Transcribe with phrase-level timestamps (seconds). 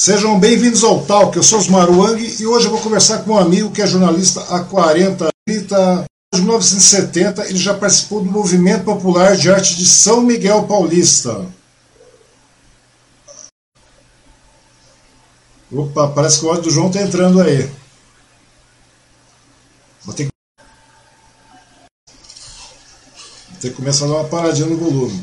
[0.00, 1.36] Sejam bem-vindos ao Talk.
[1.36, 4.40] Eu sou Osmar Wang e hoje eu vou conversar com um amigo que é jornalista
[4.44, 6.06] há 40 anos.
[6.34, 11.46] Em 1970 ele já participou do Movimento Popular de Arte de São Miguel Paulista.
[15.70, 17.70] Opa, parece que o áudio do João está entrando aí.
[20.02, 20.32] Vou ter que...
[23.50, 25.22] Vou ter que começar a dar uma paradinha no volume.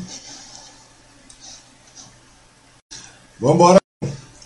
[3.40, 3.87] Vamos embora.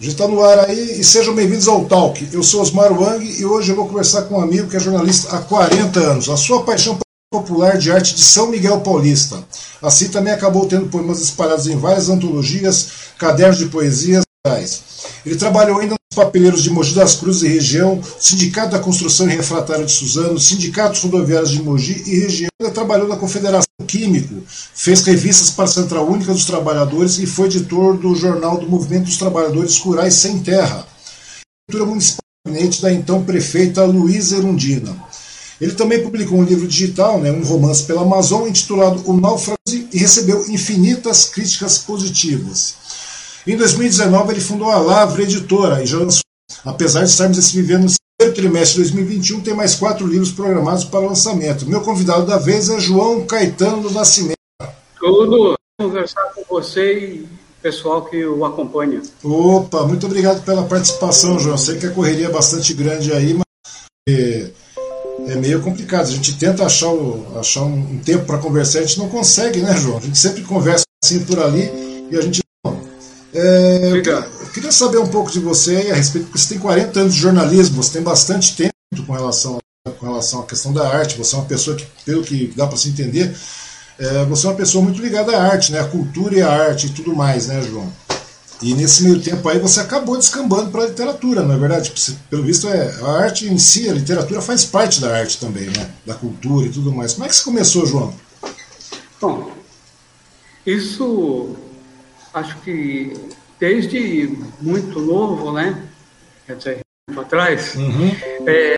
[0.02, 2.28] Gente está no ar aí e sejam bem-vindos ao Talk.
[2.32, 5.28] Eu sou Osmar Wang e hoje eu vou conversar com um amigo que é jornalista
[5.36, 6.28] há 40 anos.
[6.28, 6.98] A sua paixão
[7.32, 9.44] popular de arte de São Miguel Paulista.
[9.80, 14.24] Assim também acabou tendo poemas espalhados em várias antologias, cadernos de poesias.
[15.24, 19.86] Ele trabalhou ainda papeleiros de Mogi das Cruzes e região, Sindicato da Construção e Refratário
[19.86, 22.50] de Suzano, Sindicatos Rodoviários de Mogi e região.
[22.74, 27.96] Trabalhou na Confederação Químico, fez revistas para a Central Única dos Trabalhadores e foi editor
[27.96, 30.86] do Jornal do Movimento dos Trabalhadores Rurais Sem Terra.
[31.68, 32.22] Cultura Municipal
[32.80, 34.96] da então prefeita Luísa Erundina.
[35.60, 39.58] Ele também publicou um livro digital, né, um romance pela Amazon, intitulado O Náufrago,
[39.92, 42.81] e recebeu infinitas críticas positivas.
[43.44, 46.22] Em 2019, ele fundou a Lavra Editora e já lançou,
[46.64, 51.00] apesar de estarmos vivendo no primeiro trimestre de 2021, tem mais quatro livros programados para
[51.00, 51.66] lançamento.
[51.66, 54.36] Meu convidado da vez é João Caetano do Nascimento.
[54.96, 57.28] Tudo conversar com você e o
[57.60, 59.02] pessoal que o acompanha.
[59.24, 61.58] Opa, muito obrigado pela participação, João.
[61.58, 64.50] Sei que a correria é bastante grande aí, mas é,
[65.26, 66.04] é meio complicado.
[66.04, 69.76] A gente tenta achar, o, achar um, tempo para conversar, a gente não consegue, né,
[69.76, 69.98] João?
[69.98, 71.68] A gente sempre conversa assim por ali
[72.08, 72.41] e a gente
[73.34, 77.00] é, eu, eu, queria saber um pouco de você a respeito, porque você tem 40
[77.00, 78.72] anos de jornalismo, você tem bastante tempo
[79.06, 79.58] com relação,
[79.98, 82.76] com relação à questão da arte, você é uma pessoa que, pelo que dá para
[82.76, 83.34] se entender,
[83.98, 86.86] é, você é uma pessoa muito ligada à arte, né, à cultura e à arte
[86.86, 87.90] e tudo mais, né, João?
[88.60, 91.92] E nesse meio tempo aí você acabou descambando para a literatura, não é verdade?
[92.30, 95.90] Pelo visto, é, a arte em si, a literatura faz parte da arte também, né?
[96.06, 97.14] Da cultura e tudo mais.
[97.14, 98.14] Como é que você começou, João?
[99.20, 99.50] Bom,
[100.64, 101.56] isso
[102.34, 103.12] acho que
[103.58, 104.26] desde
[104.60, 105.88] muito novo, né?
[106.46, 108.10] Quer dizer, tempo atrás, uhum.
[108.46, 108.76] é,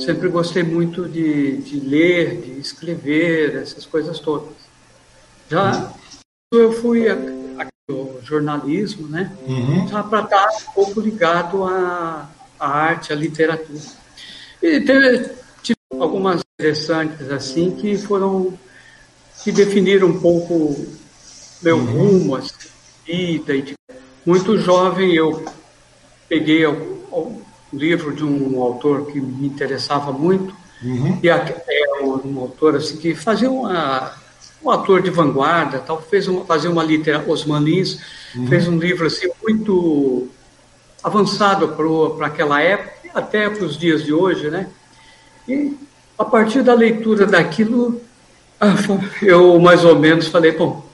[0.00, 4.54] sempre gostei muito de, de, ler, de escrever, essas coisas todas.
[5.48, 5.92] Já
[6.52, 6.60] uhum.
[6.60, 9.32] eu fui ao jornalismo, né?
[9.46, 9.86] Uhum.
[9.88, 12.28] Já para estar um pouco ligado à,
[12.58, 13.80] à arte, à literatura.
[14.60, 15.30] E teve,
[15.62, 18.58] tive algumas interessantes assim que foram
[19.44, 20.74] que definiram um pouco
[21.62, 21.84] meu uhum.
[21.84, 22.55] rumo, assim,
[23.06, 23.54] vida.
[23.54, 23.74] E de...
[24.24, 25.44] Muito jovem eu
[26.28, 31.18] peguei o, livro de um autor que me interessava muito, uhum.
[31.22, 34.12] e é um, autor assim, que fazia uma,
[34.62, 38.00] um ator de vanguarda, tal, fez uma, fazia uma literatura, Osman Lins,
[38.34, 38.46] uhum.
[38.46, 40.28] fez um livro assim muito
[41.02, 41.68] avançado
[42.16, 44.68] para aquela época, até para os dias de hoje, né?
[45.48, 45.76] E
[46.18, 48.00] a partir da leitura daquilo,
[49.22, 50.85] eu mais ou menos falei, bom,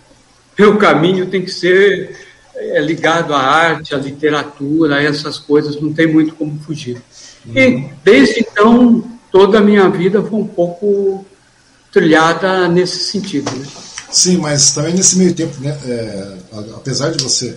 [0.58, 2.16] meu caminho tem que ser
[2.54, 7.00] é, ligado à arte, à literatura, a essas coisas, não tem muito como fugir.
[7.46, 7.56] Uhum.
[7.56, 11.24] E desde então, toda a minha vida foi um pouco
[11.90, 13.50] trilhada nesse sentido.
[13.50, 13.66] Né?
[14.10, 16.36] Sim, mas também nesse meio tempo, né, é,
[16.74, 17.56] apesar de você,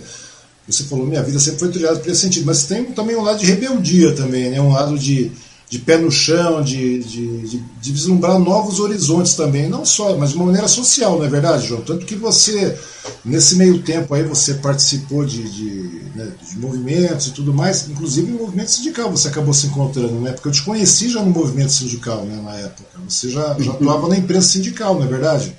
[0.66, 3.38] você falou, minha vida sempre foi trilhada por esse sentido, mas tem também um lado
[3.38, 5.30] de rebeldia também, né, um lado de
[5.68, 10.30] de pé no chão, de, de, de, de, vislumbrar novos horizontes também, não só, mas
[10.30, 11.80] de uma maneira social, não é verdade, João?
[11.80, 12.78] Tanto que você,
[13.24, 18.30] nesse meio tempo aí, você participou de, de, né, de movimentos e tudo mais, inclusive
[18.30, 20.32] no movimento sindical você acabou se encontrando, né?
[20.32, 22.88] Porque eu te conheci já no movimento sindical, né, na época.
[23.08, 25.56] Você já, já atuava na imprensa sindical, não é verdade?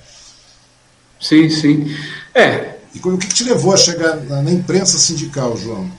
[1.20, 1.94] Sim, sim.
[2.34, 2.78] É.
[2.94, 5.90] E o que te levou a chegar na, na imprensa sindical, João?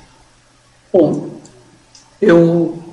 [0.91, 1.39] Bom,
[2.19, 2.88] eu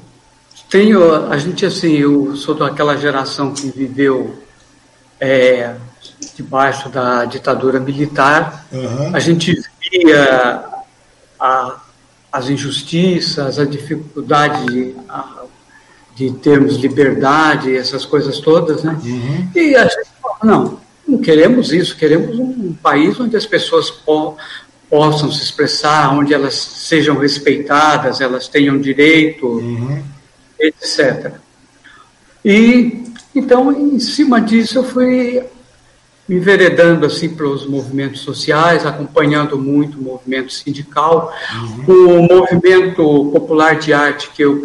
[0.76, 4.36] tenho, a gente assim, eu sou daquela geração que viveu
[5.18, 5.74] é,
[6.34, 8.66] debaixo da ditadura militar.
[8.70, 9.16] Uhum.
[9.16, 10.64] A gente via
[11.40, 11.80] a,
[12.30, 15.44] as injustiças, a dificuldade de, a,
[16.14, 19.00] de termos liberdade, essas coisas todas, né?
[19.02, 19.48] Uhum.
[19.54, 24.36] E a gente falou, não, não queremos isso, queremos um país onde as pessoas po
[24.90, 29.46] possam se expressar, onde elas sejam respeitadas, elas tenham direito.
[29.46, 30.15] Uhum
[30.60, 31.34] etc.
[32.44, 33.04] E
[33.34, 35.44] então, em cima disso, eu fui
[36.26, 41.32] me enveredando assim para os movimentos sociais, acompanhando muito o movimento sindical,
[41.86, 42.18] uhum.
[42.18, 44.62] o movimento popular de arte que eu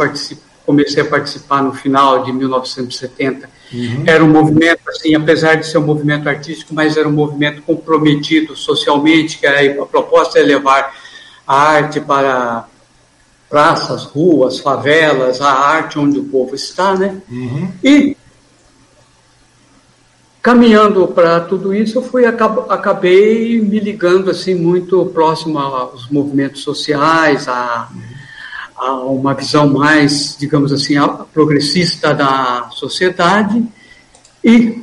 [0.65, 3.49] comecei a participar no final de 1970.
[3.73, 4.03] Uhum.
[4.07, 8.55] Era um movimento, assim, apesar de ser um movimento artístico, mas era um movimento comprometido
[8.55, 10.95] socialmente, que a proposta é levar
[11.45, 12.67] a arte para
[13.51, 17.21] praças, ruas, favelas, a arte onde o povo está, né?
[17.30, 17.69] Uhum.
[17.83, 18.15] E
[20.42, 27.50] caminhando para tudo isso, eu fui acabei me ligando assim muito próximo aos movimentos sociais,
[27.50, 27.89] a,
[28.77, 30.94] a uma visão mais, digamos assim,
[31.33, 33.63] progressista da sociedade
[34.42, 34.81] e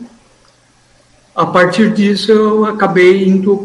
[1.35, 3.57] a partir disso eu acabei indo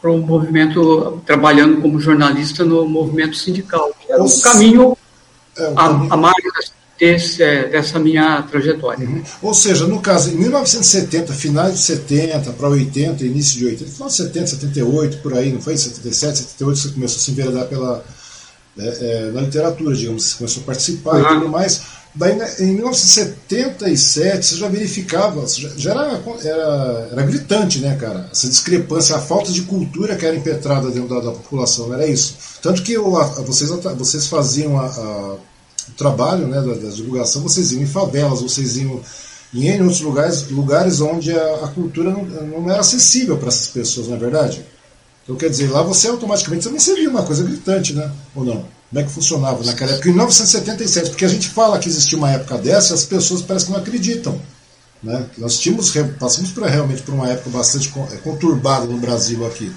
[0.00, 4.96] para o movimento, trabalhando como jornalista no movimento sindical, que era um caminho,
[5.56, 6.10] é um caminho.
[6.10, 6.34] A, a mais
[7.00, 9.08] desse, é, dessa minha trajetória.
[9.08, 9.22] Uhum.
[9.40, 14.08] Ou seja, no caso, em 1970, finais de 70 para 80, início de 80, final
[14.08, 15.76] de 70, 78, por aí, não foi?
[15.76, 18.04] 77, 78 você começou a se enveredar pela,
[18.78, 18.86] é,
[19.28, 21.22] é, na literatura, digamos, começou a participar uhum.
[21.22, 21.82] e tudo mais.
[22.12, 25.46] Daí, né, em 1977, você já verificava,
[25.76, 28.28] já era, era, era, gritante, né, cara?
[28.32, 32.36] Essa discrepância, a falta de cultura que era impetrada dentro da, da população, era isso.
[32.60, 35.34] Tanto que o, a, vocês, vocês faziam a, a,
[35.88, 39.00] o trabalho né, da, da, divulgação, vocês iam em favelas, vocês iam
[39.54, 43.68] em N outros lugares, lugares onde a, a cultura não, não era acessível para essas
[43.68, 44.64] pessoas, não é verdade?
[45.30, 48.10] Então, quer dizer, lá você automaticamente também seria uma coisa gritante, né?
[48.34, 48.64] Ou não?
[48.88, 50.08] Como é que funcionava naquela época?
[50.08, 53.72] Em 1977, porque a gente fala que existia uma época dessa, as pessoas parecem que
[53.72, 54.40] não acreditam.
[55.00, 55.24] Né?
[55.38, 59.72] Nós tínhamos, passamos por, realmente por uma época bastante é, conturbada no Brasil aqui.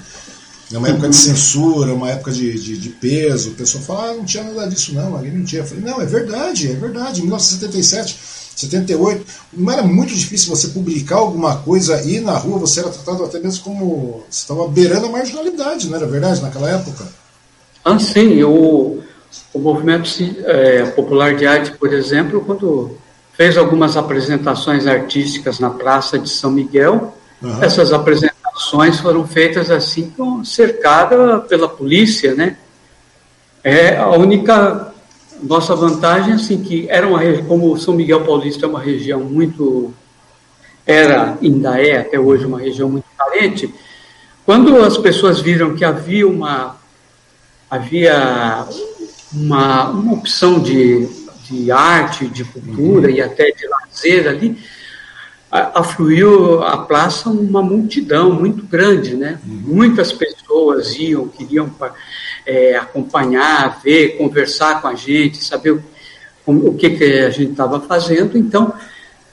[0.71, 3.51] É uma época de censura, uma época de, de, de, peso.
[3.51, 5.61] O pessoal fala, ah, não tinha nada disso não, ali não tinha.
[5.61, 7.19] Eu falei, não, é verdade, é verdade.
[7.19, 8.17] Em 1977,
[8.55, 13.23] 78, não era muito difícil você publicar alguma coisa e na rua você era tratado
[13.23, 14.23] até mesmo como.
[14.29, 17.07] Você estava beirando a marginalidade, não era verdade naquela época?
[17.83, 18.43] Ah, sim.
[18.43, 19.01] O,
[19.53, 20.09] o movimento
[20.45, 22.97] é, popular de arte, por exemplo, quando
[23.33, 27.63] fez algumas apresentações artísticas na Praça de São Miguel, uhum.
[27.63, 30.13] essas apresentações foram feitas assim,
[30.45, 32.57] cercada pela polícia, né?
[33.63, 34.92] É a única
[35.43, 39.93] nossa vantagem assim que era uma como São Miguel Paulista é uma região muito
[40.85, 43.73] era ainda é até hoje uma região muito carente.
[44.45, 46.77] Quando as pessoas viram que havia uma
[47.69, 48.67] havia
[49.33, 51.07] uma, uma opção de,
[51.45, 53.15] de arte, de cultura uhum.
[53.15, 54.57] e até de lazer ali,
[55.51, 59.39] afluiu a praça uma multidão muito grande, né?
[59.45, 59.75] Uhum.
[59.75, 60.22] Muitas pessoas
[60.97, 61.69] iam, queriam
[62.45, 67.79] é, acompanhar, ver, conversar com a gente, saber o, o que, que a gente estava
[67.81, 68.37] fazendo.
[68.37, 68.73] Então,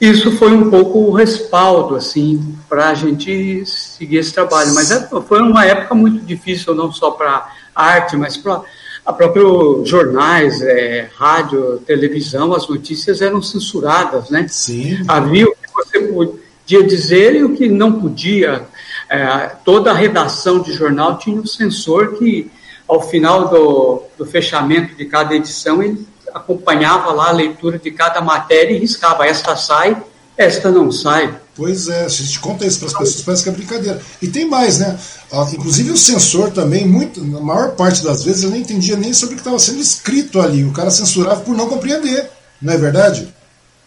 [0.00, 4.74] isso foi um pouco o respaldo, assim, para a gente seguir esse trabalho.
[4.74, 8.62] Mas é, foi uma época muito difícil, não só para arte, mas para
[9.04, 14.46] a próprio jornais, é, rádio, televisão, as notícias eram censuradas, né?
[14.48, 15.02] Sim.
[15.08, 18.66] Havia o que você podia dizer e o que não podia.
[19.10, 22.48] É, toda a redação de jornal tinha um censor que,
[22.86, 28.20] ao final do, do fechamento de cada edição, ele acompanhava lá a leitura de cada
[28.20, 30.00] matéria e riscava, esta sai,
[30.36, 31.34] esta não sai.
[31.56, 34.00] Pois é, se a gente conta isso para as pessoas, parece que é brincadeira.
[34.22, 34.98] E tem mais, né?
[35.32, 39.12] Ah, inclusive o censor também, muito, na maior parte das vezes, eu nem entendia nem
[39.12, 40.64] sobre o que estava sendo escrito ali.
[40.64, 42.30] O cara censurava por não compreender,
[42.62, 43.28] não é verdade?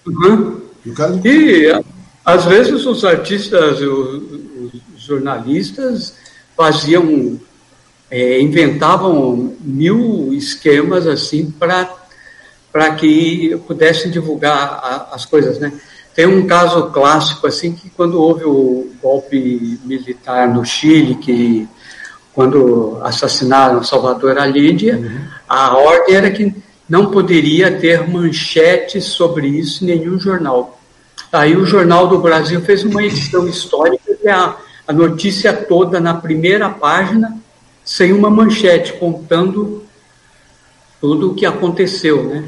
[0.05, 0.61] Uhum.
[0.85, 1.19] E, o cara...
[1.23, 1.83] e
[2.25, 3.79] às vezes os artistas,
[5.03, 6.15] jornalistas
[6.55, 7.39] faziam,
[8.09, 15.73] é, inventavam mil esquemas assim para que pudessem divulgar a, as coisas, né?
[16.15, 21.67] Tem um caso clássico, assim, que quando houve o golpe militar no Chile, que
[22.33, 25.21] quando assassinaram Salvador Allende, uhum.
[25.49, 26.53] a ordem era que
[26.87, 30.79] não poderia ter manchetes sobre isso em nenhum jornal.
[31.31, 34.55] Aí o Jornal do Brasil fez uma edição histórica e a,
[34.87, 37.37] a notícia toda na primeira página,
[37.83, 39.83] sem uma manchete, contando
[40.99, 42.43] tudo o que aconteceu, né?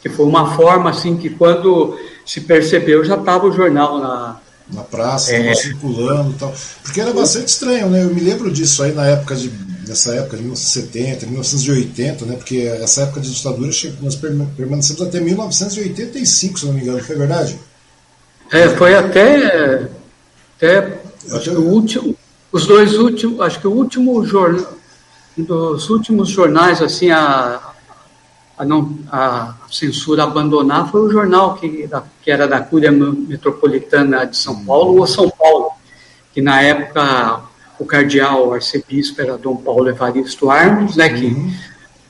[0.00, 4.40] Que foi uma forma, assim, que quando se percebeu, já estava o jornal na,
[4.70, 5.54] na praça, é.
[5.54, 6.54] circulando e tal.
[6.82, 8.04] Porque era bastante estranho, né?
[8.04, 9.50] Eu me lembro disso aí na época de
[9.88, 12.36] nessa época de 1970, 1980, né?
[12.36, 13.70] Porque essa época de ditadura
[14.02, 17.58] nós permanecemos até 1985, se não me engano, foi verdade?
[18.52, 19.88] É, foi até
[20.58, 20.97] até, até
[21.32, 22.16] acho que o último,
[22.52, 24.72] os dois últimos, acho que o último jornal
[25.36, 27.68] dos últimos jornais assim a
[28.58, 31.88] a, não, a censura abandonar foi o jornal que,
[32.20, 35.70] que era da Cúria Metropolitana de São Paulo, ou São Paulo,
[36.34, 37.40] que na época
[37.78, 41.52] o cardeal, o arcebispo era Dom Paulo Evaristo Armos, né, que uhum.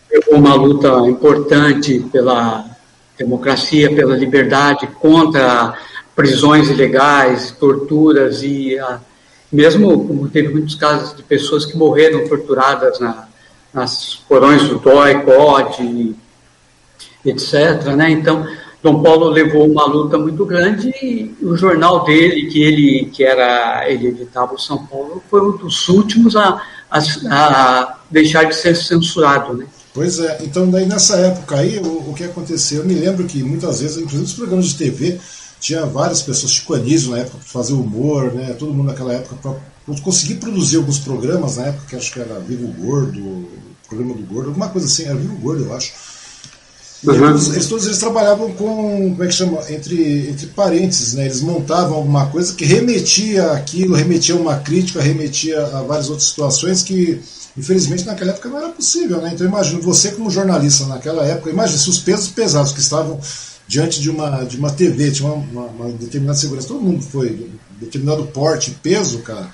[0.08, 2.64] pegou uma luta importante pela
[3.18, 5.76] democracia, pela liberdade, contra
[6.18, 8.98] prisões ilegais, torturas e a,
[9.52, 13.28] mesmo como teve muitos casos de pessoas que morreram torturadas na,
[13.72, 16.16] nas porões do DOI, COD,
[17.24, 17.84] etc.
[17.96, 18.10] Né?
[18.10, 18.44] Então,
[18.82, 23.88] Dom Paulo levou uma luta muito grande e o jornal dele, que ele que era
[23.88, 26.60] ele editava o São Paulo, foi um dos últimos a,
[26.90, 26.98] a,
[27.30, 29.66] a deixar de ser censurado, né?
[29.94, 32.80] Pois é, então daí nessa época aí, o, o, que aconteceu?
[32.80, 35.20] Eu me lembro que muitas vezes, inclusive nos programas de TV,
[35.60, 38.54] tinha várias pessoas, Chico Anísio na época, para fazer humor, né?
[38.58, 42.38] Todo mundo naquela época, para conseguir produzir alguns programas na época, que acho que era
[42.40, 43.48] Vivo Gordo,
[43.88, 45.92] programa do Gordo, alguma coisa assim, era Vivo Gordo, eu acho
[47.04, 47.30] Uhum.
[47.30, 51.26] Eles, eles, todos eles trabalhavam com, como é que chama, entre, entre parênteses, né?
[51.26, 56.28] Eles montavam alguma coisa que remetia aquilo, remetia a uma crítica, remetia a várias outras
[56.28, 57.20] situações que,
[57.56, 59.30] infelizmente, naquela época não era possível, né?
[59.32, 63.20] Então imagino você como jornalista naquela época, imagine se os pesos pesados que estavam
[63.68, 67.50] diante de uma, de uma TV, tinha uma, uma, uma determinada segurança, todo mundo foi,
[67.78, 69.52] determinado porte, peso, cara,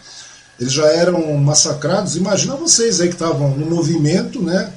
[0.59, 2.17] eles já eram massacrados.
[2.17, 4.73] Imagina vocês aí que estavam no movimento, né?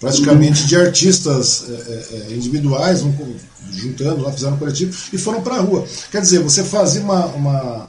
[0.00, 3.12] praticamente de artistas é, é, individuais, um,
[3.70, 5.86] juntando lá, fizeram um coletivo, e foram para a rua.
[6.10, 7.88] Quer dizer, você fazia uma, uma,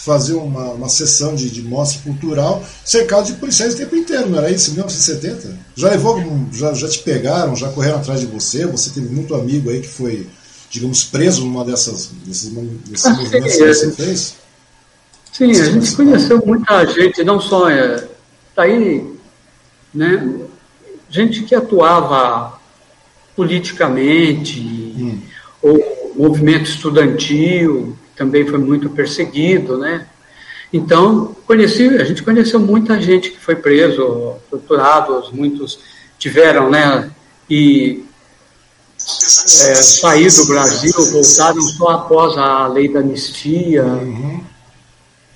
[0.00, 4.38] fazia uma, uma sessão de, de mostra cultural cercado de policiais o tempo inteiro, não
[4.38, 4.70] era isso?
[4.70, 5.58] Em 1970?
[5.74, 6.22] Já levou,
[6.52, 9.88] já, já te pegaram, já correram atrás de você, você teve muito amigo aí que
[9.88, 10.26] foi,
[10.70, 12.50] digamos, preso numa dessas, desses,
[12.86, 14.34] desses ah, movimentos que você fez?
[15.32, 18.06] Sim, a gente conheceu muita gente, não só é,
[18.54, 19.06] tá aí,
[19.94, 20.40] né,
[21.08, 22.58] gente que atuava
[23.34, 25.20] politicamente, hum.
[25.62, 30.06] ou movimento estudantil, também foi muito perseguido, né?
[30.72, 35.80] Então, conheci, a gente conheceu muita gente que foi preso, torturado, muitos
[36.18, 37.10] tiveram, né?
[37.48, 38.04] E
[38.98, 43.84] é, sair do Brasil, voltaram só após a lei da anistia.
[43.84, 44.42] Uhum.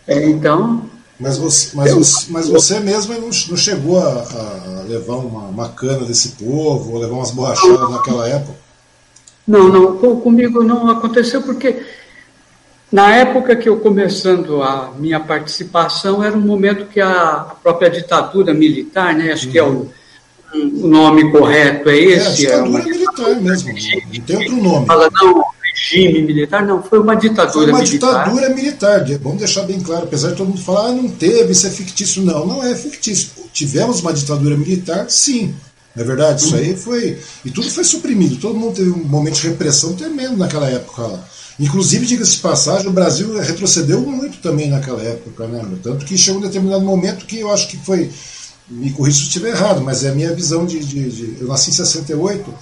[0.07, 5.17] É, então, mas você, mas, eu, você, mas você mesmo não, chegou a, a, levar
[5.17, 8.55] uma, uma cana desse povo, ou levar umas borrachadas naquela época?
[9.47, 11.86] Não, não, comigo não aconteceu porque
[12.91, 18.55] na época que eu começando a minha participação era um momento que a própria ditadura
[18.55, 19.53] militar, né, acho uhum.
[19.53, 19.91] que é o,
[20.55, 20.85] uhum.
[20.85, 22.47] o nome correto é esse.
[22.47, 24.87] É, a ditadura é militar mesmo, não tem outro nome.
[24.87, 25.45] Fala, não,
[25.77, 28.25] regime militar, não, foi uma ditadura foi uma militar.
[28.25, 31.67] ditadura militar, vamos deixar bem claro, apesar de todo mundo falar, ah, não teve, isso
[31.67, 32.23] é fictício.
[32.23, 33.31] Não, não é fictício.
[33.53, 35.55] Tivemos uma ditadura militar, sim.
[35.95, 36.45] Não é verdade?
[36.45, 37.19] Isso aí foi.
[37.45, 38.37] E tudo foi suprimido.
[38.37, 41.25] Todo mundo teve um momento de repressão tremendo naquela época lá.
[41.59, 45.65] Inclusive, diga-se de passagem, o Brasil retrocedeu muito também naquela época, né?
[45.83, 48.11] Tanto que chegou um determinado momento que eu acho que foi.
[48.69, 51.37] Me corrija se eu estiver errado, mas é a minha visão de, de, de.
[51.41, 52.53] Eu nasci em 68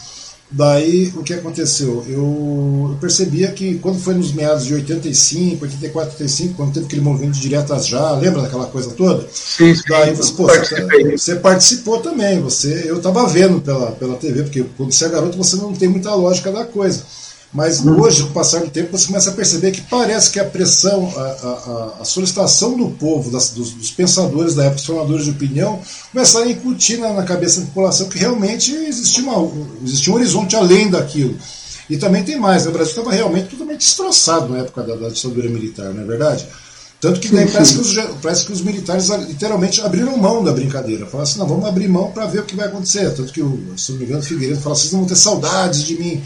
[0.51, 2.05] Daí o que aconteceu?
[2.07, 7.03] Eu, eu, percebia que quando foi nos meados de 85, 84, 85, quando teve aquele
[7.03, 9.27] movimento de diretas já, lembra daquela coisa toda?
[9.33, 9.83] Sim, sim.
[9.89, 14.65] Daí você, pô, você, você, participou também, você, eu estava vendo pela, pela TV, porque
[14.77, 17.03] quando você é garoto você não tem muita lógica da coisa.
[17.55, 18.01] Mas hum.
[18.01, 21.09] hoje, com o passar do tempo, você começa a perceber que parece que a pressão,
[21.17, 25.31] a, a, a solicitação do povo, das, dos, dos, pensadores da época, dos formadores de
[25.31, 25.81] opinião,
[26.13, 29.53] começaram a incutir na, na cabeça da população que realmente existia, uma,
[29.85, 31.39] existia um horizonte além daquilo.
[31.89, 32.71] E também tem mais, né?
[32.71, 36.49] o Brasil estava realmente totalmente destroçado na época da, da ditadura militar, não é verdade?
[37.01, 41.05] Tanto que sim, parece, que os, parece que os militares literalmente abriram mão da brincadeira.
[41.05, 43.11] Falaram assim, não, vamos abrir mão para ver o que vai acontecer.
[43.13, 45.85] Tanto que, o, se não me engano, o Figueiredo fala, vocês não vão ter saudades
[45.85, 46.23] de mim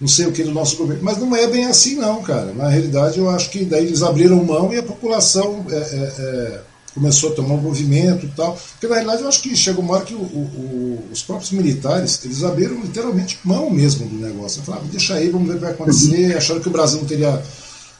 [0.00, 1.02] não sei o que do nosso governo.
[1.02, 2.52] Mas não é bem assim, não, cara.
[2.54, 6.60] Na realidade, eu acho que daí eles abriram mão e a população é, é, é,
[6.94, 8.58] começou a tomar um movimento e tal.
[8.72, 12.24] Porque na realidade eu acho que chegou uma hora que o, o, os próprios militares
[12.24, 14.62] eles abriram literalmente mão mesmo do negócio.
[14.62, 16.30] Falaram, ah, deixa aí, vamos ver o que vai acontecer.
[16.30, 16.38] Uhum.
[16.38, 17.42] Acharam que o Brasil não teria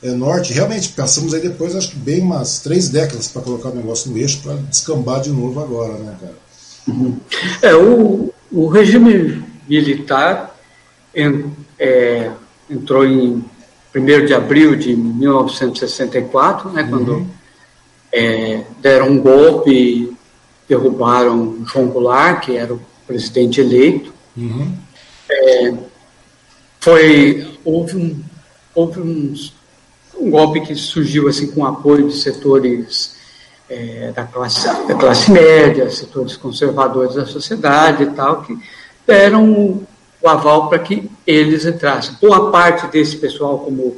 [0.03, 0.55] é, norte.
[0.55, 4.17] Realmente, passamos aí depois, acho que bem umas três décadas para colocar o negócio no
[4.17, 6.35] eixo para descambar de novo agora, né, cara?
[6.89, 7.19] Uhum.
[7.61, 10.59] É, o, o regime militar
[11.81, 12.31] é,
[12.69, 13.43] entrou em
[13.95, 17.27] 1 de abril de 1964, né, quando uhum.
[18.13, 20.17] é, deram um golpe e
[20.69, 24.13] derrubaram João Goulart, que era o presidente eleito.
[24.37, 24.73] Uhum.
[25.29, 25.75] É,
[26.79, 28.23] foi, houve, um,
[28.75, 29.35] houve um,
[30.19, 33.17] um golpe que surgiu assim, com apoio de setores
[33.69, 38.57] é, da, classe, da classe média, setores conservadores da sociedade e tal, que
[39.07, 39.87] deram
[40.23, 42.17] o aval para que eles entrassem.
[42.21, 43.97] Boa parte desse pessoal, como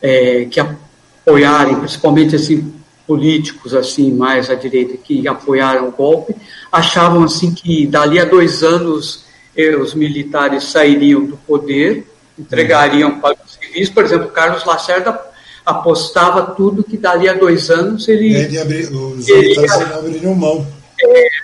[0.00, 2.74] é, que apoiarem, principalmente assim
[3.06, 6.36] políticos assim mais à direita que apoiaram o golpe,
[6.70, 9.24] achavam assim que dali a dois anos
[9.56, 12.06] eh, os militares sairiam do poder,
[12.38, 13.88] entregariam para os civis.
[13.88, 15.18] Por exemplo, Carlos Lacerda
[15.64, 20.66] apostava tudo que dali a dois anos ele, ele abri, os militares abririam mão.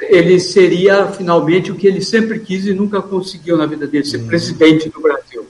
[0.02, 4.18] Ele seria finalmente o que ele sempre quis e nunca conseguiu na vida dele, ser
[4.18, 4.26] uhum.
[4.26, 5.46] presidente do Brasil.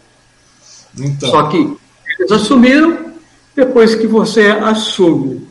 [0.99, 1.31] Então.
[1.31, 1.77] Só que
[2.19, 3.15] eles assumiram,
[3.55, 5.47] depois que você assume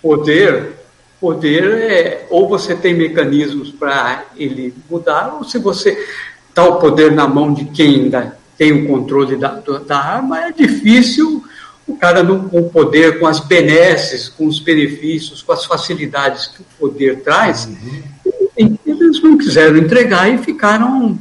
[0.00, 0.74] poder,
[1.20, 5.96] poder é ou você tem mecanismos para ele mudar, ou se você
[6.54, 10.52] dá o poder na mão de quem ainda tem o controle da, da arma, é
[10.52, 11.42] difícil
[11.86, 16.46] o cara não, com o poder, com as benesses, com os benefícios, com as facilidades
[16.46, 18.78] que o poder traz, uhum.
[18.86, 21.18] eles não quiseram entregar e ficaram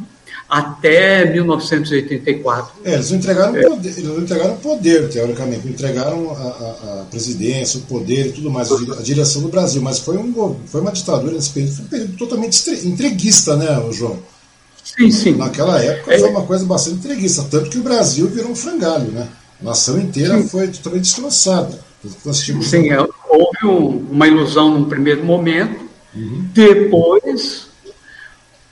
[0.50, 2.74] até 1984.
[2.86, 3.62] É, eles não entregaram, é.
[3.63, 8.51] poder, eles não entregaram poder, teoricamente, entregaram a, a, a, presidência, o poder e tudo
[8.51, 11.88] mais, a direção do Brasil, mas foi, um, foi uma ditadura nesse período, foi um
[11.88, 14.20] período totalmente entreguista, né, João?
[14.84, 15.36] Sim, sim.
[15.36, 16.20] Naquela época é.
[16.20, 19.27] foi uma coisa bastante entreguista, tanto que o Brasil virou um frangalho, né?
[19.63, 20.48] A nação inteira sim.
[20.48, 21.79] foi totalmente destroçada.
[22.62, 26.46] Sim, é, houve um, uma ilusão num primeiro momento, uhum.
[26.53, 27.70] depois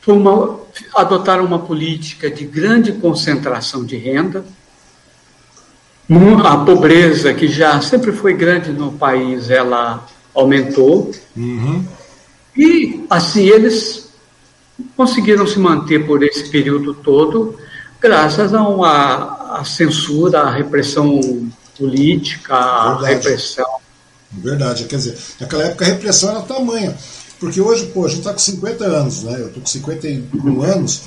[0.06, 0.60] uma,
[0.96, 4.44] adotaram uma política de grande concentração de renda,
[6.44, 11.10] a pobreza, que já sempre foi grande no país, ela aumentou.
[11.38, 11.86] Uhum.
[12.56, 14.10] E assim eles
[14.98, 17.58] conseguiram se manter por esse período todo,
[18.02, 21.22] graças a uma a censura, a repressão
[21.78, 23.68] política, a repressão.
[24.32, 26.98] Verdade, quer dizer, naquela época a repressão era tamanha.
[27.40, 29.34] Porque hoje, pô, a gente está com 50 anos, né?
[29.40, 31.02] Eu estou com 51 anos.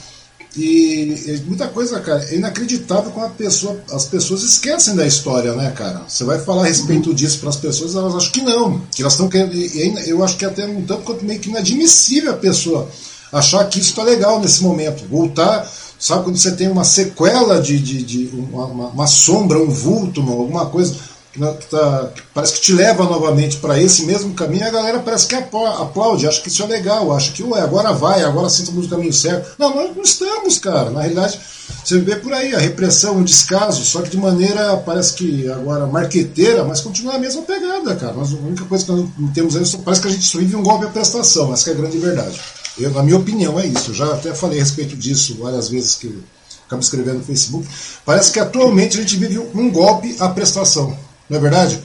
[0.56, 5.72] E, muita coisa, cara, é inacreditável como a pessoa, as pessoas esquecem da história, né,
[5.72, 6.02] cara?
[6.06, 9.14] Você vai falar a respeito disso para as pessoas, elas acham que não, que elas
[9.14, 9.54] estão querendo.
[9.54, 12.88] E eu acho que é até um tanto quanto meio que inadmissível a pessoa
[13.32, 15.04] achar que isso está legal nesse momento.
[15.08, 15.68] Voltar,
[16.04, 20.66] sabe, quando você tem uma sequela de, de, de uma, uma, sombra, um vulto, alguma
[20.66, 20.94] coisa
[21.32, 21.40] que,
[21.70, 25.34] tá, que parece que te leva novamente para esse mesmo caminho, a galera parece que
[25.34, 28.90] aplaude, acha que isso é legal, acha que ué, agora vai, agora sim estamos no
[28.90, 29.56] caminho certo.
[29.58, 30.90] Não, nós não estamos, cara.
[30.90, 31.40] Na realidade,
[31.82, 35.86] você vê por aí a repressão, o descaso, só que de maneira, parece que agora
[35.86, 38.12] marqueteira, mas continua a mesma pegada, cara.
[38.12, 40.84] Mas a única coisa que nós temos aí, parece que a gente vive um golpe
[40.84, 42.38] à prestação, essa é a grande verdade.
[42.78, 43.90] Eu, na minha opinião, é isso.
[43.90, 46.22] Eu já até falei a respeito disso várias vezes que
[46.66, 47.66] acabo escrevendo no Facebook.
[48.04, 50.98] Parece que atualmente a gente vive um golpe à prestação.
[51.28, 51.80] Não é verdade?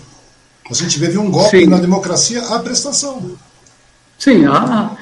[0.69, 1.65] A gente vive um golpe Sim.
[1.67, 3.37] na democracia à prestação.
[4.17, 4.95] Sim, a,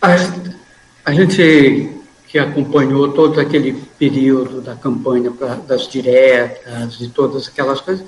[0.00, 0.08] a,
[1.04, 1.90] a gente
[2.28, 8.06] que acompanhou todo aquele período da campanha pra, das diretas e todas aquelas coisas,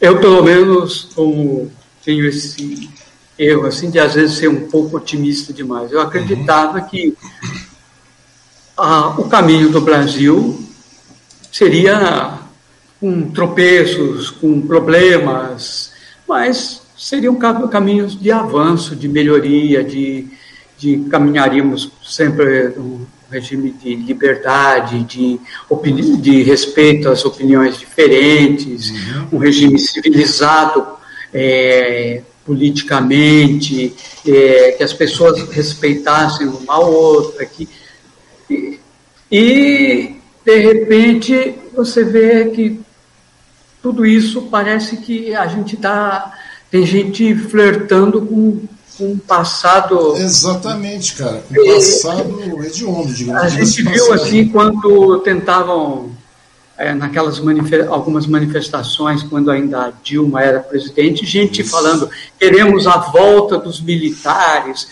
[0.00, 1.70] eu pelo menos como
[2.02, 2.88] tenho esse
[3.38, 5.90] erro, assim, de às vezes ser um pouco otimista demais.
[5.90, 6.86] Eu acreditava uhum.
[6.86, 7.16] que
[9.18, 10.62] o caminho do Brasil
[11.50, 12.38] seria
[13.00, 15.92] com tropeços, com problemas,
[16.26, 20.26] mas seriam caminhos de avanço, de melhoria, de,
[20.78, 25.40] de caminharíamos sempre um regime de liberdade, de,
[26.20, 29.28] de respeito às opiniões diferentes, uhum.
[29.32, 30.86] um regime civilizado,
[31.32, 33.94] é, politicamente,
[34.26, 37.68] é, que as pessoas respeitassem uma a outra, que,
[38.50, 38.78] e,
[39.30, 42.80] e, de repente você vê que
[43.82, 46.32] tudo isso parece que a gente está.
[46.70, 48.62] Tem gente flertando com,
[49.00, 50.16] um passado.
[50.16, 51.42] Exatamente, cara.
[51.50, 56.13] Um passado hediondo, digamos A gente viu assim quando tentavam
[56.76, 57.40] é, naquelas
[57.88, 61.70] algumas manifestações, quando ainda a Dilma era presidente, gente Isso.
[61.70, 64.88] falando: queremos a volta dos militares.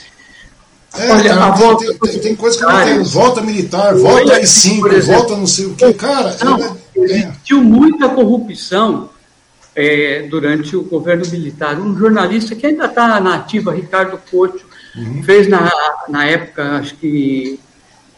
[0.95, 3.03] É, Olha, cara, a volta tem, tem, tem coisa que não tem.
[3.03, 5.93] Volta militar, volta aí sim, volta não sei o que.
[5.95, 9.09] Cara, não, é, existiu muita corrupção
[9.75, 11.81] é, durante o governo militar.
[11.81, 14.65] Um jornalista que ainda está na ativa, Ricardo Couto,
[14.95, 15.23] uhum.
[15.23, 15.71] fez na,
[16.09, 17.59] na época, acho que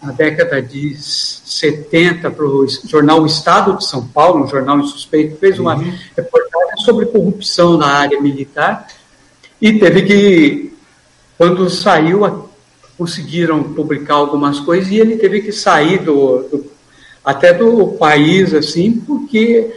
[0.05, 5.38] na década de 70, para o jornal o Estado de São Paulo, um jornal insuspeito,
[5.38, 5.95] fez uma uhum.
[6.17, 8.87] reportagem sobre corrupção na área militar
[9.61, 10.73] e teve que,
[11.38, 12.49] quando saiu,
[12.99, 16.75] conseguiram publicar algumas coisas e ele teve que sair do, do
[17.25, 19.73] até do país, assim, porque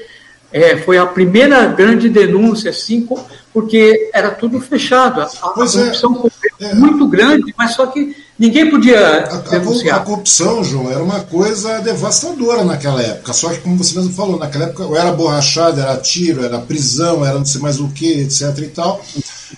[0.52, 3.08] é, foi a primeira grande denúncia, assim,
[3.54, 5.22] porque era tudo fechado.
[5.22, 5.54] A, a é.
[5.54, 6.74] corrupção é.
[6.76, 9.98] muito grande, mas só que Ninguém podia a, denunciar.
[9.98, 13.34] A, corrupção, João, era uma coisa devastadora naquela época.
[13.34, 17.38] Só que, como você mesmo falou, naquela época era borrachada, era tiro, era prisão, era
[17.38, 19.04] não sei mais o que, etc e tal.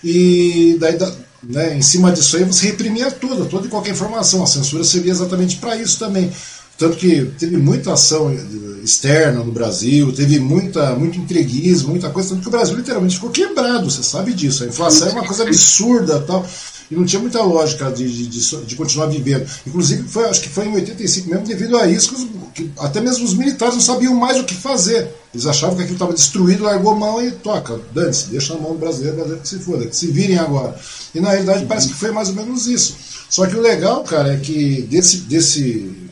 [0.01, 0.97] E daí,
[1.43, 4.43] né, em cima disso aí, você reprimia tudo, toda e qualquer informação.
[4.43, 6.31] A censura servia exatamente para isso também.
[6.77, 8.33] Tanto que teve muita ação
[8.81, 13.29] externa no Brasil, teve muita, muito entreguismo, muita coisa, tanto que o Brasil literalmente ficou
[13.29, 14.63] quebrado, você sabe disso.
[14.63, 16.47] A inflação é uma coisa absurda tal.
[16.89, 19.47] E não tinha muita lógica de, de, de, continuar vivendo.
[19.65, 22.15] Inclusive, foi, acho que foi em 85 mesmo, devido a isso,
[22.53, 25.07] que, que até mesmo os militares não sabiam mais o que fazer.
[25.33, 28.73] Eles achavam que aquilo estava destruído, largou a mão e toca, dane-se, deixa na mão
[28.73, 30.75] do brasileiro, brasileiro que se foda, que se virem agora.
[31.13, 32.95] E na realidade parece que foi mais ou menos isso.
[33.29, 36.09] Só que o legal, cara, é que desse, desse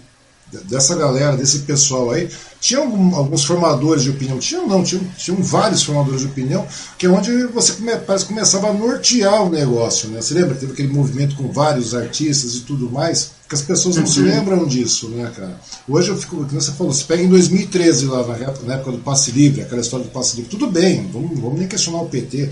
[0.66, 2.30] dessa galera, desse pessoal aí,
[2.60, 6.66] tinha alguns formadores de opinião, tinham não, tinham, tinham vários formadores de opinião,
[6.98, 10.22] que é onde você come, parece começava a nortear o negócio, né?
[10.22, 14.04] Você lembra teve aquele movimento com vários artistas e tudo mais, que as pessoas não
[14.04, 14.10] uhum.
[14.10, 15.60] se lembram disso, né, cara?
[15.88, 18.92] Hoje eu fico, como você falou, você pega em 2013 lá na época, na época
[18.92, 22.10] do passe livre, aquela história do passe livre, tudo bem, vamos, vamos nem questionar o
[22.10, 22.50] PT,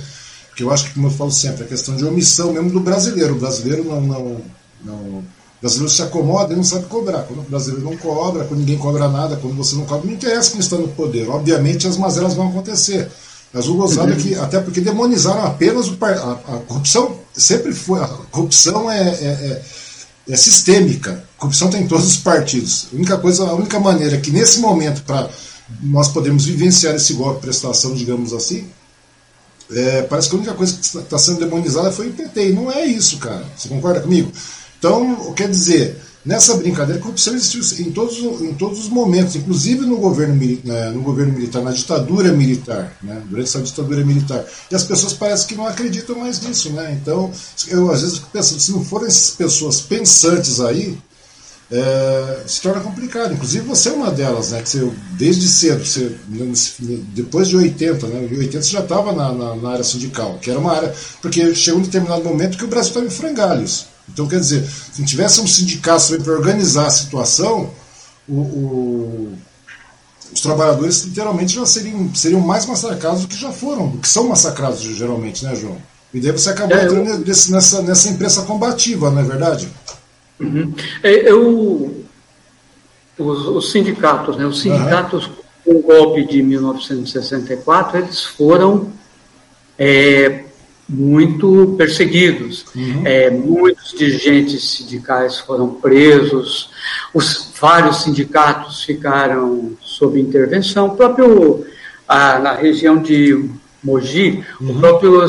[0.49, 3.35] porque eu acho que, como eu falo sempre, a questão de omissão mesmo do brasileiro,
[3.35, 4.41] o brasileiro não, não,
[4.83, 7.23] não o brasileiro se acomoda e não sabe cobrar.
[7.23, 10.51] Quando o brasileiro não cobra, quando ninguém cobra nada, quando você não cobra, não interessa
[10.51, 11.29] quem está no poder.
[11.29, 13.09] Obviamente as mazelas vão acontecer.
[13.55, 18.01] Mas o gozado é que, até porque demonizaram apenas o, a, a, corrupção, sempre foi.
[18.01, 19.61] A corrupção é, é, é,
[20.27, 21.23] é sistêmica.
[21.37, 22.87] A corrupção tem em todos os partidos.
[22.91, 25.29] A única coisa, a única maneira que nesse momento, para
[25.81, 28.67] nós podermos vivenciar esse golpe de prestação, digamos assim,
[29.71, 32.49] é, parece que a única coisa que está sendo demonizada foi o PT.
[32.49, 33.45] E não é isso, cara.
[33.55, 34.33] Você concorda comigo?
[34.85, 39.83] Então, quer dizer, nessa brincadeira, a corrupção existiu em todos, em todos os momentos, inclusive
[39.83, 44.45] no governo, né, no governo militar, na ditadura militar, né, durante essa ditadura militar.
[44.69, 46.69] E as pessoas parecem que não acreditam mais nisso.
[46.69, 46.99] Né?
[47.01, 47.31] Então,
[47.67, 50.95] eu às vezes fico pensando, se não forem essas pessoas pensantes aí,
[51.71, 53.33] é, se torna complicado.
[53.33, 54.61] Inclusive você é uma delas, né?
[54.61, 56.15] Que você, desde cedo, você,
[57.07, 58.29] depois de 80, né?
[58.31, 60.93] Em 80 você já estava na, na, na, área sindical, que era uma área.
[61.23, 63.94] Porque chegou um determinado momento que o Brasil estava em frangalhos.
[64.07, 67.71] Então, quer dizer, se tivesse um sindicato para organizar a situação,
[68.27, 69.37] o, o,
[70.31, 74.27] os trabalhadores literalmente já seriam, seriam mais massacrados do que já foram, do que são
[74.27, 75.77] massacrados geralmente, né, João?
[76.13, 77.19] E daí você acabou é, entrando eu...
[77.25, 79.67] nessa, nessa imprensa combativa, não é verdade?
[80.39, 80.73] Uhum.
[81.03, 82.05] É, eu,
[83.17, 85.33] os, os, sindicatos, né, os sindicatos uhum.
[85.65, 88.91] com o golpe de 1964, eles foram
[89.77, 90.44] é,
[90.87, 92.65] muito perseguidos.
[92.75, 93.01] Uhum.
[93.05, 96.69] É, muitos dirigentes sindicais foram presos,
[97.13, 100.87] os vários sindicatos ficaram sob intervenção.
[100.87, 101.65] O próprio
[102.07, 103.49] ah, na região de
[103.83, 104.71] Mogi, uhum.
[104.71, 105.21] o próprio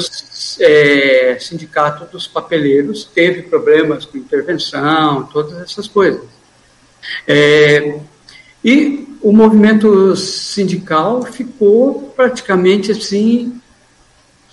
[0.61, 6.23] é, sindicato dos papeleiros teve problemas com intervenção, todas essas coisas.
[7.27, 7.99] É,
[8.65, 13.61] e o movimento sindical ficou praticamente assim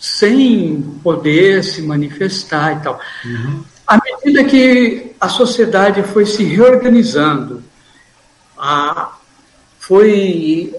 [0.04, 3.00] sem poder se manifestar e tal.
[3.24, 3.63] Uhum.
[3.88, 7.63] À medida que a sociedade foi se reorganizando,
[8.58, 9.13] a,
[9.80, 10.76] foi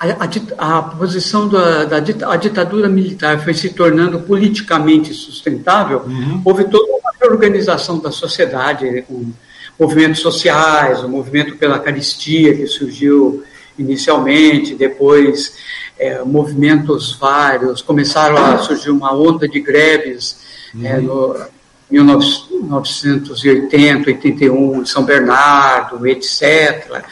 [0.00, 6.40] a, a, a posição da, da a ditadura militar foi se tornando politicamente sustentável, uhum.
[6.42, 9.30] houve toda uma reorganização da sociedade, com
[9.78, 13.44] movimentos sociais, o movimento pela caristia que surgiu
[13.82, 15.54] inicialmente, depois
[15.98, 20.38] é, movimentos vários, começaram a surgir uma onda de greves
[20.74, 20.86] uhum.
[20.86, 21.36] é, no
[21.90, 27.04] 1980, 81, em São Bernardo, etc.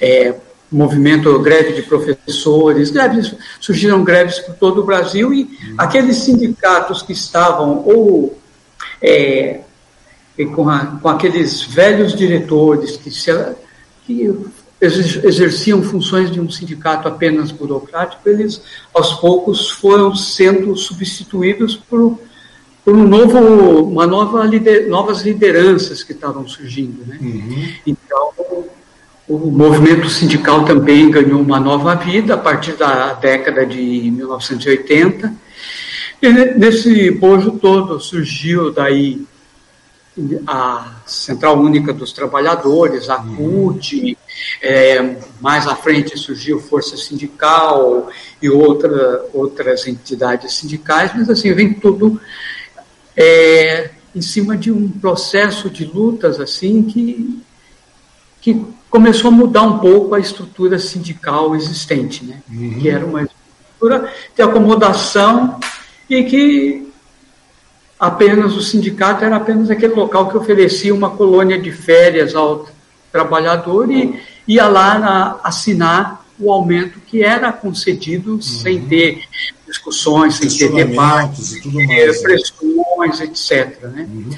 [0.00, 0.34] É,
[0.70, 5.74] movimento greve de professores, greves, surgiram greves por todo o Brasil e uhum.
[5.78, 8.38] aqueles sindicatos que estavam ou
[9.00, 9.60] é,
[10.54, 13.32] com, a, com aqueles velhos diretores que, se,
[14.06, 14.30] que
[14.80, 18.60] exerciam funções de um sindicato apenas burocrático, eles
[18.92, 22.18] aos poucos foram sendo substituídos por,
[22.84, 23.38] por um novo,
[23.84, 27.06] uma nova lider, novas lideranças que estavam surgindo.
[27.06, 27.18] Né?
[27.20, 27.68] Uhum.
[27.86, 28.66] Então,
[29.28, 35.34] o movimento sindical também ganhou uma nova vida a partir da década de 1980.
[36.22, 39.26] E nesse bojo todo surgiu daí
[40.46, 43.72] a Central Única dos Trabalhadores, a uhum.
[43.72, 44.15] CUT,
[44.60, 48.08] é, mais à frente surgiu Força Sindical
[48.40, 52.20] e outra, outras entidades sindicais, mas assim, vem tudo
[53.16, 57.42] é, em cima de um processo de lutas assim que,
[58.40, 62.40] que começou a mudar um pouco a estrutura sindical existente, né?
[62.50, 62.78] Uhum.
[62.80, 65.60] que era uma estrutura de acomodação
[66.08, 66.92] e que
[67.98, 72.66] apenas o sindicato era apenas aquele local que oferecia uma colônia de férias ao
[73.16, 78.42] trabalhador e ia lá na, assinar o aumento que era concedido uhum.
[78.42, 79.22] sem ter
[79.66, 82.18] discussões, sem ter debates, sem ter né?
[82.20, 83.82] pressões, etc.
[83.84, 84.08] Né?
[84.08, 84.30] Uhum.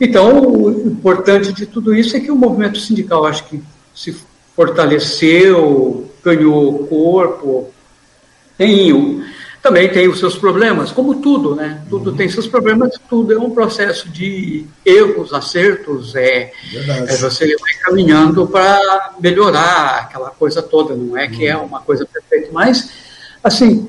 [0.00, 3.62] Então, o importante de tudo isso é que o movimento sindical, acho que
[3.94, 4.16] se
[4.54, 7.70] fortaleceu, ganhou corpo,
[8.56, 9.24] tem
[9.64, 11.82] também tem os seus problemas, como tudo, né?
[11.88, 12.16] Tudo uhum.
[12.18, 18.46] tem seus problemas, tudo é um processo de erros, acertos, é, é você vai caminhando
[18.46, 21.64] para melhorar aquela coisa toda, não é que é uhum.
[21.64, 22.90] uma coisa perfeita, mas,
[23.42, 23.88] assim,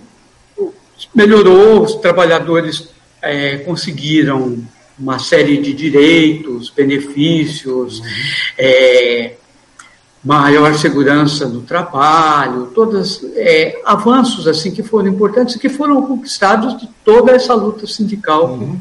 [1.13, 2.87] melhorou, os trabalhadores
[3.21, 4.65] é, conseguiram
[4.97, 8.05] uma série de direitos, benefícios, uhum.
[8.57, 9.33] é,
[10.25, 16.75] maior segurança no trabalho, todos é, avanços assim que foram importantes e que foram conquistados
[16.79, 18.75] de toda essa luta sindical uhum.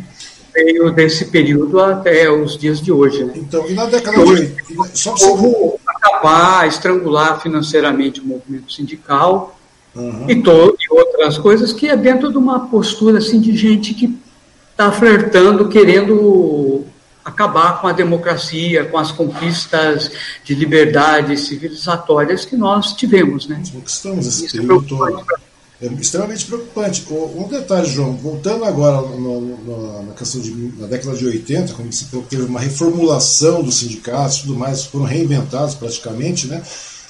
[0.55, 3.25] que veio desse período até os dias de hoje.
[3.25, 3.35] Né?
[3.37, 4.55] Então, e na década de
[4.95, 9.55] só como acabar, estrangular financeiramente o movimento sindical
[9.95, 10.25] uhum.
[10.27, 14.19] e, to, e outras coisas que é dentro de uma postura assim de gente que
[14.71, 16.74] está flertando, querendo
[17.25, 20.11] acabar com a democracia, com as conquistas
[20.45, 23.47] de liberdades civilizatórias que nós tivemos.
[23.47, 23.63] Né?
[23.73, 25.09] Conquistamos esse Isso período
[25.81, 27.07] é, é extremamente preocupante.
[27.11, 31.93] Um detalhe, João, voltando agora no, no, na questão de, na década de 80, quando
[31.93, 36.63] se teve uma reformulação dos sindicatos tudo mais, foram reinventados praticamente, né?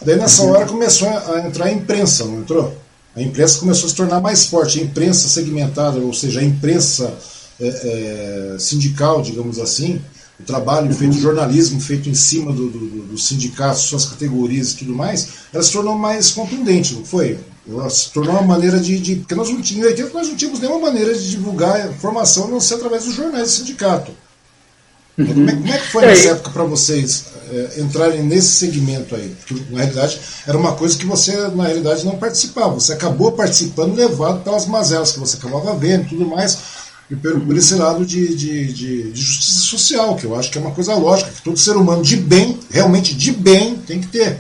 [0.05, 0.51] Daí nessa uhum.
[0.51, 2.77] hora começou a entrar a imprensa, não entrou?
[3.17, 7.15] A imprensa começou a se tornar mais forte, a imprensa segmentada, ou seja, a imprensa
[7.61, 10.01] é, é, sindical, digamos assim,
[10.39, 14.77] o trabalho feito, o jornalismo feito em cima do, do, do sindicato, suas categorias e
[14.77, 17.39] tudo mais, ela se tornou mais contundente, não foi?
[17.69, 18.99] Ela se tornou uma maneira de.
[18.99, 22.49] de porque nós não, em 80 nós não tínhamos nenhuma maneira de divulgar informação a
[22.49, 24.13] não ser através dos jornais do sindicato.
[25.17, 25.27] Uhum.
[25.27, 29.35] Como, é, como, é, que foi nessa época para vocês é, entrarem nesse segmento aí?
[29.47, 32.75] Porque, na realidade, era uma coisa que você, na realidade, não participava.
[32.75, 36.59] Você acabou participando levado pelas mazelas que você acabava vendo e tudo mais
[37.11, 40.61] e por esse lado de, de, de, de, justiça social, que eu acho que é
[40.61, 44.39] uma coisa lógica, que todo ser humano de bem, realmente de bem, tem que ter.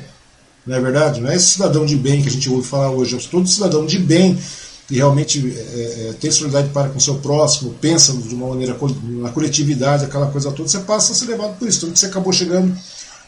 [0.67, 1.21] Não é verdade?
[1.21, 3.85] Não é esse cidadão de bem que a gente ouve falar hoje, é todo cidadão
[3.85, 4.39] de bem
[4.87, 8.77] que realmente é, é, tem solidariedade para com o seu próximo, pensa de uma maneira
[9.03, 11.81] na coletividade, aquela coisa toda, você passa a ser levado por isso.
[11.81, 12.77] Tanto que você acabou chegando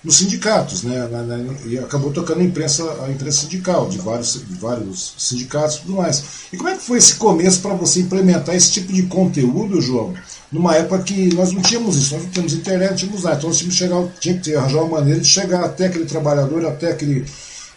[0.07, 4.35] nos sindicatos, né, na, na, e acabou tocando a imprensa, a imprensa sindical, de vários,
[4.35, 6.47] de vários sindicatos e tudo mais.
[6.53, 10.14] E como é que foi esse começo para você implementar esse tipo de conteúdo, João,
[10.53, 13.49] numa época que nós não tínhamos isso, nós não tínhamos internet, não tínhamos nada, então
[13.49, 16.92] nós tínhamos que, chegar, tinha que arranjar uma maneira de chegar até aquele trabalhador, até
[16.92, 17.25] aquele,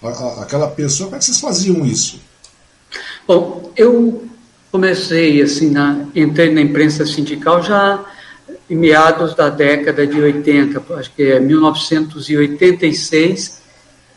[0.03, 1.07] a, a, aquela pessoa.
[1.07, 2.19] Como é que vocês faziam isso?
[3.27, 4.29] Bom, eu
[4.71, 8.05] comecei assim, na, entrei na imprensa sindical já
[8.69, 13.61] em meados da década de 80, acho que é 1986,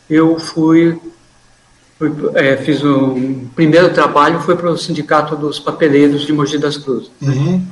[0.09, 0.99] eu fui,
[1.97, 6.77] fui é, fiz um primeiro trabalho, foi para o Sindicato dos Papeleiros de Mogi das
[6.77, 7.11] Cruzes.
[7.21, 7.65] Uhum.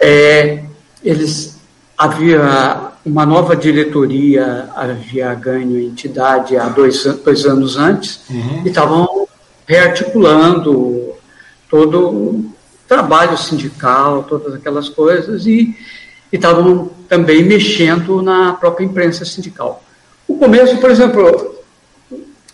[0.00, 0.64] É,
[1.02, 1.58] eles
[1.96, 8.62] havia uma nova diretoria havia ganho entidade há dois, dois anos antes uhum.
[8.64, 9.28] e estavam
[9.66, 11.12] rearticulando
[11.68, 12.50] todo
[12.88, 15.76] trabalho sindical, todas aquelas coisas, e
[16.32, 19.82] estavam também mexendo na própria imprensa sindical.
[20.26, 21.54] O começo, por exemplo,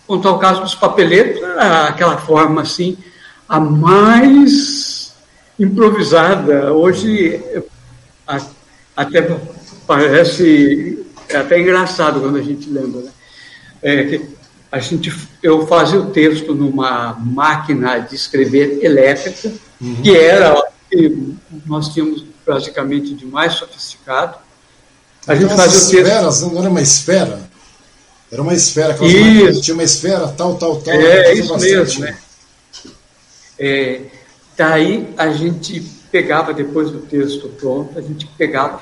[0.05, 1.41] contar o caso dos papeleiros,
[1.87, 2.97] aquela forma assim,
[3.47, 5.13] a mais
[5.59, 6.73] improvisada.
[6.73, 7.41] Hoje,
[8.95, 9.37] até
[9.87, 13.01] parece é até engraçado quando a gente lembra.
[13.01, 13.11] Né?
[13.81, 14.21] É,
[14.71, 20.01] a gente, eu fazia o texto numa máquina de escrever elétrica, uhum.
[20.01, 24.37] que era o que nós tínhamos praticamente de mais sofisticado.
[25.27, 25.93] A gente fazia o texto.
[25.93, 27.49] Esferas, não era uma esfera?
[28.31, 29.61] Era uma esfera, isso.
[29.61, 30.93] tinha uma esfera, tal, tal, tal.
[30.93, 31.75] É, isso bastante.
[31.75, 32.17] mesmo, né?
[33.59, 34.01] É,
[34.55, 38.81] daí a gente pegava, depois do texto pronto, a gente pegava,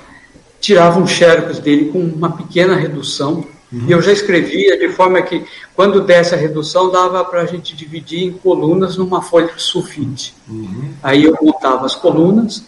[0.60, 3.86] tirava um xerox dele com uma pequena redução Uhum.
[3.88, 7.76] E eu já escrevia de forma que, quando desse a redução, dava para a gente
[7.76, 10.34] dividir em colunas numa folha de sulfite.
[10.48, 10.94] Uhum.
[11.04, 12.66] Aí eu montava as colunas,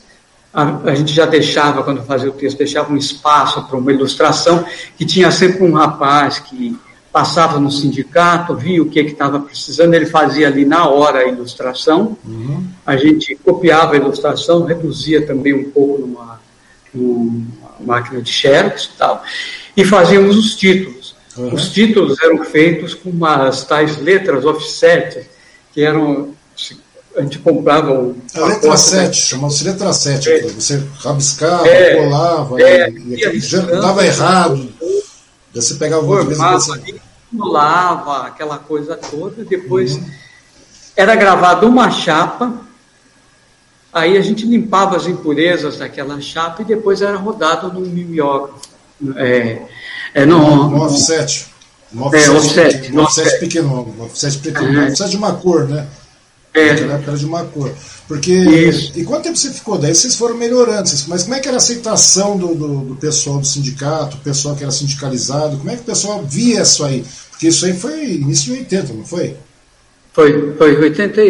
[0.53, 4.65] a, a, gente já deixava, quando fazia o texto, deixava um espaço para uma ilustração,
[4.97, 6.77] que tinha sempre um rapaz que
[7.11, 12.17] passava no sindicato, via o que estava precisando, ele fazia ali na hora a ilustração,
[12.25, 12.65] uhum.
[12.85, 16.39] a gente copiava a ilustração, reduzia também um pouco numa,
[16.93, 19.23] numa máquina de xerox e tal,
[19.75, 21.15] e fazíamos os títulos.
[21.37, 21.53] Uhum.
[21.53, 25.29] Os títulos eram feitos com umas tais letras offset,
[25.73, 26.33] que eram.
[27.15, 28.15] A gente comprava um.
[28.35, 30.29] A letra 7, chamava-se letra 7.
[30.29, 30.41] É.
[30.47, 33.41] Você rabiscava, é, colava, é, e, e
[33.81, 34.73] dava errado.
[35.53, 36.07] Você pegava o
[37.37, 40.05] Formava, aquela coisa toda, depois uhum.
[40.97, 42.53] era gravada uma chapa,
[43.93, 48.70] aí a gente limpava as impurezas daquela chapa e depois era rodado no mimeógrafo.
[49.15, 49.61] É,
[50.13, 51.47] é no, no offset.
[51.91, 55.67] No offset, é, offset, no offset pequeno, no offset pequeno, no offset de uma cor,
[55.67, 55.87] né?
[56.53, 56.71] É.
[56.71, 57.73] Naquela época era de uma cor.
[58.07, 58.33] Porque.
[58.33, 58.91] Isso.
[58.95, 59.77] E quanto tempo você ficou?
[59.77, 60.89] Daí vocês foram melhorando.
[61.07, 64.55] Mas como é que era a aceitação do, do, do pessoal do sindicato, o pessoal
[64.55, 65.57] que era sindicalizado?
[65.57, 67.05] Como é que o pessoal via isso aí?
[67.29, 69.37] Porque isso aí foi início de 80, não foi?
[70.13, 71.21] Foi, foi 80,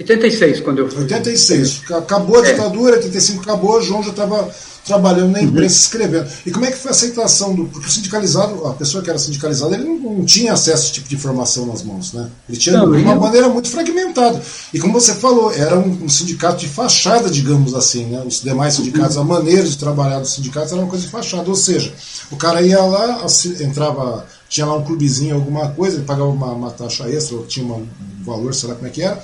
[0.00, 1.02] 86 quando eu fui.
[1.02, 1.82] 86.
[1.92, 2.52] Acabou a é.
[2.52, 4.50] ditadura, 85 acabou, o João já estava
[4.84, 5.80] trabalhando na imprensa, uhum.
[5.80, 6.28] escrevendo.
[6.44, 7.64] E como é que foi a aceitação do.
[7.66, 10.92] Porque o sindicalizado, a pessoa que era sindicalizada, ele não, não tinha acesso a esse
[10.92, 12.28] tipo de informação nas mãos, né?
[12.48, 14.40] Ele tinha não, de uma maneira muito fragmentada.
[14.72, 18.22] E como você falou, era um, um, sindicato de fachada, digamos assim, né?
[18.26, 19.22] Os demais sindicatos, uhum.
[19.22, 21.48] a maneira de trabalhar dos sindicatos era uma coisa de fachada.
[21.48, 21.92] Ou seja,
[22.30, 23.24] o cara ia lá,
[23.60, 27.66] entrava, tinha lá um clubezinho, alguma coisa, ele pagava uma, uma taxa extra, ou tinha
[27.66, 27.88] uma, um
[28.24, 29.20] valor, sei lá como é que era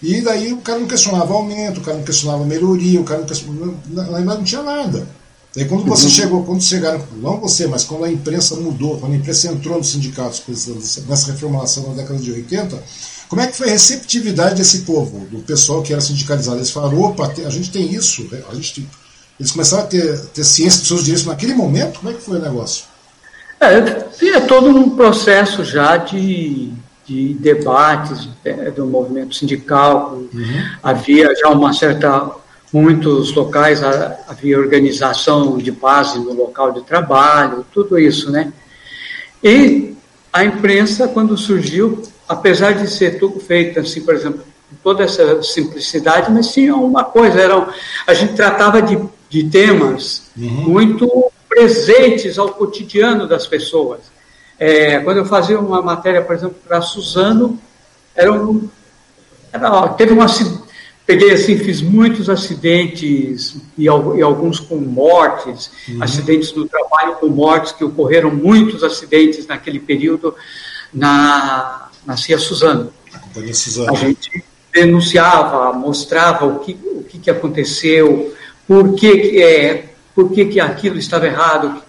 [0.00, 3.26] e daí o cara não questionava aumento, o cara não questionava melhoria, o cara não
[3.26, 3.74] questionava.
[3.88, 5.08] Na verdade não tinha nada.
[5.54, 6.10] Daí quando você uhum.
[6.10, 9.90] chegou, quando chegaram, não você, mas quando a imprensa mudou, quando a imprensa entrou nos
[9.90, 10.42] sindicatos
[11.08, 12.80] nessa reformulação na década de 80,
[13.28, 16.58] como é que foi a receptividade desse povo, do pessoal que era sindicalizado?
[16.58, 18.88] Eles falaram, opa, a gente tem isso, a gente
[19.40, 22.00] eles começaram a ter, ter ciência dos seus direitos naquele momento?
[22.00, 22.84] Como é que foi o negócio?
[23.60, 26.72] É, é todo um processo já de
[27.08, 30.64] de debates é, do movimento sindical, uhum.
[30.82, 32.30] havia já uma certa,
[32.70, 38.52] muitos locais havia organização de base no local de trabalho, tudo isso, né?
[39.42, 39.96] E
[40.30, 44.44] a imprensa, quando surgiu, apesar de ser tudo feito assim, por exemplo,
[44.82, 47.68] toda essa simplicidade, mas tinha uma coisa, era,
[48.06, 48.98] a gente tratava de,
[49.30, 50.68] de temas uhum.
[50.68, 54.00] muito presentes ao cotidiano das pessoas.
[54.58, 57.58] É, quando eu fazia uma matéria, por exemplo, para Suzano,
[58.14, 58.68] era um,
[59.52, 60.22] era, teve um
[61.04, 63.88] peguei assim, fiz muitos acidentes e, e
[64.22, 66.02] alguns com mortes, uhum.
[66.02, 70.34] acidentes no trabalho com mortes, que ocorreram muitos acidentes naquele período
[70.92, 72.92] na, na CIA Suzano.
[73.90, 78.34] A, gente denunciava, mostrava o que, o que, que aconteceu,
[78.66, 79.88] por que, é,
[80.18, 81.80] por que, que aquilo estava errado,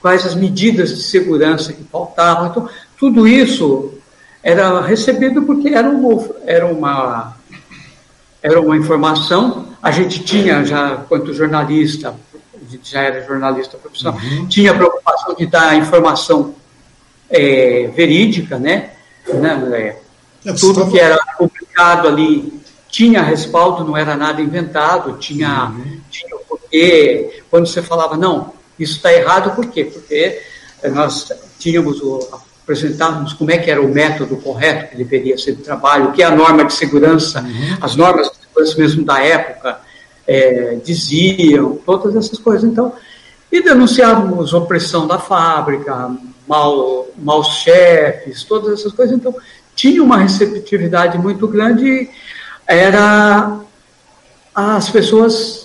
[0.00, 2.46] quais as medidas de segurança que faltavam.
[2.46, 2.66] Então,
[2.98, 3.92] tudo isso
[4.42, 7.36] era recebido porque era, uma era, uma,
[8.42, 9.68] era uma informação.
[9.82, 12.14] A gente tinha, já, quanto jornalista,
[12.54, 14.46] a gente já era jornalista profissional, uhum.
[14.46, 16.54] tinha a preocupação de dar informação
[17.28, 18.92] é, verídica, né?
[19.28, 19.96] né?
[20.42, 26.00] É, tudo que era publicado ali tinha respaldo, não era nada inventado, tinha, uhum.
[26.08, 27.42] tinha o porquê.
[27.54, 29.84] Quando você falava, não, isso está errado por quê?
[29.84, 30.42] Porque
[30.90, 32.18] nós tínhamos o,
[32.64, 36.20] apresentávamos como é que era o método correto que deveria ser de trabalho, o que
[36.20, 37.78] é a norma de segurança, uhum.
[37.80, 39.78] as normas de segurança mesmo da época
[40.26, 42.64] é, diziam, todas essas coisas.
[42.68, 42.92] Então,
[43.52, 46.10] e denunciávamos opressão da fábrica,
[46.48, 49.14] mal, maus chefes, todas essas coisas.
[49.14, 49.32] Então,
[49.76, 52.10] tinha uma receptividade muito grande,
[52.66, 53.60] era
[54.52, 55.63] as pessoas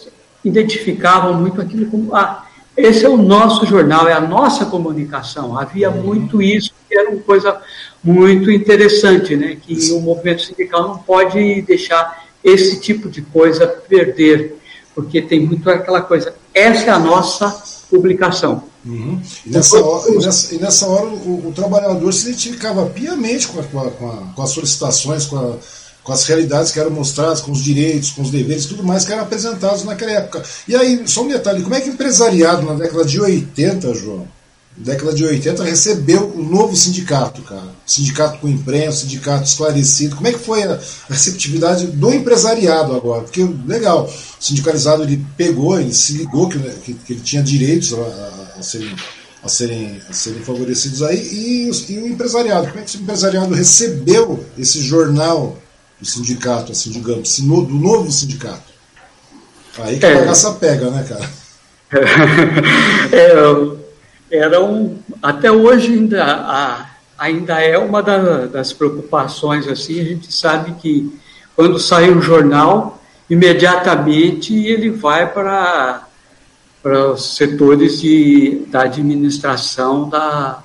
[0.50, 5.58] identificavam muito aquilo como ah, esse é o nosso jornal, é a nossa comunicação.
[5.58, 6.02] Havia uhum.
[6.02, 7.62] muito isso, que era uma coisa
[8.04, 9.58] muito interessante, né?
[9.62, 14.58] que o movimento sindical não pode deixar esse tipo de coisa perder,
[14.96, 17.50] porque tem muito aquela coisa, essa é a nossa
[17.90, 18.64] publicação.
[18.86, 19.22] Uhum.
[19.46, 23.60] E, nessa hora, e, nessa, e nessa hora o, o, trabalhador se identificava piamente com,
[23.60, 25.58] a, com, a, com as solicitações, com a
[26.04, 29.12] com as realidades que eram mostradas, com os direitos, com os deveres tudo mais que
[29.12, 30.44] eram apresentados naquela época.
[30.68, 34.28] E aí, só um detalhe, como é que o empresariado na década de 80, João,
[34.76, 37.76] década de 80, recebeu o novo sindicato, cara?
[37.86, 40.16] Sindicato com imprensa, sindicato esclarecido.
[40.16, 40.80] Como é que foi a
[41.10, 43.24] receptividade do empresariado agora?
[43.24, 47.94] Porque, legal, o sindicalizado ele pegou, ele se ligou que, que, que ele tinha direitos
[47.94, 48.96] a, a, a serem
[49.42, 52.68] a serem, a serem favorecidos aí, e, e, o empresariado.
[52.68, 55.58] Como é que o empresariado recebeu esse jornal
[56.00, 58.70] do sindicato, assim, digamos, do novo sindicato.
[59.80, 60.14] Aí que é.
[60.14, 61.30] a bagaça pega, né, cara?
[63.12, 70.04] é, era um, até hoje ainda, a, ainda é uma da, das preocupações, assim, a
[70.04, 71.20] gente sabe que
[71.56, 76.08] quando sai um jornal, imediatamente ele vai para,
[76.82, 80.64] para os setores de, da administração da,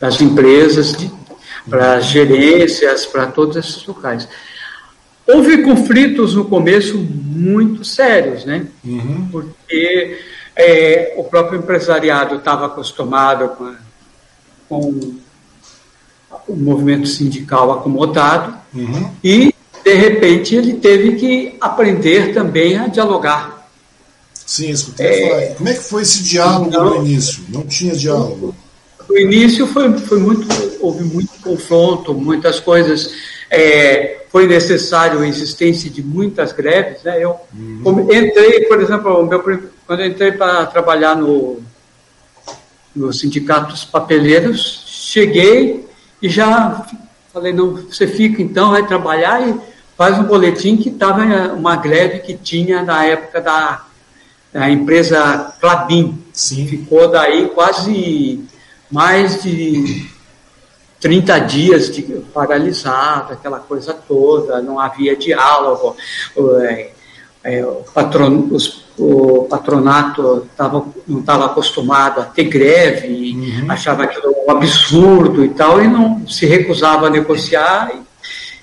[0.00, 0.96] das empresas,
[1.68, 4.28] para as gerências, para todos esses locais.
[5.26, 8.66] Houve conflitos no começo muito sérios, né?
[8.84, 9.28] Uhum.
[9.30, 10.18] Porque
[10.56, 13.74] é, o próprio empresariado estava acostumado com,
[14.68, 15.14] com,
[16.48, 19.10] o movimento sindical acomodado uhum.
[19.22, 19.54] e,
[19.84, 23.68] de repente, ele teve que aprender também a dialogar.
[24.34, 25.54] Sim, eu é, falar.
[25.54, 27.44] Como é que foi esse diálogo então, no início?
[27.48, 28.54] Não tinha diálogo?
[29.08, 30.46] No início foi, foi muito,
[30.80, 33.12] houve muito confronto, muitas coisas.
[33.50, 37.02] É, foi necessário a existência de muitas greves.
[37.02, 37.22] Né?
[37.22, 38.08] Eu uhum.
[38.10, 39.40] entrei, por exemplo, meu,
[39.86, 41.60] quando eu entrei para trabalhar no,
[42.96, 45.86] no sindicato dos papeleiros, cheguei
[46.22, 46.82] e já
[47.30, 49.54] falei, não, você fica então, vai trabalhar e
[49.98, 51.22] faz um boletim que estava
[51.52, 53.84] uma greve que tinha na época da,
[54.50, 56.22] da empresa Clabin.
[56.32, 56.66] Sim.
[56.66, 58.42] Ficou daí quase
[58.90, 60.10] mais de
[61.02, 65.96] 30 dias de paralisado, aquela coisa toda, não havia diálogo,
[66.62, 66.90] é,
[67.42, 73.66] é, o, patron, os, o patronato tava, não estava acostumado a ter greve, uhum.
[73.68, 77.90] achava aquilo um absurdo e tal, e não se recusava a negociar.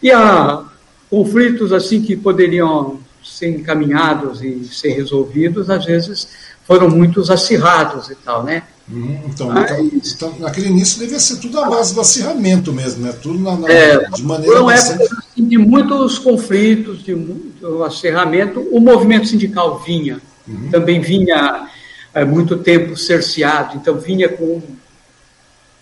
[0.01, 0.63] E, e há
[1.09, 6.29] conflitos assim que poderiam ser encaminhados e ser resolvidos, às vezes
[6.65, 8.63] foram muito acirrados e tal, né?
[8.91, 13.05] Hum, então, Mas, então, então, naquele início devia ser tudo a base do acirramento mesmo,
[13.05, 13.13] né?
[13.21, 15.03] Tudo na, na é, de maneira foram bastante...
[15.03, 18.59] épocas assim, de muitos conflitos, de muito acirramento.
[18.71, 20.69] O movimento sindical vinha, uhum.
[20.71, 21.69] também vinha
[22.15, 24.59] é, muito tempo cerceado, então vinha com,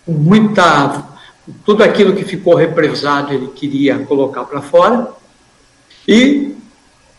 [0.06, 1.06] com muita
[1.64, 5.10] tudo aquilo que ficou represado ele queria colocar para fora
[6.06, 6.58] e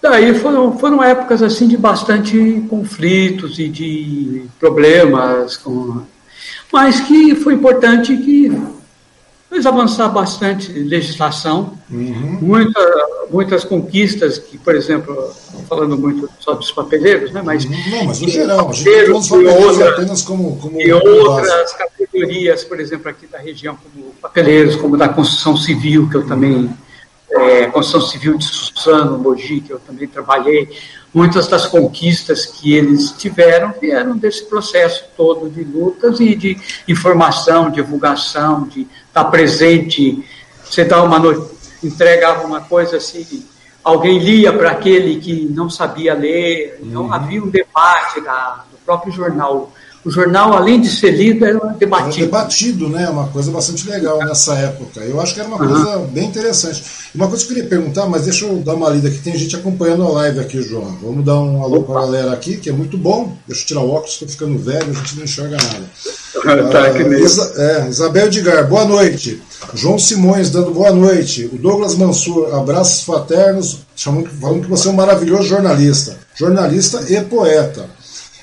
[0.01, 6.03] Daí foram, foram épocas assim de bastante conflitos e de problemas, com,
[6.72, 8.53] mas que foi importante que
[9.49, 12.38] fez avançar bastante legislação, uhum.
[12.40, 12.80] muita,
[13.30, 15.32] muitas conquistas que, por exemplo,
[15.68, 17.70] falando muito só dos papeleiros, né, mas, uhum.
[17.90, 23.09] Não, mas no geral, gente e outras, apenas como, como e outras categorias, por exemplo,
[23.09, 26.70] aqui da região, como papeleiros, como da construção civil, que eu também
[27.30, 30.68] é, construção civil de Suzano, Mogi, que eu também trabalhei,
[31.12, 37.70] muitas das conquistas que eles tiveram vieram desse processo todo de lutas e de informação,
[37.70, 40.24] divulgação, de estar presente.
[40.64, 41.18] Você dá uma
[41.82, 43.46] entregava uma coisa assim,
[43.84, 47.12] alguém lia para aquele que não sabia ler, então uhum.
[47.12, 49.72] havia um debate da, do próprio jornal
[50.05, 52.16] o jornal, além de ser lido, era debatido.
[52.16, 53.09] Era debatido, né?
[53.09, 55.01] Uma coisa bastante legal nessa época.
[55.01, 55.68] Eu acho que era uma uhum.
[55.68, 56.82] coisa bem interessante.
[57.14, 59.18] Uma coisa que eu queria perguntar, mas deixa eu dar uma lida aqui.
[59.18, 60.96] Tem gente acompanhando a live aqui, João.
[61.03, 63.36] Vamos dar um alô para a galera aqui, que é muito bom.
[63.46, 66.70] Deixa eu tirar o óculos, estou ficando velho, a gente não enxerga nada.
[66.70, 69.42] tá, que ah, Isa, é, Isabel Edgar, boa noite.
[69.74, 71.51] João Simões dando boa noite.
[71.53, 76.16] O Douglas Mansur, abraços fraternos, chamando, falando que você é um maravilhoso jornalista.
[76.34, 77.97] Jornalista e poeta.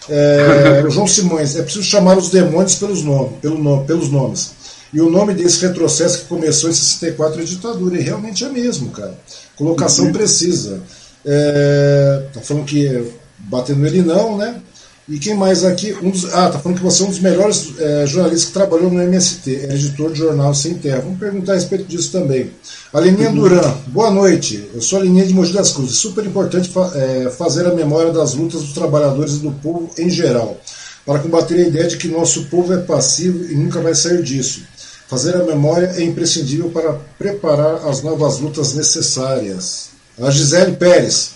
[0.09, 4.51] É, João Simões, é preciso chamar os demônios pelos, nome, pelo nome, pelos nomes.
[4.93, 8.91] E o nome desse retrocesso que começou em 64 é ditadura, e realmente é mesmo,
[8.91, 9.17] cara.
[9.55, 10.11] Colocação uhum.
[10.13, 10.81] precisa.
[11.25, 14.61] É, tá falando que batendo ele não, né?
[15.07, 15.93] E quem mais aqui?
[16.01, 18.89] Um dos, ah, tá falando que você é um dos melhores é, jornalistas que trabalhou
[18.89, 21.01] no MST, é editor de jornal Sem Terra.
[21.01, 22.49] Vamos perguntar a respeito disso também.
[22.91, 23.35] A Leninha uhum.
[23.35, 24.67] Duran, boa noite.
[24.73, 25.97] Eu sou a de Mogi das Cruzes.
[25.97, 30.09] Super importante fa é, fazer a memória das lutas dos trabalhadores e do povo em
[30.09, 30.59] geral,
[31.05, 34.63] para combater a ideia de que nosso povo é passivo e nunca vai sair disso.
[35.07, 39.89] Fazer a memória é imprescindível para preparar as novas lutas necessárias.
[40.19, 41.34] A Gisele Pérez,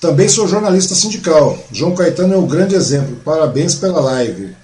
[0.00, 1.58] também sou jornalista sindical.
[1.72, 3.16] João Caetano é um grande exemplo.
[3.24, 4.54] Parabéns pela live.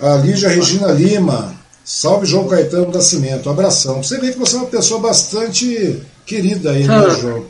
[0.00, 1.56] A Lígia Regina Lima.
[1.84, 3.48] Salve João Caetano Nascimento.
[3.48, 4.02] Abração.
[4.02, 7.44] Você vê que você é uma pessoa bastante querida aí, né, ah, João?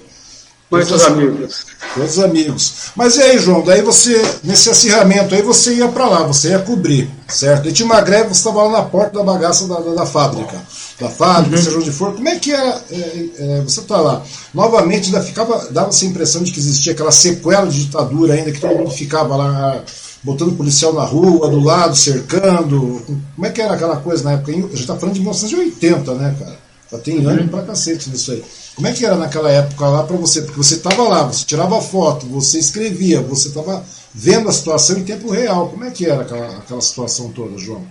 [0.70, 1.66] Muitos amigos.
[1.94, 2.74] Todos amigos.
[2.94, 3.62] Mas e aí, João?
[3.62, 7.68] Daí você, nesse acirramento aí, você ia para lá, você ia cobrir, certo?
[7.68, 10.56] E tinha uma greve, você estava lá na porta da bagaça da, da, da fábrica
[11.00, 11.62] da fábrica, uhum.
[11.62, 12.82] seja onde for, como é que era?
[12.90, 14.24] É, é, você está lá.
[14.52, 18.60] Novamente, ainda ficava, dava essa impressão de que existia aquela sequela de ditadura ainda, que
[18.60, 19.84] todo mundo ficava lá
[20.22, 23.02] botando policial na rua, do lado, cercando.
[23.34, 24.50] Como é que era aquela coisa na época?
[24.50, 26.58] A gente está falando de 1980, né, cara?
[26.90, 27.28] Já tem uhum.
[27.28, 28.42] ano pra cacete nisso aí.
[28.74, 30.42] Como é que era naquela época lá para você?
[30.42, 33.84] Porque você estava lá, você tirava foto, você escrevia, você estava
[34.14, 35.68] vendo a situação em tempo real.
[35.68, 37.84] Como é que era aquela, aquela situação toda, João?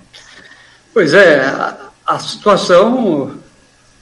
[0.94, 1.46] Pois é,
[2.08, 3.38] a situação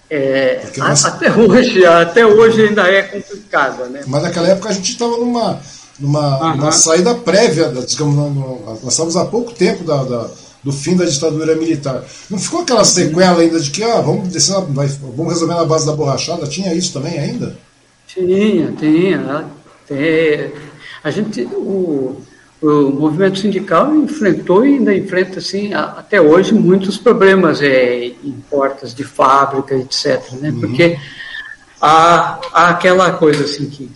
[0.09, 1.03] é, nós...
[1.03, 4.03] até hoje até hoje ainda é complicada, né?
[4.05, 5.59] Mas naquela época a gente estava numa
[5.99, 8.15] numa, numa, saída prévia, digamos,
[8.83, 10.29] nós estávamos há pouco tempo da, da,
[10.61, 12.03] do fim da ditadura militar.
[12.29, 15.93] Não ficou aquela sequela ainda de que ah, vamos descer, vamos resolver na base da
[15.93, 16.47] borrachada?
[16.47, 17.57] Tinha isso também ainda?
[18.07, 19.45] Tinha, tinha.
[19.87, 20.51] Tem.
[21.01, 22.21] A gente, o,
[22.65, 28.93] o movimento sindical enfrentou e ainda enfrenta assim até hoje muitos problemas é, em portas
[28.93, 30.59] de fábrica etc né uhum.
[30.59, 30.97] porque
[31.79, 33.89] há, há aquela coisa assim que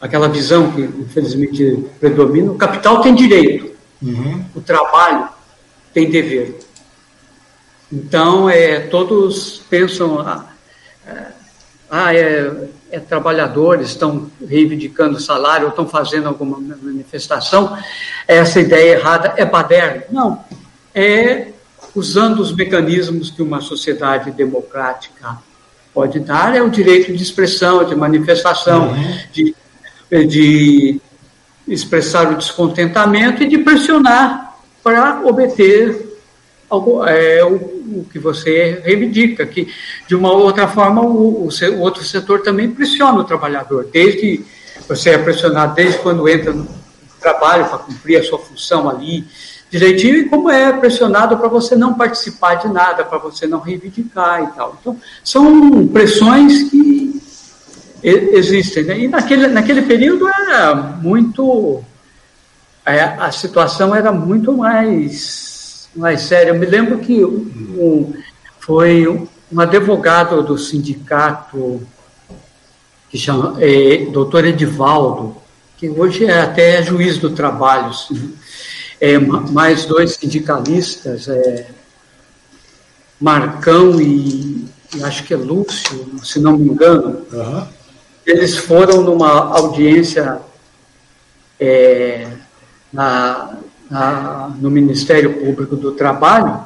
[0.00, 3.70] aquela visão que infelizmente predomina o capital tem direito
[4.02, 4.44] uhum.
[4.54, 5.28] o trabalho
[5.92, 6.58] tem dever
[7.90, 10.44] então é todos pensam a,
[11.96, 12.50] ah, é,
[12.90, 17.78] é trabalhadores estão reivindicando salário ou estão fazendo alguma manifestação,
[18.26, 20.02] essa ideia errada é baderna.
[20.10, 20.44] Não,
[20.92, 21.52] é
[21.94, 25.38] usando os mecanismos que uma sociedade democrática
[25.94, 29.18] pode dar, é o direito de expressão, de manifestação, uhum.
[29.32, 29.54] de,
[30.26, 31.00] de
[31.68, 36.03] expressar o descontentamento e de pressionar para obter
[36.74, 39.68] algo, é, o, o, que você reivindica, que
[40.06, 44.44] de uma outra forma o, o, o, outro setor também pressiona o trabalhador, desde
[44.88, 46.68] você é pressionado desde quando entra no
[47.20, 49.24] trabalho para cumprir a sua função ali
[49.70, 54.42] direitinho e como é pressionado para você não participar de nada, para você não reivindicar
[54.42, 54.76] e tal.
[54.80, 57.20] Então, são pressões que
[58.04, 58.84] existem.
[58.84, 58.98] Né?
[59.00, 61.82] E naquele, naquele período era muito.
[62.86, 65.53] É, a situação era muito mais,
[65.94, 66.50] mais séria.
[66.50, 68.12] Eu me lembro que um,
[68.60, 71.82] foi um advogado do sindicato,
[73.10, 75.36] que chama é, doutor Edivaldo,
[75.76, 77.90] que hoje é até juiz do trabalho,
[79.00, 81.66] é, mais dois sindicalistas, é,
[83.20, 87.24] Marcão e, e, acho que é Lúcio, se não me engano.
[87.32, 87.66] Uhum
[88.26, 90.40] eles foram numa audiência
[91.60, 92.28] é,
[92.92, 93.58] na,
[93.90, 96.64] na, no Ministério Público do Trabalho,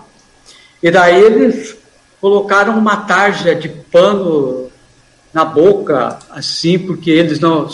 [0.82, 1.76] e daí eles
[2.20, 4.68] colocaram uma tarja de pano
[5.32, 7.68] na boca, assim, porque eles não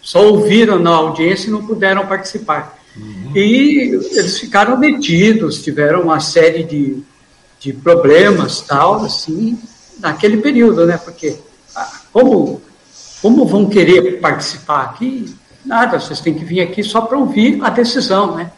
[0.00, 2.78] só ouviram na audiência e não puderam participar.
[2.96, 3.32] Uhum.
[3.34, 7.02] E eles ficaram detidos, tiveram uma série de,
[7.58, 9.58] de problemas, tal, assim,
[9.98, 10.98] naquele período, né?
[10.98, 11.36] Porque
[11.74, 12.60] ah, como
[13.22, 15.32] como vão querer participar aqui?
[15.64, 18.50] Nada, vocês têm que vir aqui só para ouvir a decisão, né?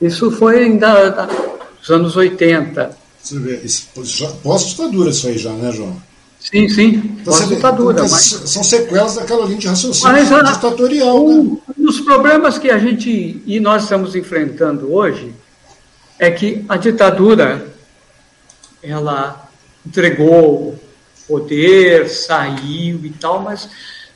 [0.00, 1.28] Isso foi ainda
[1.78, 2.96] nos anos 80.
[3.22, 3.60] Você vê,
[4.42, 6.00] pós-ditadura isso aí já, né, João?
[6.38, 8.02] Sim, sim, então, pós-ditadura.
[8.02, 8.42] Mas...
[8.46, 11.58] São sequelas daquela linha de raciocínio mas, ditatorial, um, né?
[11.76, 15.34] um dos problemas que a gente, e nós estamos enfrentando hoje,
[16.18, 17.66] é que a ditadura,
[18.82, 19.48] ela
[19.84, 20.78] entregou
[21.26, 23.68] poder, saiu e tal, mas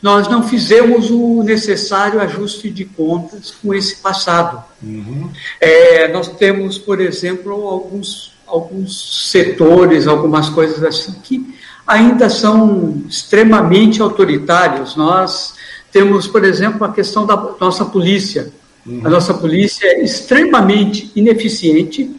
[0.02, 4.64] nós não fizemos o necessário ajuste de contas com esse passado.
[4.82, 5.30] Uhum.
[5.60, 11.54] É, nós temos, por exemplo, alguns, alguns setores, algumas coisas assim que
[11.86, 14.96] ainda são extremamente autoritários.
[14.96, 15.54] Nós
[15.92, 18.50] temos, por exemplo, a questão da nossa polícia.
[18.86, 19.02] Uhum.
[19.04, 22.16] A nossa polícia é extremamente ineficiente,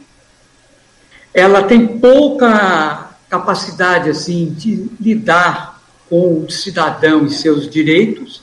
[1.34, 5.71] ela tem pouca capacidade assim de lidar
[6.12, 8.42] com o cidadão e seus direitos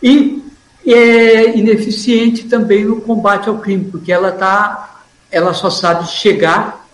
[0.00, 0.40] e
[0.86, 5.02] é ineficiente também no combate ao crime, porque ela tá,
[5.32, 6.86] ela só sabe chegar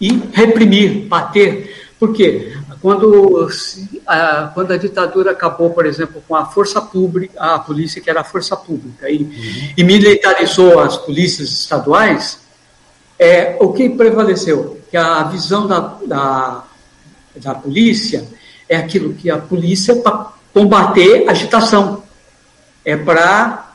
[0.00, 1.92] e reprimir, bater.
[1.98, 2.56] Por quê?
[2.80, 3.46] Quando
[4.06, 8.22] a, quando a ditadura acabou, por exemplo, com a força pública, a polícia que era
[8.22, 9.72] a força pública, e, uhum.
[9.76, 12.40] e militarizou as polícias estaduais,
[13.18, 14.80] é, o que prevaleceu?
[14.90, 16.64] Que a visão da, da,
[17.36, 18.26] da polícia
[18.68, 22.02] é aquilo que a polícia é para combater agitação,
[22.84, 23.74] é para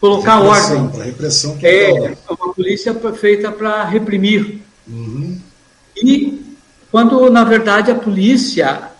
[0.00, 0.90] colocar repressão, ordem.
[0.90, 1.58] Para repressão.
[1.62, 4.60] É, uma polícia feita para reprimir.
[4.86, 5.38] Uhum.
[5.96, 6.56] E
[6.90, 8.90] quando, na verdade, a polícia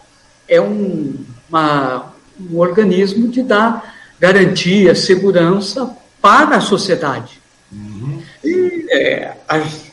[0.47, 1.15] é um,
[1.49, 7.41] uma, um organismo de dar garantia, segurança para a sociedade.
[7.73, 8.23] Uhum.
[8.45, 9.91] E é, as,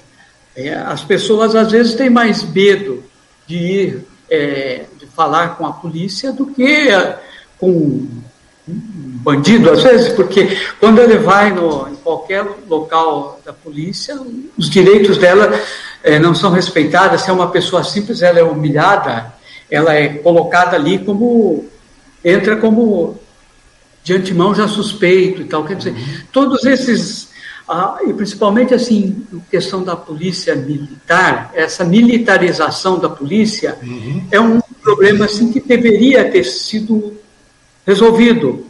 [0.56, 3.04] é, as pessoas às vezes têm mais medo
[3.46, 6.90] de ir, é, de falar com a polícia do que
[7.58, 8.08] com um
[8.68, 14.20] bandido, às vezes, porque quando ele vai no, em qualquer local da polícia,
[14.58, 15.52] os direitos dela
[16.04, 17.22] é, não são respeitados.
[17.22, 19.34] Se é uma pessoa simples, ela é humilhada,
[19.70, 21.66] ela é colocada ali como.
[22.24, 23.20] entra como
[24.04, 25.64] de antemão já suspeito e tal.
[25.64, 25.96] Quer dizer,
[26.32, 27.25] todos esses
[27.68, 34.28] ah, e principalmente assim, questão da polícia militar, essa militarização da polícia uhum.
[34.30, 37.18] é um problema assim que deveria ter sido
[37.86, 38.68] resolvido.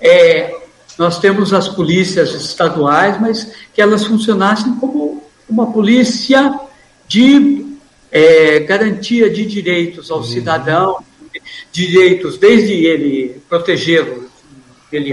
[0.00, 0.56] É,
[0.96, 6.60] nós temos as polícias estaduais, mas que elas funcionassem como uma polícia
[7.08, 7.66] de
[8.12, 10.24] é, garantia de direitos ao uhum.
[10.24, 11.04] cidadão,
[11.72, 14.27] direitos desde ele protegê-lo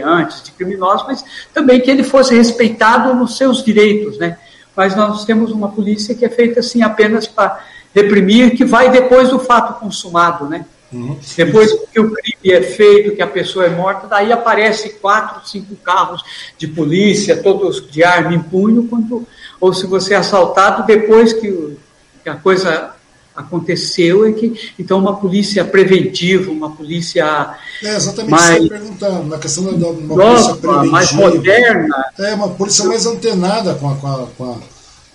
[0.03, 1.23] antes de criminosos, mas
[1.53, 4.37] também que ele fosse respeitado nos seus direitos, né?
[4.75, 7.59] Mas nós temos uma polícia que é feita assim apenas para
[7.93, 10.65] reprimir, que vai depois do fato consumado, né?
[10.91, 11.17] Uhum.
[11.35, 15.75] Depois que o crime é feito, que a pessoa é morta, daí aparece quatro, cinco
[15.77, 16.23] carros
[16.57, 19.27] de polícia, todos de arma em punho, quando,
[19.59, 21.77] ou se você é assaltado depois que,
[22.23, 22.95] que a coisa
[23.35, 29.37] aconteceu é que então uma polícia preventiva, uma polícia é exatamente mais isso perguntando na
[29.37, 33.95] questão da uma nova, polícia preventiva, mais moderna, é uma polícia mais antenada com a,
[33.95, 34.55] com a, com a,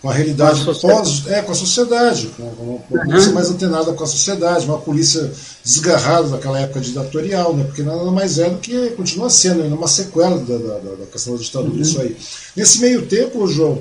[0.02, 3.34] com a realidade Com a pós, é com a sociedade, com uma, uma polícia Uhum.
[3.34, 5.30] mais antenada com a sociedade, uma polícia
[5.62, 7.64] desgarrada daquela época ditatorial, né?
[7.64, 11.06] Porque nada mais é do que continua sendo ainda uma sequela da, da, da- da
[11.12, 11.80] questão da ditadura Uhum.
[11.82, 12.16] isso aí.
[12.56, 13.78] Nesse meio tempo, João,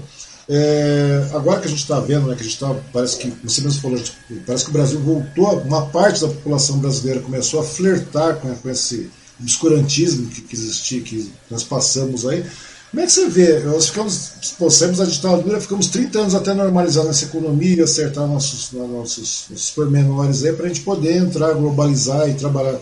[0.51, 3.61] é, agora que a gente está vendo, né, que a gente tá, parece que, você
[3.61, 4.13] mesmo falou, a gente-
[4.47, 8.69] parece que o Brasil voltou, uma parte da população brasileira começou a flertar com, com
[8.69, 12.43] esse obscurantismo que, que existia, que nós passamos aí.
[12.89, 13.59] Como é que você vê?
[13.59, 18.71] Nós ficamos, pô, saímos da ditadura, ficamos 30 anos até normalizar nossa economia, acertar nossos,
[18.71, 22.79] nossos, nossos pormenores aí, para a gente poder entrar, globalizar e trabalhar,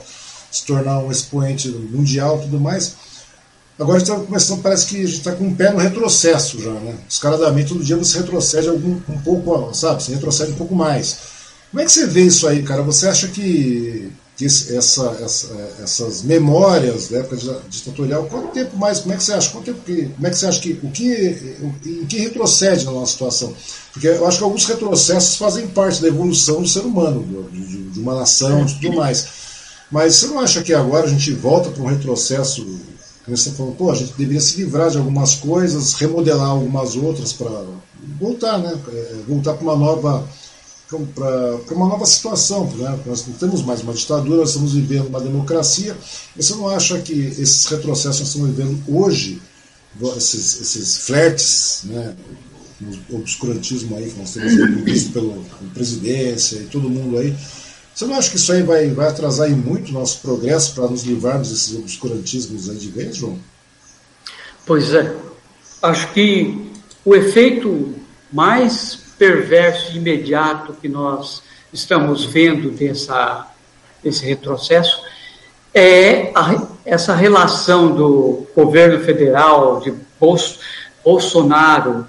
[0.49, 2.95] se tornar um expoente mundial e tudo mais.
[3.79, 6.59] Agora a gente está começando, parece que a gente está com um pé no retrocesso
[6.59, 6.95] já, né?
[7.07, 10.01] Escaladamente, todo dia você retrocede algum, um pouco, sabe?
[10.01, 11.17] Você retrocede um pouco mais.
[11.69, 12.81] Como é que você vê isso aí, cara?
[12.81, 18.99] Você acha que, que essa, essa- essas memórias da época dita- ditatorial, quanto tempo mais?
[18.99, 19.51] Como é que você acha?
[19.51, 22.91] Quanto tempo que, como é que você acha que o que o, que retrocede na
[22.93, 23.53] nossa situação?
[23.93, 27.99] Porque eu acho que alguns retrocessos fazem parte da evolução do ser humano, de, de
[27.99, 29.27] uma nação, e tudo mais.
[29.91, 32.65] Mas você não acha que agora a gente volta para um retrocesso?
[33.27, 37.49] Você falou, pô, a gente deveria se livrar de algumas coisas, remodelar algumas outras para
[38.19, 38.79] voltar, né?
[38.87, 40.27] É, Voltar para uma nova
[41.13, 42.97] para uma nova situação, né?
[43.05, 45.97] Nós não temos mais uma ditadura, nós estamos vivendo uma democracia.
[46.35, 49.41] Você não acha que esses retrocessos que nós estamos vivendo hoje,
[50.15, 52.15] esses, esses flertes, né?
[53.09, 54.53] o obscurantismo aí que nós temos
[54.83, 55.35] visto pela
[55.73, 57.35] presidência e todo mundo aí,
[57.97, 61.01] você não acha que isso aí vai, vai atrasar muito o nosso progresso para nos
[61.01, 63.39] livrarmos desses obscurantismos aí de vez, João?
[64.67, 65.15] Pois é.
[65.81, 66.71] Acho que
[67.03, 67.95] o efeito
[68.31, 71.41] mais perverso e imediato que nós
[71.73, 73.47] estamos vendo dessa,
[74.03, 75.01] desse retrocesso
[75.73, 80.59] é a, essa relação do governo federal, de Bolso,
[81.03, 82.07] Bolsonaro,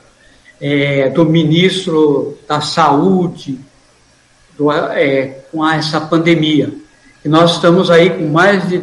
[0.60, 3.58] é, do ministro da Saúde,
[4.58, 6.74] do, é, com essa pandemia.
[7.24, 8.82] E nós estamos aí com mais de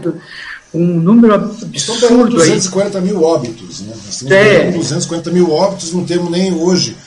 [0.73, 2.49] um número pegando absurdo aí.
[2.49, 3.93] 240 mil óbitos, né?
[4.09, 4.59] Estamos É.
[4.59, 6.97] pegando 240 mil óbitos, não temos nem hoje,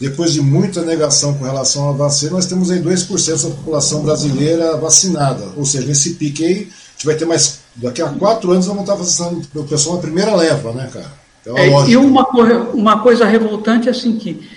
[0.00, 4.76] depois de muita negação com relação à vacina, nós temos aí 2% da população brasileira
[4.78, 5.44] vacinada.
[5.56, 7.60] Ou seja, nesse pique aí, a gente vai ter mais.
[7.76, 11.12] Daqui a quatro anos vamos estar vacinando o pessoal na primeira leva, né, cara?
[11.42, 11.90] Então, É, lógico.
[11.90, 12.26] e uma,
[12.72, 14.48] uma coisa revoltante é assim que,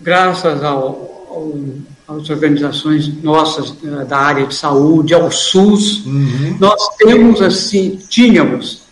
[0.00, 0.78] graças ao,
[1.30, 1.54] ao,
[2.06, 6.56] às organizações nossas eh, da área de saúde, ao SUS, Uhum.
[6.58, 8.82] nós temos assim, tínhamos,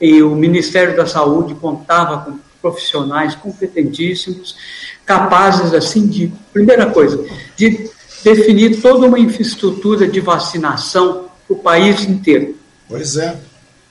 [0.00, 4.56] e o Ministério da Saúde contava com profissionais competentíssimos,
[5.04, 7.22] capazes assim de, primeira coisa,
[7.56, 7.90] de
[8.24, 12.56] definir toda uma infraestrutura de vacinação para o país inteiro
[12.88, 13.36] Pois é.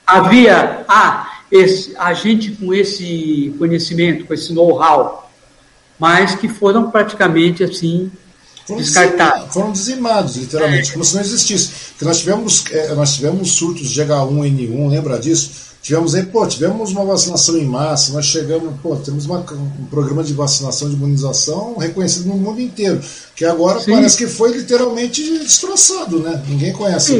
[0.04, 5.30] havia ah, esse, a gente com esse conhecimento, com esse know-how,
[5.98, 8.10] mas que foram praticamente assim
[8.66, 9.52] Foram descartados.
[9.54, 11.70] Foram dizimados, literalmente, como se não existisse.
[11.90, 15.50] Porque nós tivemos, eh, nós tivemos surtos de H1N1, lembra disso?
[15.82, 20.24] Tivemos aí, pô, tivemos uma vacinação em massa, nós chegamos, pô, temos uma- um programa
[20.24, 23.02] de vacinação, de imunização reconhecido no mundo inteiro,
[23.36, 23.92] que agora Sim.
[23.92, 26.42] parece que foi literalmente destroçado, né?
[26.48, 27.12] Ninguém conhece.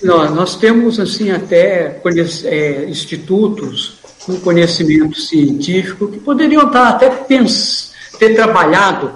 [0.00, 2.00] E Nós, nós temos assim até
[2.44, 3.94] é, institutos
[4.24, 9.12] com conhecimento científico que poderiam estar até pens, ter trabalhado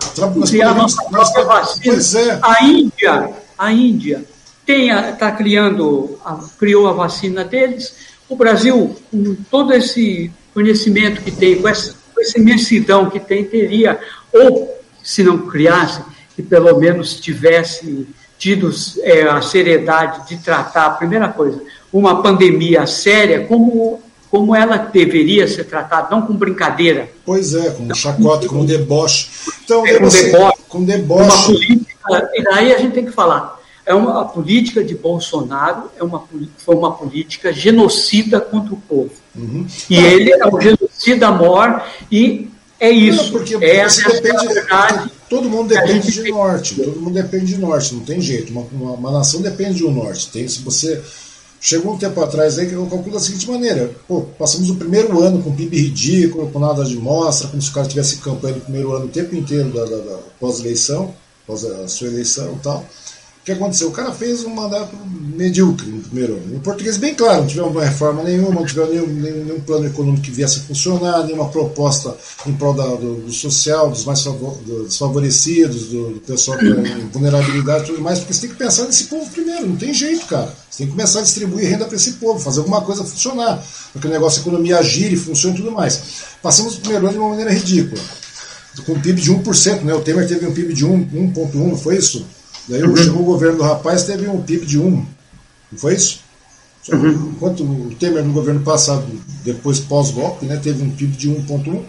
[0.51, 1.95] criar a nossa própria vacina.
[2.19, 2.39] é.
[2.43, 4.25] A Índia, a Índia
[4.67, 7.95] está criando, a- criou a vacina deles.
[8.29, 13.45] O Brasil, com todo esse conhecimento que tem, com essa, com essa imensidão que tem,
[13.45, 13.99] teria,
[14.33, 16.03] ou se não criasse,
[16.37, 18.07] que pelo menos tivesse
[18.39, 18.71] tido
[19.01, 21.61] é, a seriedade de tratar, a primeira coisa,
[21.93, 27.09] uma pandemia séria como, como ela deveria ser tratada, não com brincadeira.
[27.25, 29.29] Pois é, com chacota, com deboche.
[29.65, 30.57] Então, É, com você- deboche.
[30.69, 31.53] com Uma deboche.
[31.53, 36.03] política, e daí a gente tem que falar, é uma, a política de Bolsonaro é
[36.05, 36.23] uma,
[36.59, 39.11] foi uma política genocida contra o povo.
[39.35, 39.67] Uhum.
[39.89, 42.49] E ele é o genocida maior e
[42.79, 43.25] é isso.
[43.25, 45.11] Não, porque é, essa é a depende, verdade.
[45.31, 46.33] todo mundo depende de tem.
[46.33, 48.53] norte, todo mundo depende de norte, não tem jeito.
[48.53, 50.29] Uma, uma, uma nação depende de um norte.
[50.31, 51.03] Tem, se você
[51.61, 55.21] chegou um tempo atrás aí que eu calculo da seguinte maneira: pô, passamos o primeiro
[55.23, 58.61] ano com PIB ridículo, com nada de mostra, como se o cara tivesse campanha no
[58.63, 62.85] primeiro ano o tempo inteiro da, da- da pós-eleição, após a sua eleição e tal.
[63.49, 63.89] Que aconteceu?
[63.89, 64.95] O cara fez um mandato
[65.39, 66.57] medíocre no primeiro ano.
[66.57, 69.87] Em português, bem claro, não tivemos uma reforma nenhuma, não tivemos nenhum, nenhum, nenhum, plano
[69.87, 74.23] econômico que viesse a funcionar, nenhuma proposta em prol da, do, do, social, dos mais
[74.85, 79.05] desfavorecidos, do, do pessoal com vulnerabilidade e tudo mais, porque você tem que pensar nesse
[79.05, 80.53] povo primeiro, não tem jeito, cara.
[80.69, 84.03] Você tem que começar a distribuir renda para esse povo, fazer alguma coisa funcionar, para
[84.03, 86.01] que o negócio, a economia agire, funcione e tudo mais.
[86.43, 88.01] Passamos o primeiro ano de uma maneira ridícula,
[88.85, 89.95] com um PIB de 1%, né?
[89.95, 92.27] O Temer teve um PIB de 1,1, não foi isso?
[92.69, 92.97] Daí uhum.
[92.97, 94.91] chegou o governo do rapaz, teve um PIB de 1.
[94.91, 95.07] Não
[95.79, 96.21] foi isso?
[96.93, 97.33] Uhum.
[97.35, 99.07] Enquanto o Temer no governo passado,
[99.45, 101.83] depois pós-golpe, né, teve um PIB de 1,1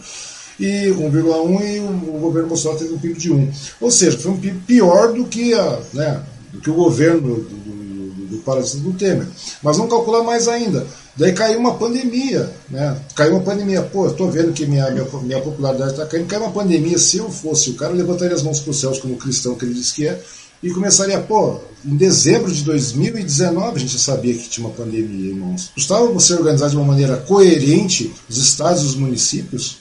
[0.59, 3.51] e 1,1 e o, governo Bolsonaro teve um PIB de 1.
[3.81, 6.21] Ou seja, foi um PIB pior do que, a, né,
[6.51, 9.27] do, que o governo do, do, do, do parasita do Temer.
[9.63, 10.85] Mas vamos calcular mais ainda.
[11.15, 12.97] Daí caiu uma pandemia, né?
[13.13, 13.81] Caiu uma pandemia.
[13.81, 16.27] Pô, eu tô vendo que minha, minha, minha popularidade está caindo.
[16.27, 16.97] Caiu uma pandemia.
[16.97, 19.65] Se eu fosse o cara, eu levantaria as mãos para os céus como cristão que
[19.65, 20.21] ele disse que é
[20.61, 25.31] e começaria, pô, em dezembro de 2019 a gente já sabia que tinha uma pandemia,
[25.31, 25.71] irmãos.
[25.73, 29.77] Custava você organizar de uma maneira coerente os estados e os municípios?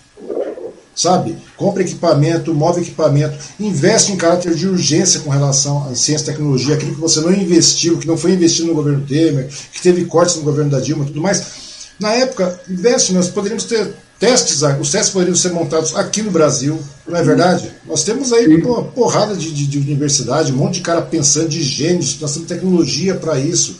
[0.94, 1.36] Sabe?
[1.56, 6.74] Compra equipamento, move equipamento, investe em caráter de urgência com relação à ciência e tecnologia,
[6.74, 10.36] aquilo que você não investiu, que não foi investido no governo Temer, que teve cortes
[10.36, 11.68] no governo da Dilma e tudo mais.
[12.00, 16.78] Na época, investe, nós poderíamos ter testes, os testes poderiam ser montados aqui no Brasil,
[17.06, 17.70] não é verdade?
[17.86, 21.62] Nós temos aí uma porrada de, de, de, universidade, um monte de cara pensando de
[21.62, 23.76] gênios, nós temos tecnologia para isso.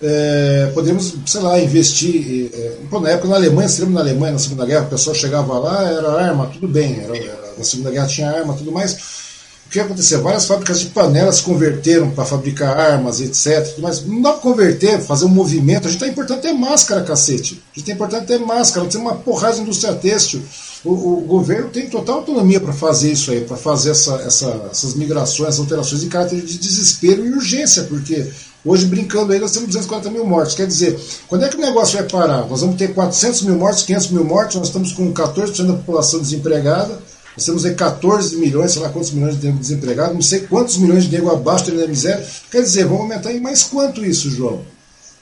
[0.00, 2.50] É, podemos, sei lá, investir.
[2.52, 5.16] É, pô, na época na Alemanha, você lembra na Alemanha, na Segunda Guerra, o pessoal
[5.16, 9.27] chegava lá, era arma, tudo bem, era, era, na Segunda Guerra tinha arma, tudo mais
[9.68, 10.22] o que aconteceu?
[10.22, 13.76] Várias fábricas de panelas converteram para fabricar armas, etc.
[13.80, 15.86] Mas não dá para converter, fazer um movimento.
[15.86, 17.62] A gente está importante ter máscara, cacete.
[17.74, 18.86] A gente está importante ter máscara.
[18.86, 20.40] Tem uma porrada de indústria têxtil.
[20.82, 24.94] O, o, governo tem total autonomia para fazer isso aí, para fazer essa, essa, essas
[24.94, 28.26] migrações, essas alterações em caráter de desespero e urgência, porque
[28.64, 30.54] hoje, brincando aí, nós temos 240 mil mortos.
[30.54, 32.46] Quer dizer, quando é que o negócio vai parar?
[32.48, 36.20] Nós vamos ter 400 mil mortos, 500 mil mortos, nós estamos com 14% da população
[36.20, 36.98] desempregada
[37.38, 40.76] nós temos aí 14 milhões, sei lá quantos milhões de negros desempregados, não sei quantos
[40.76, 42.26] milhões de negros abaixo da miséria.
[42.50, 44.64] Quer dizer, vamos aumentar em mais quanto isso, João?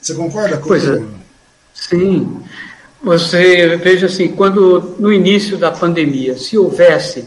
[0.01, 0.93] Você concorda com isso?
[0.93, 1.03] É.
[1.75, 2.41] Sim.
[3.03, 7.25] Você veja assim, quando no início da pandemia, se houvesse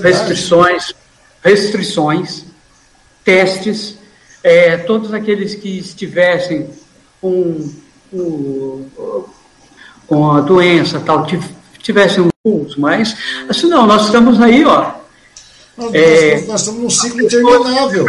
[0.00, 0.94] restrições,
[1.42, 2.44] restrições,
[3.24, 3.98] testes,
[4.44, 6.70] é, todos aqueles que estivessem
[7.20, 7.72] com,
[8.08, 8.86] com,
[10.06, 11.26] com a doença tal,
[11.86, 13.16] tivessem um culto, mas
[13.48, 14.92] assim não, nós estamos aí, ó.
[15.76, 18.06] Nós, é, nós, estamos num ciclo interminável.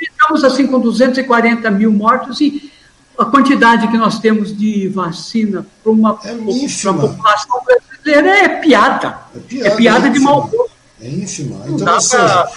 [0.00, 2.72] Estamos assim com 240 mil mortos e
[3.16, 9.18] a quantidade que nós temos de vacina para uma, é população brasileira é piada.
[9.36, 10.70] É piada, é piada é de mau gosto.
[11.00, 11.64] É ínfima.
[11.68, 12.50] Então, assim, pra...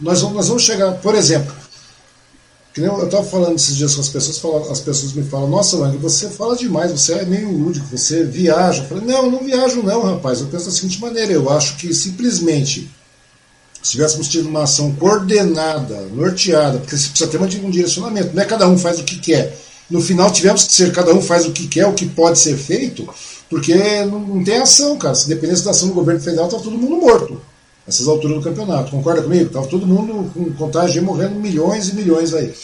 [0.00, 1.54] nós, vamos, nós vamos chegar, por exemplo,
[2.72, 5.96] que eu estava falando esses dias com as pessoas, as pessoas me falam, nossa, Wang,
[5.96, 8.82] você fala demais, você é meio lúdico, você viaja.
[8.82, 10.40] Eu falei, não, eu não viajo não, rapaz.
[10.40, 12.88] Eu penso da seguinte maneira, eu acho que simplesmente
[13.82, 18.46] se tivéssemos tido uma ação coordenada, norteada, porque você precisa ter um direcionamento, não é
[18.46, 19.56] cada um faz o que quer.
[19.88, 22.56] No final tivemos que ser cada um faz o que quer, o que pode ser
[22.56, 23.08] feito,
[23.48, 25.14] porque não, não tem ação, cara.
[25.14, 27.40] Se dependesse da ação do governo federal, estava todo mundo morto
[27.90, 28.90] essas alturas do campeonato.
[28.90, 29.46] Concorda comigo?
[29.46, 32.54] Estava todo mundo com contagem morrendo milhões e milhões aí.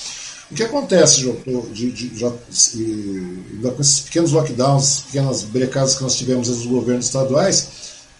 [0.51, 1.37] O que acontece, João,
[1.73, 7.69] de, de, com esses pequenos lockdowns, pequenas brecadas que nós tivemos dos governos estaduais,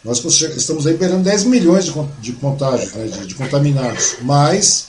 [0.05, 4.86] nós estamos aí beirando 10 milhões de, de contágios, né, de, de, contaminados, mais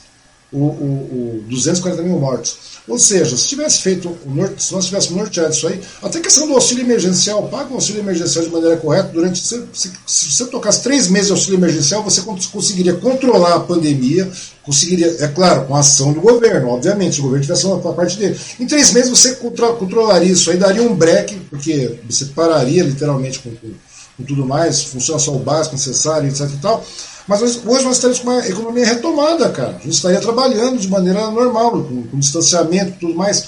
[0.52, 2.78] o, o, o 240 mil mortos.
[2.88, 4.18] Ou seja, se tivesse feito
[4.58, 8.45] se nós tivéssemos norteado isso aí, até questão do auxílio emergencial, paga o auxílio emergencial
[8.45, 9.39] de maneira correta durante.
[9.39, 14.32] Se, se, se você tocasse três meses de auxílio emergencial, você conseguiria controlar a pandemia,
[14.64, 18.18] conseguiria, é claro, com a ação do governo, obviamente, se o governo tivesse uma parte
[18.18, 18.39] dele.
[18.58, 23.50] Em três meses você controlaria isso aí, daria um break, porque você pararia literalmente com,
[23.50, 23.72] com,
[24.16, 26.86] com tudo mais, funciona só o básico necessário, etc e tal
[27.28, 29.75] mas hoje, nós estamos com uma economia retomada, cara.
[29.75, 33.45] A gente estaria trabalhando de maneira normal, com, com distanciamento e tudo mais.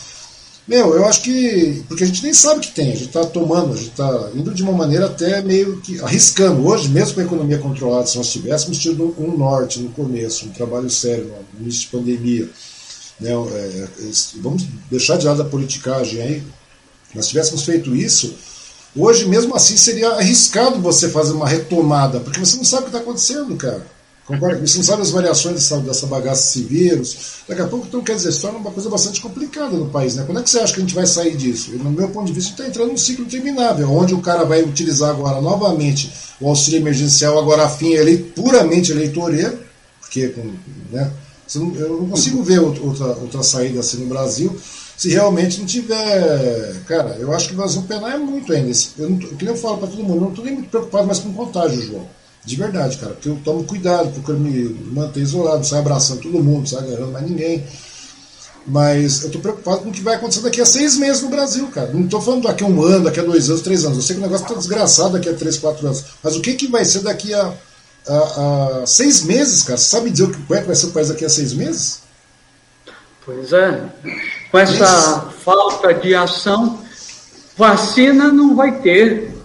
[0.67, 1.83] Meu, eu acho que.
[1.87, 4.29] Porque a gente nem sabe o que tem, a gente está tomando, a gente está
[4.35, 6.67] indo de uma maneira até meio que arriscando.
[6.67, 10.49] Hoje, mesmo com a economia controlada, se nós tivéssemos tido um norte no começo, um
[10.49, 12.49] trabalho sério no início de pandemia,
[13.19, 13.87] né, é,
[14.41, 16.43] vamos deixar de lado a politicagem aí,
[17.15, 18.35] nós tivéssemos feito isso,
[18.95, 22.89] Hoje, mesmo assim, seria arriscado você fazer uma retomada, porque você não sabe o que
[22.89, 23.85] está acontecendo, cara.
[24.29, 24.65] Concorda?
[24.65, 27.17] Você não sabe as variações dessa, dessa bagaça desse vírus.
[27.47, 30.15] Daqui a pouco, então, quer dizer, se torna uma coisa bastante complicada no país.
[30.15, 30.23] Né?
[30.23, 31.71] Quando é que você acha que a gente vai sair disso?
[31.71, 35.09] no meu ponto de vista, está entrando num ciclo interminável, onde o cara vai utilizar
[35.09, 39.57] agora novamente o auxílio emergencial, agora a fim ele, puramente eleitoreiro,
[39.99, 40.33] porque
[40.91, 41.11] né,
[41.55, 44.55] eu não consigo ver outra, outra saída assim no Brasil
[44.99, 46.75] se realmente não tiver.
[46.85, 48.69] Cara, eu acho que o Brasil penar é muito ainda.
[48.97, 51.19] Eu não, que eu falo para todo mundo, eu não estou nem muito preocupado mais
[51.19, 52.05] com contágio, João.
[52.43, 56.43] De verdade, cara, porque eu tomo cuidado, procuro me manter isolado, não sai abraçando todo
[56.43, 57.65] mundo, não sai agarrando mais ninguém.
[58.67, 61.65] Mas eu estou preocupado com o que vai acontecer daqui a seis meses no Brasil,
[61.69, 61.93] cara.
[61.93, 63.99] Não estou falando daqui a um ano, daqui a dois anos, três anos.
[63.99, 66.03] Eu sei que o negócio está desgraçado daqui a três, quatro anos.
[66.21, 67.53] Mas o que, que vai ser daqui a,
[68.05, 69.77] a, a seis meses, cara?
[69.77, 71.53] Você sabe dizer o que, como é que vai ser o país daqui a seis
[71.53, 72.01] meses?
[73.25, 73.81] Pois é.
[74.51, 76.79] Com essa falta de ação,
[77.55, 79.35] vacina não vai ter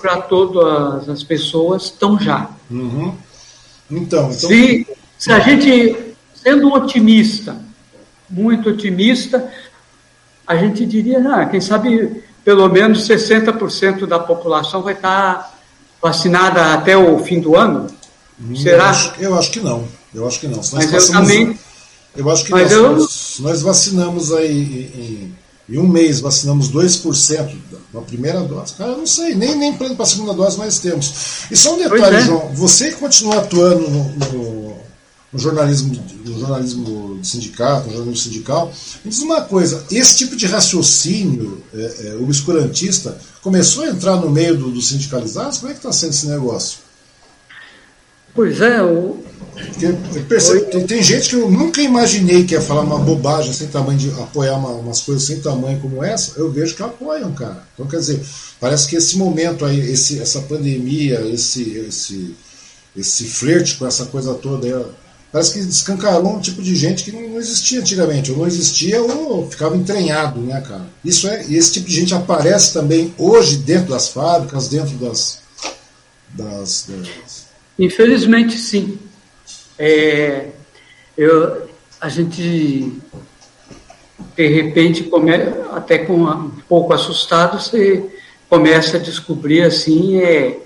[0.00, 2.48] para todas as pessoas tão já.
[2.70, 3.14] Uhum.
[3.90, 4.86] Então, então, Se,
[5.18, 7.56] se a gente, sendo otimista,
[8.28, 9.50] muito otimista,
[10.46, 15.58] a gente diria, ah, quem sabe pelo menos 60% da população vai estar
[16.00, 17.86] vacinada até o fim do ano?
[18.40, 18.84] Hum, Será?
[18.84, 19.88] Eu acho, eu acho, que não.
[20.14, 20.60] Eu acho que não.
[20.72, 21.58] Mas eu também.
[22.18, 24.90] Eu acho que nós, nós, nós, vacinamos aí
[25.68, 27.56] em, em, um mês, vacinamos 2%
[27.94, 28.74] da primeira dose.
[28.74, 31.46] Cara, eu não sei, nem, nem para a segunda dose nós temos.
[31.48, 32.20] E só um detalhe, é.
[32.22, 34.76] João, você que continua atuando no, no,
[35.32, 38.72] no, jornalismo, no jornalismo de sindicato, no jornalismo sindical,
[39.04, 44.28] me diz uma coisa, esse tipo de raciocínio é, é, obscurantista começou a entrar no
[44.28, 45.58] meio dos do sindicalizados?
[45.58, 46.87] Como é que está sendo esse negócio?
[48.34, 49.22] Pois é, o,
[50.70, 54.10] tem, tem, gente que eu nunca imaginei que ia falar uma bobagem sem tamanho de
[54.10, 57.64] apoiar uma, umas coisas sem tamanho como essa, eu vejo que apoiam, cara.
[57.74, 58.20] Então quer dizer,
[58.60, 62.36] parece que esse momento aí, esse, essa pandemia, esse, esse,
[62.96, 64.84] esse flerte com essa coisa toda aí,
[65.32, 69.48] parece que descancarou um tipo de gente que não, existia antigamente, ou não existia ou
[69.50, 70.86] ficava entranhado, né, cara?
[71.04, 75.38] Isso é, e esse tipo de gente aparece também hoje dentro das fábricas, dentro das,
[76.34, 77.47] das, das...
[77.78, 78.98] Infelizmente sim.
[79.78, 80.48] É,
[81.16, 81.68] eu,
[82.00, 82.92] a gente,
[84.36, 85.32] de repente, come,
[85.72, 88.04] até com um pouco assustado, você
[88.48, 90.58] começa a descobrir assim, é,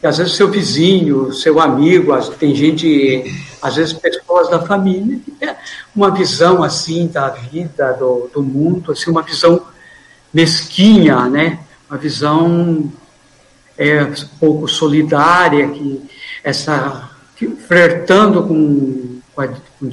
[0.00, 3.24] que às vezes seu vizinho, seu amigo, tem gente,
[3.62, 5.54] às vezes pessoas da família, que tem
[5.96, 9.66] uma visão assim da vida, do, do mundo, assim, uma visão
[10.32, 11.60] mesquinha, né?
[11.88, 12.92] Uma visão
[13.76, 16.02] é, um pouco solidária, que
[16.42, 17.10] essa
[17.66, 19.86] flertando com, com, a, com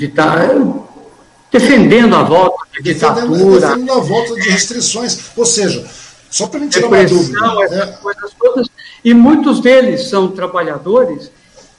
[1.52, 3.60] defendendo a volta da ditadura.
[3.60, 5.32] Defendendo a volta de restrições.
[5.36, 5.86] Ou seja,
[6.30, 7.38] só para gente tirar uma dúvida.
[7.72, 7.86] É.
[8.02, 8.68] Coisas todas,
[9.04, 11.32] e muitos deles são trabalhadores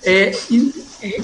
[0.06, 0.32] é,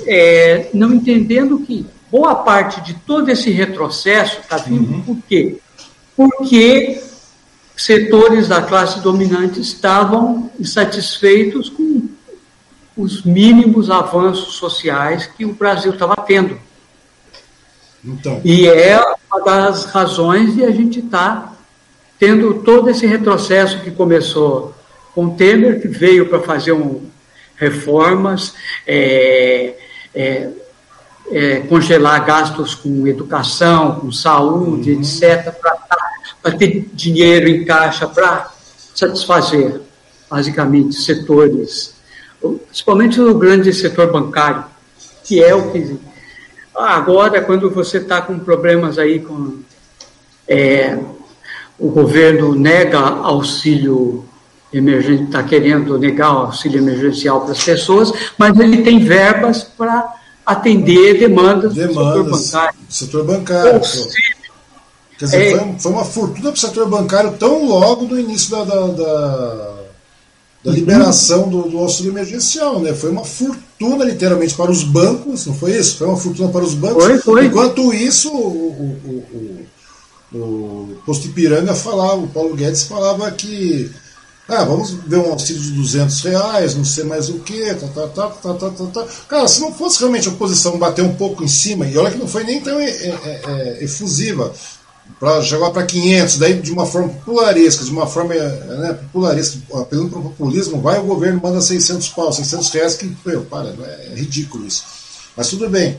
[0.06, 5.00] é, não entendendo que boa parte de todo esse retrocesso está vindo uhum.
[5.02, 5.58] por quê?
[6.16, 7.00] Porque
[7.76, 12.08] setores da classe dominante estavam insatisfeitos com
[12.96, 16.58] os mínimos avanços sociais que o Brasil estava tendo.
[18.04, 18.40] Então.
[18.44, 21.52] E é uma das razões de a gente estar tá
[22.18, 24.74] tendo todo esse retrocesso que começou
[25.14, 27.02] com o Temer, que veio para fazer um,
[27.56, 28.54] reformas,
[28.86, 29.74] é,
[30.14, 30.48] é,
[31.30, 35.00] é, congelar gastos com educação, com saúde, uhum.
[35.00, 35.54] etc.,
[36.42, 38.50] para ter dinheiro em caixa para
[38.94, 39.80] satisfazer,
[40.28, 41.94] basicamente, setores
[42.50, 44.64] principalmente no grande setor bancário,
[45.24, 45.98] que é o que.
[46.74, 49.58] Agora, quando você está com problemas aí com.
[50.48, 50.98] É,
[51.78, 54.24] o governo nega auxílio
[54.72, 60.14] emergente, está querendo negar auxílio emergencial para as pessoas, mas ele tem verbas para
[60.44, 62.78] atender demandas, demandas do setor bancário.
[62.88, 63.84] Setor bancário.
[63.84, 64.32] Seja,
[65.18, 68.50] Quer dizer, é, foi, foi, uma fortuna para o setor bancário tão logo no início
[68.50, 69.71] da, da, da
[70.64, 72.94] da liberação do, do, auxílio emergencial, né?
[72.94, 75.96] Foi uma fortuna, literalmente, para os bancos, não foi isso?
[75.98, 77.04] Foi uma fortuna para os bancos.
[77.04, 77.46] Foi, foi.
[77.46, 79.66] Enquanto isso, o,
[80.32, 83.90] o, o, o Posto Ipiranga falava, o Paulo Guedes falava que
[84.48, 88.06] ah, vamos ver um auxílio de 200 reais, não sei mais o que, tá, tá,
[88.08, 89.06] tá, tá, tá, tá, tá.
[89.28, 92.18] Cara, se não fosse realmente a oposição bater um pouco em cima, e olha que
[92.18, 94.52] não foi nem tão é, é, é, efusiva,
[95.18, 100.10] para jogar para 500, daí de uma forma popularesca, de uma forma né, popularesca, apelando
[100.10, 104.14] para o populismo, vai o governo manda 600 pau, 600 reais, que, meu, para, é
[104.14, 104.84] ridículo isso.
[105.36, 105.96] Mas tudo bem.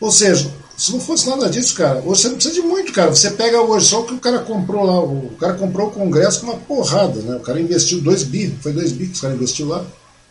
[0.00, 3.10] Ou seja, se não fosse nada disso, cara, hoje você não precisa de muito, cara.
[3.10, 6.40] Você pega hoje só o que o cara comprou lá, o cara comprou o Congresso
[6.40, 7.36] com uma porrada, né?
[7.36, 9.80] O cara investiu 2 bi, foi 2 bi que o cara investiu lá.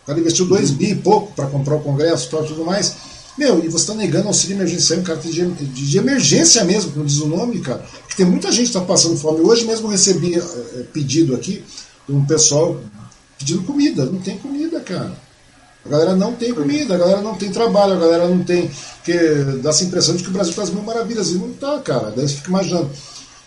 [0.03, 2.95] O cara investiu 2 bi pouco para comprar o Congresso e tudo mais.
[3.37, 7.19] Meu, e você está negando auxílio emergencial em carta de, de, emergência mesmo, como diz
[7.19, 7.83] o nome, cara.
[8.01, 9.41] Porque tem muita gente que está passando fome.
[9.41, 11.63] Hoje mesmo recebi é, pedido aqui
[12.07, 12.79] de um pessoal
[13.39, 14.05] pedindo comida.
[14.05, 15.15] Não tem comida, cara.
[15.85, 18.69] A galera não tem comida, a galera não tem trabalho, a galera não tem.
[18.97, 19.17] Porque
[19.61, 21.29] dá essa impressão de que o Brasil faz mil maravilhas.
[21.29, 22.11] E não tá, cara.
[22.15, 22.89] Daí você fica imaginando.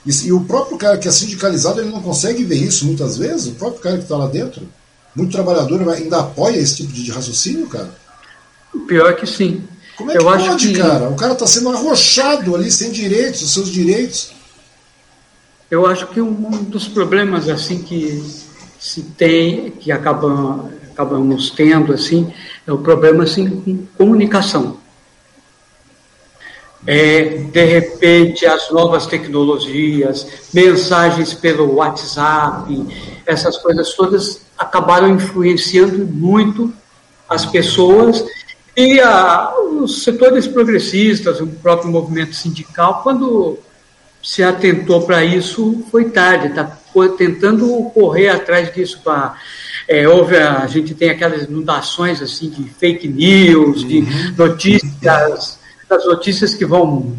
[0.04, 3.48] E, e, o próprio cara que é sindicalizado, ele não consegue ver isso muitas vezes.
[3.48, 4.66] O próprio cara que está lá dentro,
[5.14, 7.90] muito trabalhador, ainda apoia esse tipo de raciocínio, cara?
[8.88, 9.62] Pior que sim.
[9.96, 10.78] Como é que Eu pode, acho que...
[10.78, 11.08] cara?
[11.08, 14.32] O cara está sendo arrochado ali, sem direitos, os seus direitos.
[15.70, 18.22] Eu acho que um dos problemas assim que
[18.78, 22.32] se tem, que acabam, acabamos tendo assim,
[22.66, 24.78] é o problema assim com comunicação.
[26.86, 32.86] É, de repente, as novas tecnologias, mensagens pelo WhatsApp,
[33.24, 36.72] essas coisas todas acabaram influenciando muito
[37.26, 38.22] as pessoas
[38.76, 43.58] e a, os setores progressistas, o próprio movimento sindical, quando
[44.22, 46.64] se atentou para isso, foi tarde, está
[47.16, 49.00] tentando correr atrás disso.
[49.04, 49.36] Pra,
[49.86, 53.88] é, houve, a gente tem aquelas inundações assim, de fake news, uhum.
[53.88, 54.00] de
[54.36, 55.58] notícias,
[55.88, 57.16] das notícias que vão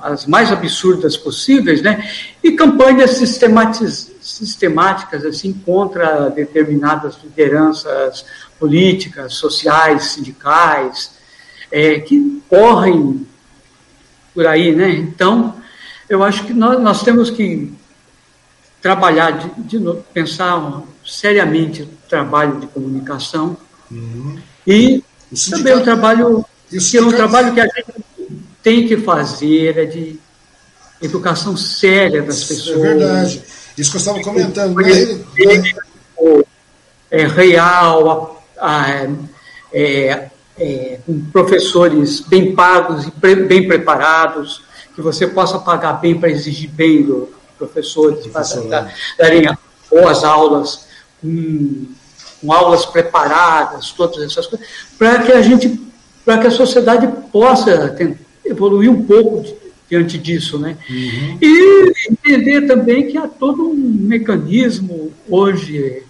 [0.00, 2.10] as mais absurdas possíveis, né?
[2.42, 3.12] E campanhas
[4.20, 8.26] sistemáticas assim contra determinadas lideranças
[8.58, 11.12] políticas, sociais, sindicais,
[11.70, 13.26] é, que correm
[14.34, 14.90] por aí, né?
[14.90, 15.54] Então,
[16.08, 17.72] eu acho que nós, nós temos que
[18.80, 23.56] trabalhar, de, de pensar seriamente o trabalho de comunicação
[23.90, 24.38] uhum.
[24.66, 25.02] e
[25.50, 28.04] também o trabalho que é um trabalho que a gente
[28.62, 30.18] tem que fazer é de
[31.00, 32.78] educação séria das pessoas.
[32.78, 33.42] É verdade.
[33.78, 34.74] Isso que eu estava comentando.
[34.74, 35.72] Né?
[37.10, 39.06] É real, a,
[39.72, 40.28] é,
[40.58, 44.62] é, com professores bem pagos e pre, bem preparados,
[44.94, 47.28] que você possa pagar bem para exigir bem dos
[47.58, 49.46] professores, para darem
[49.90, 50.86] boas aulas,
[51.20, 51.86] com,
[52.40, 54.66] com, aulas preparadas, todas essas coisas,
[54.98, 55.80] para que a gente,
[56.24, 57.94] para que a sociedade possa
[58.44, 59.44] evoluir um pouco
[59.88, 60.76] diante disso, né?
[60.88, 61.38] Uhum.
[61.40, 66.02] E entender também que há todo um mecanismo hoje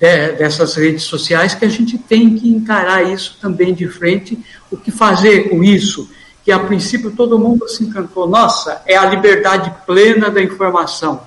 [0.00, 4.38] é, dessas redes sociais que a gente tem que encarar isso também de frente,
[4.70, 6.10] o que fazer com isso,
[6.44, 11.22] que a princípio todo mundo se encantou, nossa, é a liberdade plena da informação.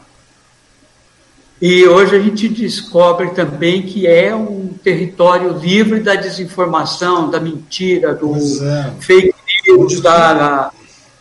[1.59, 8.13] E hoje a gente descobre também que é um território livre da desinformação, da mentira,
[8.13, 8.91] do é.
[8.99, 9.33] fake
[9.65, 10.71] news, da,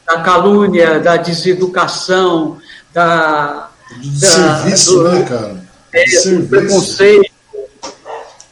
[0.06, 2.58] da calúnia, da deseducação,
[2.92, 3.70] da.
[4.02, 5.64] Do da, serviço, do, né, cara?
[5.94, 7.35] É, do preconceito.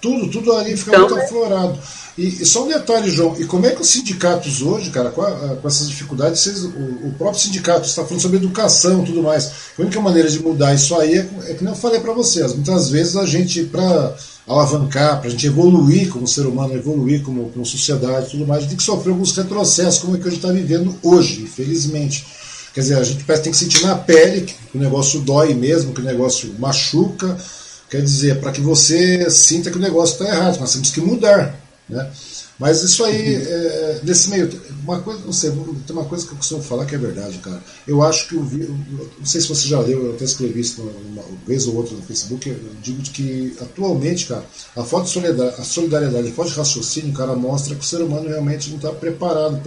[0.04, 1.78] Tudo, tudo ali fica então, muito aflorado.
[2.18, 5.22] E, e, só um detalhe, João, e como é que os sindicatos hoje, cara, com,
[5.22, 6.68] a, com essas dificuldades, vocês, o,
[7.06, 9.50] o, próprio sindicato está falando sobre educação e tudo mais.
[9.78, 12.90] A única maneira de mudar isso aí é, é que eu falei para vocês, muitas
[12.90, 14.14] vezes a gente, para
[14.46, 18.58] alavancar, para a gente evoluir como ser humano, evoluir como, como sociedade e tudo mais,
[18.58, 21.40] a gente tem que sofrer alguns retrocessos, como é que a gente está vivendo hoje,
[21.40, 22.26] infelizmente.
[22.74, 26.02] Quer dizer, a gente tem que sentir na pele que o negócio dói mesmo, que
[26.02, 27.38] o negócio machuca,
[27.94, 31.54] Quer dizer, para que você sinta que o negócio está errado, nós temos que mudar.
[31.88, 32.10] Né?
[32.58, 33.42] Mas isso aí, uhum.
[33.46, 34.50] é, nesse meio.
[34.82, 35.52] Uma coisa, não sei,
[35.86, 37.62] tem uma coisa que eu costumo falar que é verdade, cara.
[37.86, 38.42] Eu acho que o.
[38.42, 42.02] Não sei se você já leu, eu até escrevi isso uma vez ou outra no
[42.02, 42.48] Facebook.
[42.48, 44.44] Eu digo que atualmente, cara,
[44.76, 48.02] a falta de solidariedade, a solidariedade, a falta de raciocínio, cara, mostra que o ser
[48.02, 49.62] humano realmente não está preparado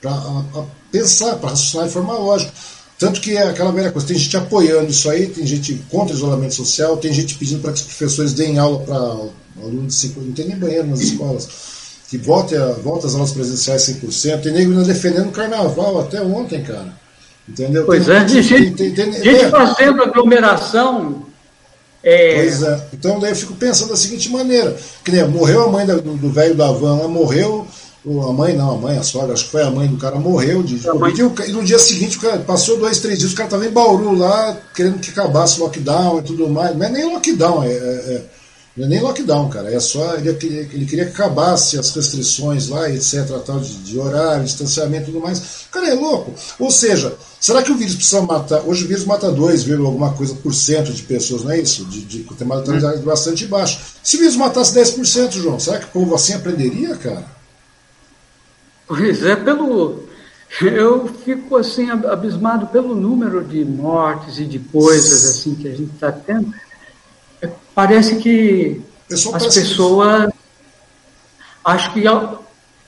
[0.00, 2.50] para pensar, para raciocinar de forma lógica.
[2.98, 6.16] Tanto que é aquela velha coisa, tem gente apoiando isso aí, tem gente contra o
[6.16, 8.96] isolamento social, tem gente pedindo para que os professores deem aula para
[9.62, 11.48] alunos de 5 não tem nem banheiro nas escolas,
[12.08, 16.62] que volte, a, volte às aulas presenciais 100%, tem nego defendendo o carnaval até ontem,
[16.62, 16.92] cara.
[17.48, 17.86] Entendeu?
[17.86, 19.48] Pois tem, é, tem, gente, tem, tem, gente é.
[19.48, 21.22] fazendo aglomeração.
[22.02, 22.34] É...
[22.34, 22.86] Pois é.
[22.92, 26.54] Então daí eu fico pensando da seguinte maneira, que nem morreu a mãe do velho
[26.54, 27.66] da van, morreu
[28.28, 30.62] a mãe não, a mãe, a sogra, acho que foi a mãe do cara, morreu
[30.62, 31.48] de Covid.
[31.48, 34.56] E no dia seguinte, cara passou dois, três dias, o cara estava em Bauru lá,
[34.74, 36.76] querendo que acabasse o lockdown e tudo mais.
[36.76, 38.24] Não é nem lockdown, é, é, é,
[38.76, 39.74] não é nem lockdown, cara.
[39.74, 40.14] É só.
[40.14, 45.12] Ele, ele queria que acabasse as restrições lá, etc., tal, de, de horário, distanciamento e
[45.12, 45.66] tudo mais.
[45.70, 46.32] Cara é louco.
[46.60, 48.62] Ou seja, será que o vírus precisa matar?
[48.64, 51.84] Hoje o vírus mata 2, alguma coisa por cento de pessoas, não é isso?
[51.86, 53.80] De, de, tem uma mortalidade bastante baixa.
[54.02, 57.37] Se o vírus matasse 10%, João, será que o povo assim aprenderia, cara?
[58.88, 60.08] Pois é, pelo.
[60.62, 65.92] Eu fico assim abismado pelo número de mortes e de coisas assim que a gente
[65.92, 66.52] está tendo.
[67.42, 68.80] É, parece que
[69.12, 70.32] as parece pessoas.
[70.32, 70.38] Que...
[71.62, 72.02] Acho que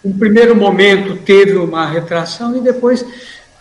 [0.03, 3.05] um primeiro momento teve uma retração e depois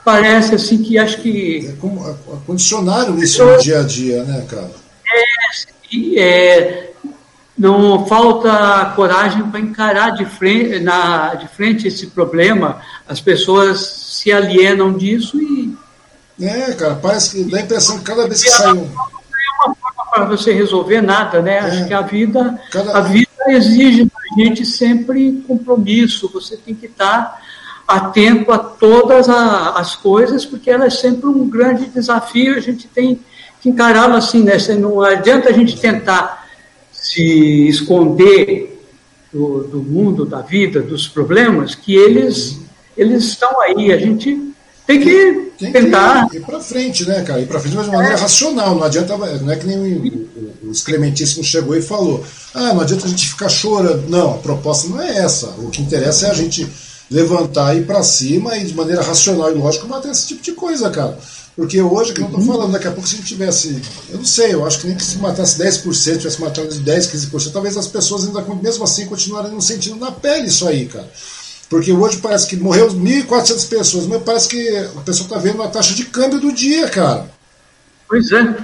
[0.05, 1.67] parece assim que acho que.
[1.67, 2.17] É como,
[2.47, 4.71] condicionaram isso no dia a dia, né, cara?
[6.15, 6.88] É, é
[7.59, 12.81] não falta coragem para encarar de frente, na, de frente esse problema.
[13.05, 15.77] As pessoas se alienam disso e.
[16.41, 18.75] É, cara, parece que dá a impressão que cada vez que sai um.
[18.75, 21.57] Não é uma forma para você resolver nada, né?
[21.57, 22.97] É, Acho que a vida, cada...
[22.97, 26.31] a vida exige da gente sempre compromisso.
[26.33, 27.41] Você tem que estar
[27.85, 32.55] atento a todas a, as coisas, porque ela é sempre um grande desafio.
[32.55, 33.19] A gente tem
[33.59, 34.55] que encará-lo assim, né?
[34.79, 36.47] Não adianta a gente tentar
[37.09, 38.79] se esconder
[39.33, 42.59] do, do, mundo, da vida, dos problemas, que eles,
[42.95, 43.91] eles estão aí.
[43.91, 44.53] A gente
[44.85, 46.29] tem que tem tentar.
[46.29, 47.41] Que ir para frente, né, cara?
[47.41, 48.19] Ir para frente, mas de maneira é.
[48.19, 48.75] racional.
[48.75, 53.05] Não adianta, não é que nem o, o, Clementíssimo chegou e falou: ah, não adianta
[53.05, 54.07] a gente ficar chorando.
[54.07, 55.47] Não, a proposta não é essa.
[55.57, 56.67] O que interessa é a gente
[57.09, 60.51] levantar e ir para cima e de maneira racional e lógica matar esse tipo de
[60.51, 61.17] coisa, cara.
[61.55, 64.25] Porque hoje, que eu estou falando, daqui a pouco se a gente tivesse, eu não
[64.25, 67.75] sei, eu acho que nem que se matasse 10%, tivesse matado de 10%, 15%, talvez
[67.75, 71.09] as pessoas ainda, mesmo assim, continuariam sentindo na pele isso aí, cara.
[71.69, 75.67] Porque hoje parece que morreu 1.400 pessoas, mas parece que a pessoa está vendo a
[75.67, 77.29] taxa de câmbio do dia, cara.
[78.07, 78.55] Pois é.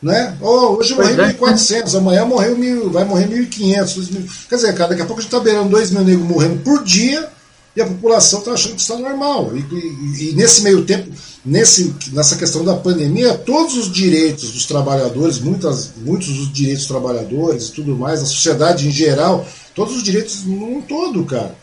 [0.00, 0.36] Né?
[0.40, 1.32] Oh, hoje pois morreu é.
[1.32, 4.46] 1.400, amanhã morreu mil, vai morrer 1.500.
[4.48, 6.84] Quer dizer, cara, daqui a pouco a gente está beirando 2 mil negros morrendo por
[6.84, 7.28] dia
[7.76, 9.52] e a população está achando que está normal.
[9.54, 11.10] E, e, e, nesse meio tempo,
[11.44, 16.88] nesse, nessa questão da pandemia, todos os direitos dos trabalhadores, muitas, muitos dos direitos dos
[16.88, 21.54] trabalhadores e tudo mais, a sociedade em geral, todos os direitos num todo, cara.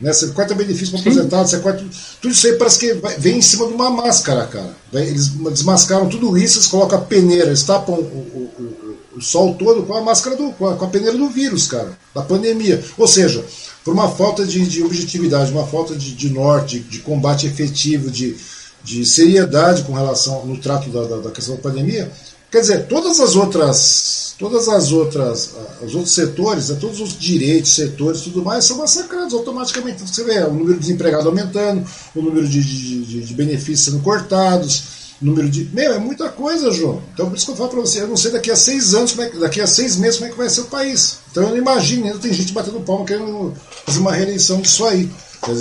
[0.00, 0.12] Né?
[0.12, 1.84] Você corta benefício para aposentado, você corta.
[2.20, 4.74] Tudo isso aí parece que vem em cima de uma máscara, cara.
[4.92, 8.76] Eles desmascaram tudo isso, eles colocam a peneira, eles tapam o, o, o,
[9.18, 10.52] o sol todo com a máscara do.
[10.52, 12.82] Com a, com a peneira do vírus, cara, da pandemia.
[12.96, 13.44] Ou seja,
[13.84, 18.10] por uma falta de, de objetividade, uma falta de, de norte, de, de, combate efetivo,
[18.10, 18.36] de,
[18.82, 22.10] de seriedade com relação no trato da, da, da, questão da pandemia.
[22.50, 25.50] Quer dizer, todas as outras, todas as outras,
[25.82, 30.00] os outros setores, né, todos os direitos, setores, tudo mais, são massacrados automaticamente.
[30.00, 35.07] Você vê o número de desempregados aumentando, o número de, de, de benefícios sendo cortados,
[35.20, 35.64] número de.
[35.72, 37.02] Meu, é muita coisa, João.
[37.12, 39.12] Então por isso que eu falo para você, eu não sei daqui a seis anos,
[39.12, 41.18] como é, daqui a seis meses, como é que vai ser o país.
[41.30, 43.54] Então eu não imagino, ainda tem gente batendo palma querendo
[43.84, 45.10] fazer uma reeleição disso aí.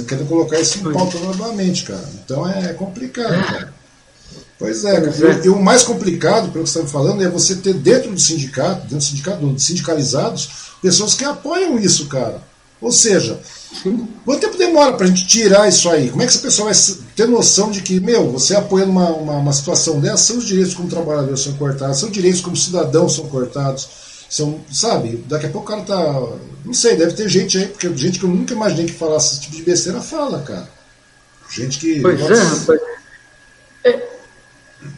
[0.07, 2.09] Querendo colocar isso em pauta novamente, cara.
[2.23, 3.73] Então é complicado, cara.
[4.57, 5.45] Pois é, cara.
[5.45, 8.19] E, o mais complicado, pelo que você está me falando, é você ter dentro do
[8.19, 10.49] sindicato, dentro do sindicato, de sindicalizados,
[10.81, 12.41] pessoas que apoiam isso, cara.
[12.81, 13.39] Ou seja,
[13.83, 14.07] Sim.
[14.25, 16.09] quanto tempo demora para a gente tirar isso aí?
[16.09, 16.81] Como é que essa pessoa vai
[17.15, 20.89] ter noção de que, meu, você apoiando uma, uma, uma situação dessa, seus direitos como
[20.89, 23.87] trabalhador são cortados, seus direitos como cidadão são cortados,
[24.29, 26.27] são, sabe, daqui a pouco o cara tá.
[26.65, 29.41] Não sei, deve ter gente aí, porque gente que eu nunca imaginei que falasse esse
[29.41, 30.67] tipo de besteira fala, cara.
[31.49, 32.01] Gente que.
[32.01, 32.81] Pois nossa, é, rapaz.
[33.85, 34.07] É,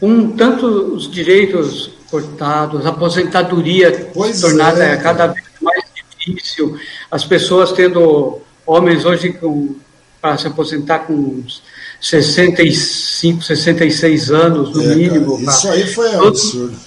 [0.02, 6.76] um, tanto os direitos cortados, a aposentadoria pois tornada é, cada vez mais difícil,
[7.08, 8.40] as pessoas tendo
[8.70, 9.36] homens hoje
[10.20, 11.42] para se aposentar com
[12.00, 15.44] 65, 66 anos no é, mínimo.
[15.44, 16.78] Cara, isso aí foi todo, absurdo.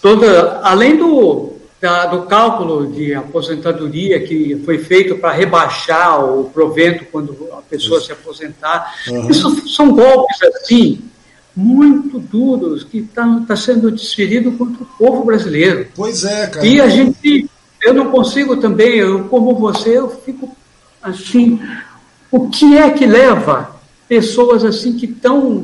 [0.00, 7.04] Toda, além do, da, do cálculo de aposentadoria que foi feito para rebaixar o provento
[7.12, 8.06] quando a pessoa isso.
[8.06, 9.30] se aposentar, uhum.
[9.30, 11.02] isso são golpes assim
[11.56, 15.86] muito duros que estão tá, tá sendo desferido contra o povo brasileiro.
[15.94, 16.66] Pois é, cara.
[16.66, 17.48] E a gente
[17.84, 20.56] eu não consigo também, eu, como você, eu fico
[21.02, 21.60] assim,
[22.30, 23.74] o que é que leva
[24.08, 25.62] pessoas assim que estão,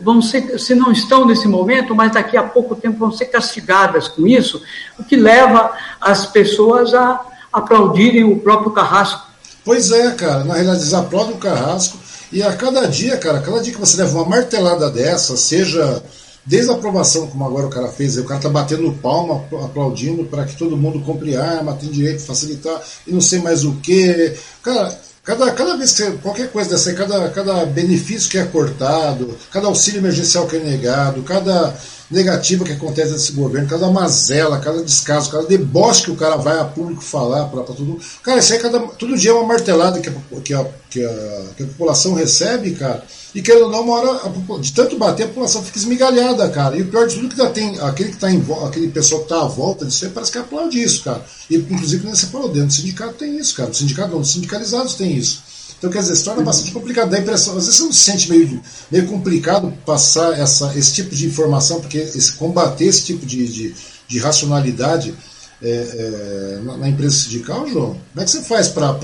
[0.00, 4.08] vão ser, se não estão nesse momento, mas daqui a pouco tempo vão ser castigadas
[4.08, 4.62] com isso,
[4.98, 7.20] o que leva as pessoas a
[7.52, 9.26] aplaudirem o próprio Carrasco.
[9.62, 11.98] Pois é, cara, na realidade eles aplaudem o Carrasco
[12.32, 16.02] e a cada dia, cara, cada dia que você leva uma martelada dessa, seja
[16.44, 20.44] Desde a aprovação, como agora o cara fez, o cara tá batendo palma, aplaudindo para
[20.44, 24.34] que todo mundo compre arma, tem direito facilitar e não sei mais o que.
[24.60, 29.68] Cara, cada, cada vez que qualquer coisa dessa, cada, cada benefício que é cortado, cada
[29.68, 31.76] auxílio emergencial que é negado, cada
[32.10, 36.58] negativa que acontece nesse governo, cada mazela, cada descaso, cada deboche que o cara vai
[36.58, 38.00] a público falar para tudo.
[38.22, 40.12] Cara, isso aí cada, todo dia é uma martelada que a,
[40.44, 43.02] que a, que a, que a população recebe, cara.
[43.34, 44.20] E querendo ou não, uma hora,
[44.60, 46.76] de tanto bater, a população fica esmigalhada, cara.
[46.76, 49.22] E o pior de tudo é que já tem aquele que tá em aquele pessoal
[49.22, 51.24] que está à volta disso aí, parece que aplaude isso, cara.
[51.48, 53.70] E inclusive, nem você falou, dentro do sindicato tem isso, cara.
[53.70, 55.42] O sindicato não, os sindicalizados tem isso.
[55.78, 57.10] Então, quer dizer, se torna bastante complicado.
[57.10, 60.92] Dá a impressão, às vezes você não se sente meio, meio complicado passar essa, esse
[60.92, 63.74] tipo de informação, porque esse, combater esse tipo de, de,
[64.06, 65.14] de racionalidade
[65.62, 67.90] é, é, na, na, empresa sindical, João?
[68.12, 68.96] Como é que você faz para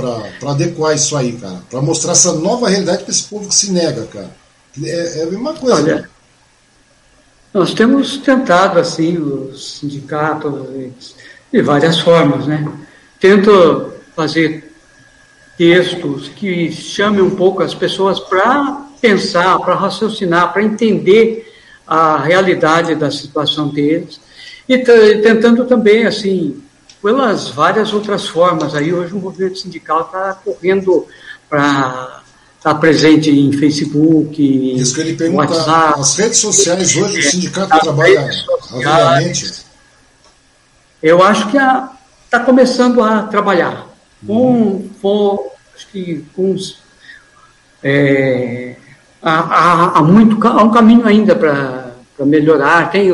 [0.46, 1.62] adequar isso aí, cara?
[1.70, 4.30] Para mostrar essa nova realidade para esse povo que se nega, cara?
[4.82, 5.76] É, é a mesma coisa.
[5.76, 6.08] Olha, né?
[7.54, 11.14] nós temos tentado, assim, os sindicatos
[11.52, 12.70] De várias formas, né?
[13.20, 14.72] Tento fazer
[15.56, 21.52] textos que chamem um pouco as pessoas para pensar, para raciocinar, para entender
[21.86, 24.20] a realidade da situação deles
[24.68, 26.62] e tentando também, assim,
[27.02, 28.74] pelas várias outras formas.
[28.74, 31.06] Aí hoje o movimento sindical está correndo
[31.48, 32.22] para
[32.58, 36.00] estar tá presente em Facebook, Isso que ele pergunta, WhatsApp.
[36.00, 38.28] As redes sociais hoje, o sindicato trabalha
[38.72, 39.66] obviamente.
[41.02, 43.86] Eu acho que está começando a trabalhar.
[44.26, 46.56] Com, com, acho que com
[47.82, 48.74] é,
[49.22, 51.87] há, há, há, muito, há um caminho ainda para
[52.26, 53.10] melhorar, tem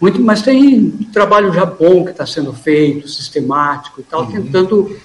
[0.00, 4.32] muito, mas tem trabalho já bom que está sendo feito, sistemático e tal, uhum.
[4.32, 4.96] tentando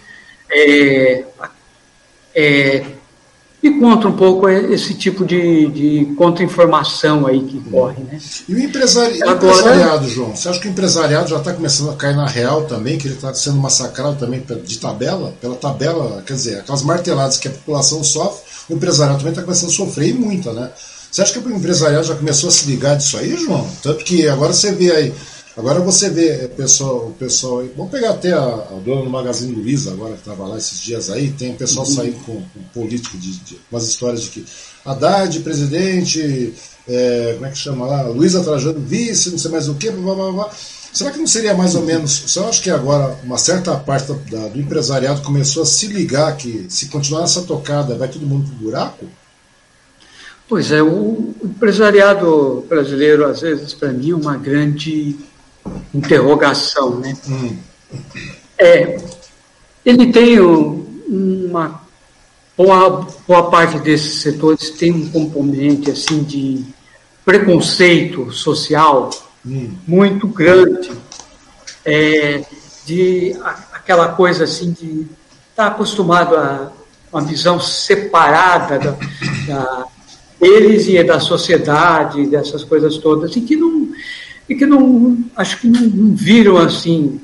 [0.52, 1.26] é,
[2.36, 2.86] é,
[3.62, 8.02] e contra um pouco esse tipo de, de contra-informação aí que corre.
[8.04, 8.18] Né?
[8.48, 10.34] E o empresari Agora, empresariado, João?
[10.34, 13.16] Você acha que o empresariado já está começando a cair na real também, que ele
[13.16, 15.34] está sendo massacrado também de tabela?
[15.42, 19.72] Pela tabela, quer dizer, aquelas marteladas que a população sofre, o empresariado também está começando
[19.72, 20.72] a sofrer e muita, né?
[21.12, 23.70] Você acha que o empresariado já começou a se ligar disso aí, João?
[23.82, 25.14] Tanto que agora você vê aí
[25.60, 29.54] Agora você vê o pessoal, o pessoal vamos pegar até a, a dona do Magazine
[29.54, 31.96] Luiza agora que estava lá esses dias aí, tem o pessoal uhum.
[31.96, 34.46] saindo com, com político de, de umas histórias de que
[34.86, 36.54] Haddad, presidente,
[36.88, 38.04] é, como é que chama lá?
[38.04, 40.50] Luiza Trajano, vice, não sei mais o que, blá, blá, blá.
[40.94, 42.24] Será que não seria mais ou menos.
[42.26, 46.68] Você acha que agora uma certa parte da, do empresariado começou a se ligar que
[46.70, 49.06] se continuar essa tocada vai todo mundo pro buraco?
[50.50, 55.16] Pois é, o empresariado brasileiro, às vezes, para mim, é uma grande
[55.94, 57.16] interrogação, né?
[57.30, 57.56] Hum.
[58.58, 58.98] É,
[59.86, 61.82] ele tem uma
[62.58, 66.66] boa, boa parte desses setores tem um componente assim de
[67.24, 69.12] preconceito social
[69.46, 69.72] hum.
[69.88, 70.92] muito grande,
[71.86, 72.44] é,
[72.88, 73.36] de
[73.72, 75.02] aquela coisa assim de
[75.52, 76.72] estar tá acostumado a
[77.14, 78.92] uma visão separada da,
[79.48, 79.86] da
[80.42, 83.90] eles e da sociedade, dessas coisas todas, e que não
[84.48, 87.22] e que não, acho que não, não viram assim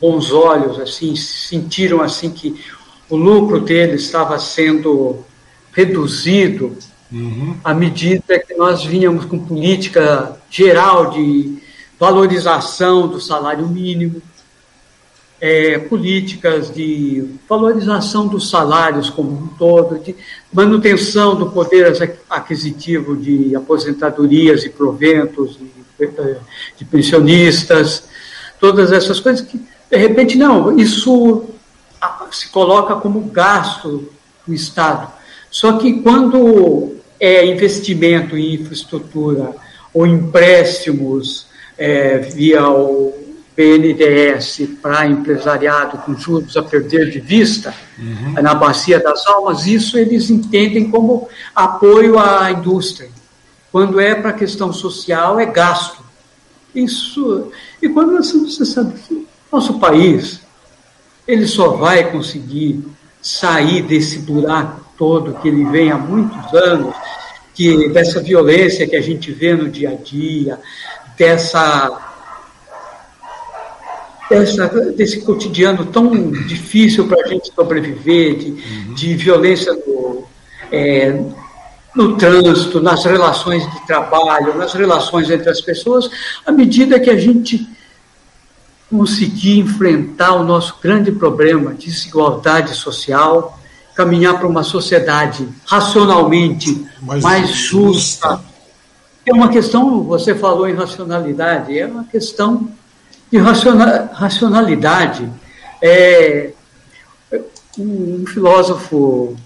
[0.00, 2.60] bons olhos, assim, sentiram assim que
[3.08, 5.24] o lucro deles estava sendo
[5.72, 6.76] reduzido
[7.12, 7.56] uhum.
[7.62, 11.58] à medida que nós vínhamos com política geral de
[11.98, 14.22] valorização do salário mínimo,
[15.40, 20.14] é, políticas de valorização dos salários como um todo, de
[20.52, 21.96] manutenção do poder
[22.28, 26.08] aquisitivo de aposentadorias e proventos de,
[26.76, 28.04] de pensionistas,
[28.60, 29.58] todas essas coisas que,
[29.90, 31.44] de repente, não, isso
[32.30, 34.10] se coloca como gasto
[34.46, 35.10] do Estado.
[35.50, 39.54] Só que quando é investimento em infraestrutura
[39.92, 41.46] ou empréstimos
[41.76, 43.19] é, via o
[43.60, 48.32] BNDES para empresariado com juros a perder de vista uhum.
[48.40, 53.10] na bacia das almas, isso eles entendem como apoio à indústria.
[53.70, 56.02] Quando é para questão social, é gasto.
[56.74, 60.40] Isso, e quando você sabe que nosso país
[61.28, 62.82] ele só vai conseguir
[63.20, 66.94] sair desse buraco todo que ele vem há muitos anos,
[67.54, 70.58] que dessa violência que a gente vê no dia a dia,
[71.18, 72.09] dessa
[74.30, 78.94] dessa, desse cotidiano tão difícil para a gente sobreviver, de, uhum.
[78.94, 80.24] de violência no,
[80.70, 81.20] é,
[81.94, 86.08] no trânsito, nas relações de trabalho, nas relações entre as pessoas,
[86.46, 87.68] à medida que a gente
[88.88, 93.58] conseguir enfrentar o nosso grande problema de desigualdade social,
[93.96, 98.40] caminhar para uma sociedade racionalmente mais, mais justa.
[99.26, 102.68] É uma questão, você falou em racionalidade, é uma questão
[103.30, 105.30] de racionalidade.
[105.82, 106.50] É,
[107.78, 109.36] um filósofo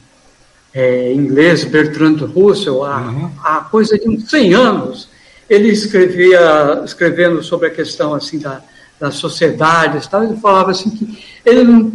[0.72, 3.30] é, inglês, Bertrand Russell, há, uhum.
[3.42, 5.08] há coisa de uns 100 anos,
[5.48, 8.62] ele escrevia, escrevendo sobre a questão assim da,
[8.98, 11.92] das sociedades, tal, ele falava assim que ele não,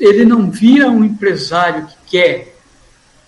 [0.00, 2.56] ele não via um empresário que quer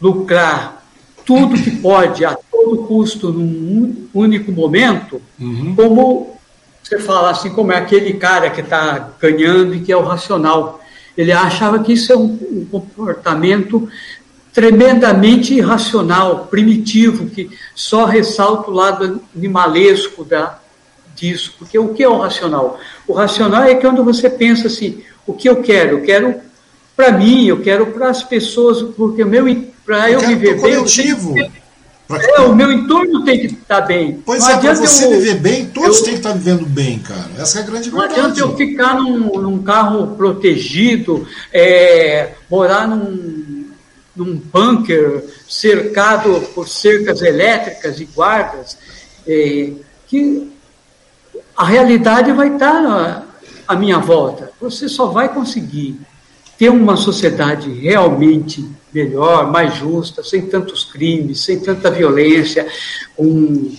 [0.00, 0.86] lucrar
[1.26, 5.74] tudo que pode a todo custo num único momento uhum.
[5.76, 6.39] como
[6.90, 10.80] você fala assim, como é aquele cara que está ganhando e que é o racional.
[11.16, 13.88] Ele achava que isso é um, um comportamento
[14.52, 20.58] tremendamente irracional, primitivo, que só ressalta o lado animalesco da,
[21.14, 21.54] disso.
[21.56, 22.80] Porque o que é o racional?
[23.06, 25.98] O racional é quando você pensa assim, o que eu quero?
[25.98, 26.40] Eu quero
[26.96, 29.44] para mim, eu quero para as pessoas, porque o meu
[29.86, 31.50] para eu, eu viver bem, eu tenho,
[32.18, 34.20] é, o meu entorno tem que estar bem.
[34.24, 36.98] Pois não é, para você eu, viver bem, Todos eu, têm que estar vivendo bem,
[37.00, 37.30] cara.
[37.38, 38.16] Essa é a grande verdade.
[38.16, 43.70] Não adianta eu ficar num, num carro protegido, é, morar num,
[44.14, 48.78] num bunker cercado por cercas elétricas e guardas,
[49.26, 49.72] é,
[50.06, 50.52] que
[51.56, 53.26] a realidade vai estar
[53.66, 54.52] à minha volta.
[54.60, 56.00] Você só vai conseguir
[56.56, 62.66] ter uma sociedade realmente melhor, mais justa, sem tantos crimes, sem tanta violência,
[63.18, 63.74] um,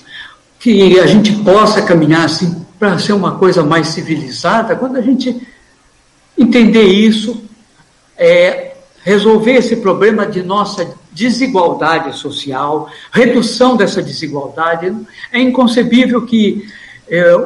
[0.61, 5.45] que a gente possa caminhar assim para ser uma coisa mais civilizada, quando a gente
[6.37, 7.43] entender isso,
[8.17, 14.95] é, resolver esse problema de nossa desigualdade social, redução dessa desigualdade,
[15.33, 16.67] é inconcebível que
[17.09, 17.45] é,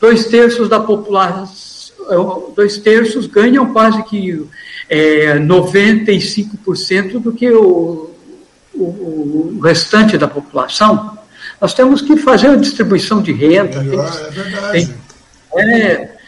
[0.00, 4.46] dois terços da população, dois terços ganham quase que
[4.88, 8.10] é, 95% do que o,
[8.74, 11.17] o, o, restante da população.
[11.60, 13.80] Nós temos que fazer a distribuição de renda.
[13.80, 14.94] É, verdade.
[15.56, 16.18] é,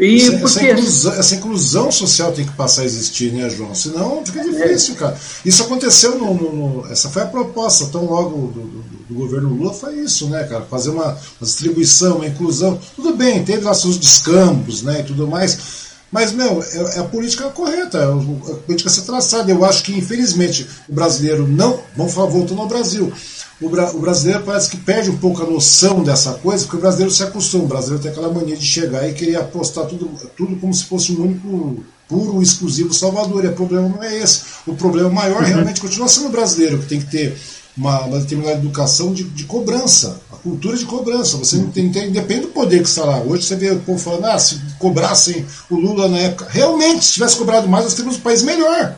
[0.00, 0.44] e essa, porque...
[0.46, 3.74] essa, inclusão, essa, inclusão, social tem que passar a existir, né, João?
[3.74, 5.14] Senão fica difícil, cara.
[5.44, 9.50] Isso aconteceu no, no, no Essa foi a proposta, tão logo do, do, do, governo
[9.50, 10.62] Lula foi isso, né, cara?
[10.62, 12.80] Fazer uma, uma distribuição, uma inclusão.
[12.96, 15.90] Tudo bem, teve lá seus descampos, né, e tudo mais.
[16.10, 19.52] Mas, meu, é, é a política correta, é a política a ser traçada.
[19.52, 21.78] Eu acho que, infelizmente, o brasileiro não.
[21.94, 23.12] Vamos falar, voltando ao Brasil
[23.60, 26.80] o, bra o, brasileiro parece que perde um pouco a noção dessa coisa, porque o
[26.80, 27.64] brasileiro se acostuma.
[27.64, 31.12] O brasileiro tem aquela mania de chegar e querer apostar tudo, tudo como se fosse
[31.12, 33.44] um único, puro, exclusivo Salvador.
[33.44, 34.42] E o problema não é esse.
[34.66, 37.36] O problema maior realmente continua sendo o brasileiro, que tem que ter
[37.76, 41.36] uma, uma determinada educação de, de, cobrança, a cultura de cobrança.
[41.36, 43.20] Você não tem, tem, depende do poder que está lá.
[43.20, 46.46] Hoje você vê o povo falando, ah, se cobrassem o Lula na época.
[46.48, 48.96] Realmente, se tivesse cobrado mais, nós teríamos um país melhor.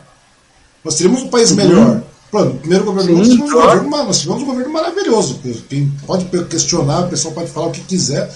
[0.83, 1.57] Nós teríamos um país uhum.
[1.57, 2.03] melhor.
[2.33, 5.39] Pronto, primeiro governo, nós tivemos, um governo, nós tivemos um governo maravilhoso.
[5.69, 8.27] Quem pode questionar, o pessoal pode falar o que quiser,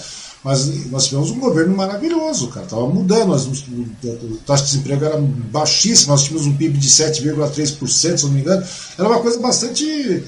[0.44, 2.64] mas nós tivemos um governo maravilhoso, cara.
[2.64, 8.18] Estava mudando, as, a taxa de desemprego era baixíssima, nós tínhamos um PIB de 7,3%,
[8.18, 8.64] se não me engano.
[8.96, 10.22] Era uma coisa bastante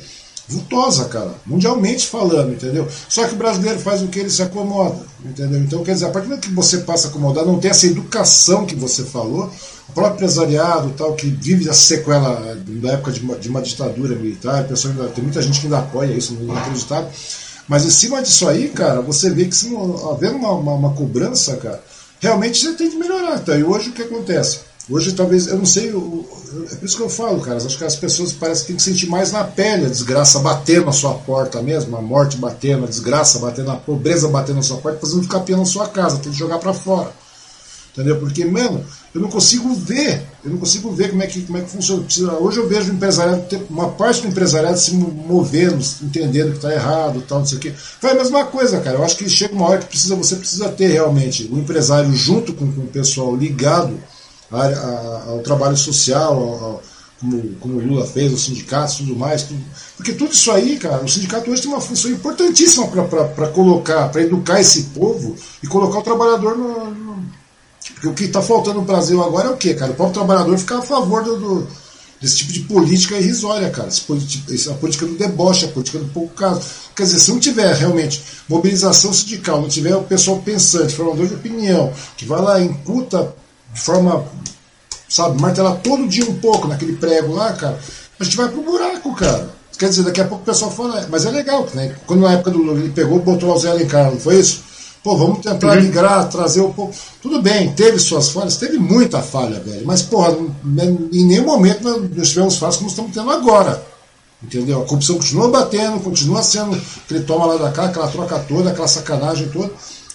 [0.51, 2.87] vultosa, cara, mundialmente falando, entendeu?
[3.09, 5.61] Só que o brasileiro faz o que ele se acomoda, entendeu?
[5.61, 8.67] Então, quer dizer, a partir do que você passa a acomodar, não tem essa educação
[8.67, 9.51] que você falou,
[9.89, 14.17] o próprio empresariado, tal, que vive a sequela da época de uma, de uma ditadura
[14.17, 17.11] militar, ainda, tem muita gente que ainda apoia isso, não é inacreditável.
[17.69, 21.57] Mas em cima disso aí, cara, você vê que não havendo uma, uma, uma, cobrança,
[21.57, 21.81] cara,
[22.19, 23.39] realmente você tem que melhorar.
[23.39, 23.57] Tá?
[23.57, 24.70] E hoje o que acontece?
[24.91, 27.95] Hoje talvez, eu não sei, é por isso que eu falo, cara, acho que as
[27.95, 31.63] pessoas parecem que têm que sentir mais na pele a desgraça batendo na sua porta
[31.63, 35.59] mesmo, a morte batendo, a desgraça batendo, a pobreza batendo na sua porta, fazendo capinha
[35.59, 37.13] na sua casa, tem que jogar para fora.
[37.93, 38.19] Entendeu?
[38.19, 38.85] Porque, mano,
[39.15, 42.33] eu não consigo ver, eu não consigo ver como é que, como é que funciona.
[42.39, 47.23] Hoje eu vejo o empresariado, uma parte do empresariado se movendo, entendendo que está errado,
[47.29, 47.73] tal, não sei o quê.
[47.77, 48.99] Foi a mesma coisa, cara.
[48.99, 52.53] Eu acho que chega uma hora que precisa, você precisa ter realmente o empresário junto
[52.55, 53.99] com, com o pessoal ligado
[54.51, 56.83] a, a, ao trabalho social, ao,
[57.21, 59.43] como, como o Lula fez, os sindicatos tudo mais.
[59.43, 59.61] Tudo.
[59.97, 64.23] Porque tudo isso aí, cara, o sindicato hoje tem uma função importantíssima para colocar, para
[64.23, 67.41] educar esse povo e colocar o trabalhador no, no
[67.95, 69.93] porque o que está faltando no Brasil agora é o quê, cara?
[69.93, 71.69] O próprio trabalhador ficar a favor do, do,
[72.21, 73.89] desse tipo de política irrisória, cara.
[73.89, 76.63] Essa, a política do deboche, a política do pouco caso.
[76.95, 81.35] Quer dizer, se não tiver realmente mobilização sindical, não tiver o pessoal pensante, formador de
[81.35, 83.35] opinião, que vai lá e incuta
[83.73, 84.25] de forma,
[85.09, 87.79] sabe, martelar todo dia um pouco naquele prego lá, cara,
[88.19, 89.49] a gente vai pro buraco, cara.
[89.79, 91.97] Quer dizer, daqui a pouco o pessoal fala, mas é legal, né?
[92.07, 94.63] Quando na época do Lula ele pegou, botou o Zé Alencar, não foi isso?
[95.03, 95.83] Pô, vamos tentar uhum.
[95.83, 96.93] migrar, trazer o povo.
[97.23, 99.87] Tudo bem, teve suas falhas, teve muita falha, velho.
[99.87, 100.37] Mas, porra,
[101.13, 103.83] em nenhum momento nós tivemos falhas como estamos tendo agora.
[104.43, 104.83] Entendeu?
[104.83, 108.89] A corrupção continua batendo, continua sendo aquele toma lá da cá, aquela troca toda, aquela
[108.89, 109.71] sacanagem toda.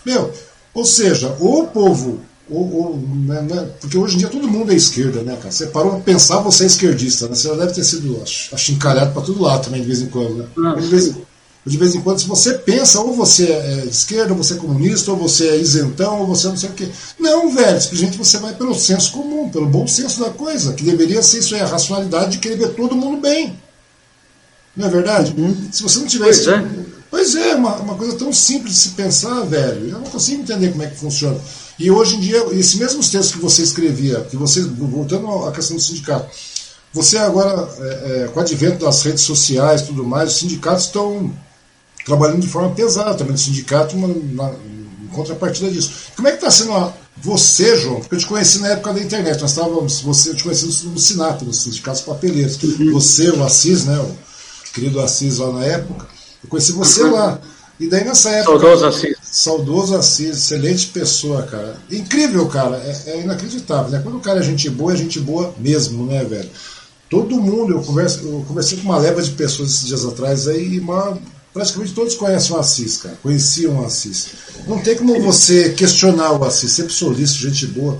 [0.06, 0.32] Meu,
[0.73, 2.19] ou seja, ou o povo,
[2.50, 5.52] ou, ou né, né, porque hoje em dia todo mundo é esquerda, né, cara?
[5.52, 7.36] Você parou pra pensar, você é esquerdista, né?
[7.36, 10.46] Você já deve ter sido achincalhado para todo lado também, de vez em quando, né?
[10.58, 11.36] Ah, de vez em quando
[11.66, 14.58] de vez em quando, se você pensa, ou você é de esquerda, ou você é
[14.58, 16.88] comunista, ou você é isentão, ou você não sei o quê.
[17.20, 21.24] Não, velho, simplesmente você vai pelo senso comum, pelo bom senso da coisa, que deveria
[21.24, 23.60] ser isso aí, a racionalidade de querer ver todo mundo bem.
[24.78, 25.34] Não é verdade?
[25.36, 25.70] Uhum.
[25.72, 26.44] Se você não tivesse.
[26.44, 26.70] Pois é,
[27.10, 29.90] pois é uma, uma coisa tão simples de se pensar, velho.
[29.90, 31.40] Eu não consigo entender como é que funciona.
[31.78, 35.76] E hoje em dia, esses mesmos textos que você escrevia, que você, voltando à questão
[35.76, 36.30] do sindicato,
[36.94, 40.86] você agora, é, é, com o advento das redes sociais e tudo mais, os sindicatos
[40.86, 41.34] estão
[42.06, 45.92] trabalhando de forma pesada também no sindicato, uma, na, em contrapartida disso.
[46.16, 48.00] Como é que está sendo a, você, João?
[48.00, 50.92] Porque eu te conheci na época da internet, nós estávamos, você, eu te conheci no,
[50.92, 52.62] no Sinap, nos sindicatos papeleiros.
[52.64, 52.94] Uhum.
[52.94, 54.16] Você, o Assis, né, o
[54.74, 56.08] querido Assis lá na época,
[56.42, 57.14] eu conheci você uhum.
[57.14, 57.42] lá.
[57.80, 58.60] E daí nessa época.
[58.60, 59.18] Saudoso Assis.
[59.24, 61.76] Saudoso Assis, excelente pessoa, cara.
[61.92, 62.78] Incrível, cara.
[62.78, 64.00] É, é, inacreditável, né?
[64.02, 66.50] Quando o cara é gente boa, é gente boa mesmo, né, velho?
[67.10, 70.80] Todo mundo, eu, converso, eu conversei com uma leva de pessoas esses dias atrás aí,
[70.80, 71.18] uma,
[71.54, 73.18] praticamente todos conhecem o Assis, cara.
[73.22, 74.30] Conheciam o Assis.
[74.68, 78.00] Não tem como você questionar o Assis, sempre solícito, gente boa.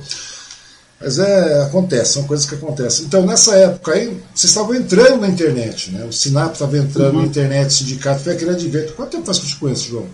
[1.06, 3.06] Mas é, acontece, são coisas que acontecem.
[3.06, 6.04] Então, nessa época aí, vocês estavam entrando na internet, né?
[6.04, 7.22] O Sinap estava entrando uhum.
[7.22, 8.94] na internet, o sindicato foi aquele advento.
[8.94, 10.08] Quanto tempo faz que eu te conheço, João?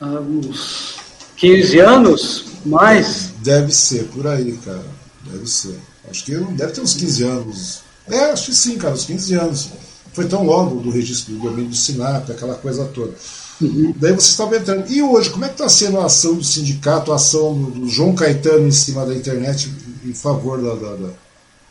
[0.00, 0.96] Há uns
[1.36, 3.34] 15 anos, mais.
[3.42, 4.86] Deve ser, por aí, cara.
[5.30, 5.78] Deve ser.
[6.10, 7.80] Acho que deve ter uns 15 anos.
[8.08, 9.68] É, acho que sim, cara, uns 15 anos.
[10.14, 13.12] Foi tão logo do registro do domínio do Sinap, aquela coisa toda.
[13.60, 13.94] Uhum.
[13.96, 14.90] Daí você estava entrando.
[14.90, 18.14] E hoje, como é que está sendo a ação do sindicato, a ação do João
[18.14, 19.72] Caetano em cima da internet
[20.04, 21.08] em favor da, da, da,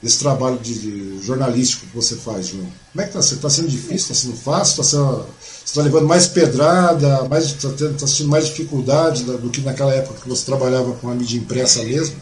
[0.02, 2.66] desse trabalho de, de, jornalístico que você faz, João?
[2.92, 4.12] Como é que está Está sendo difícil?
[4.12, 4.78] Está sendo fácil?
[4.78, 7.14] Tá sendo, você está levando mais pedrada?
[7.14, 11.10] Está mais, tá tá sentindo mais dificuldade do que naquela época que você trabalhava com
[11.10, 12.16] a mídia impressa mesmo?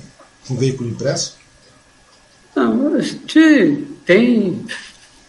[0.48, 1.35] Com veículo impresso?
[2.56, 4.65] Não, a gente tem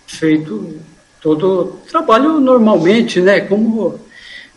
[0.07, 0.75] feito
[1.21, 3.41] todo o trabalho normalmente, né?
[3.41, 3.99] Como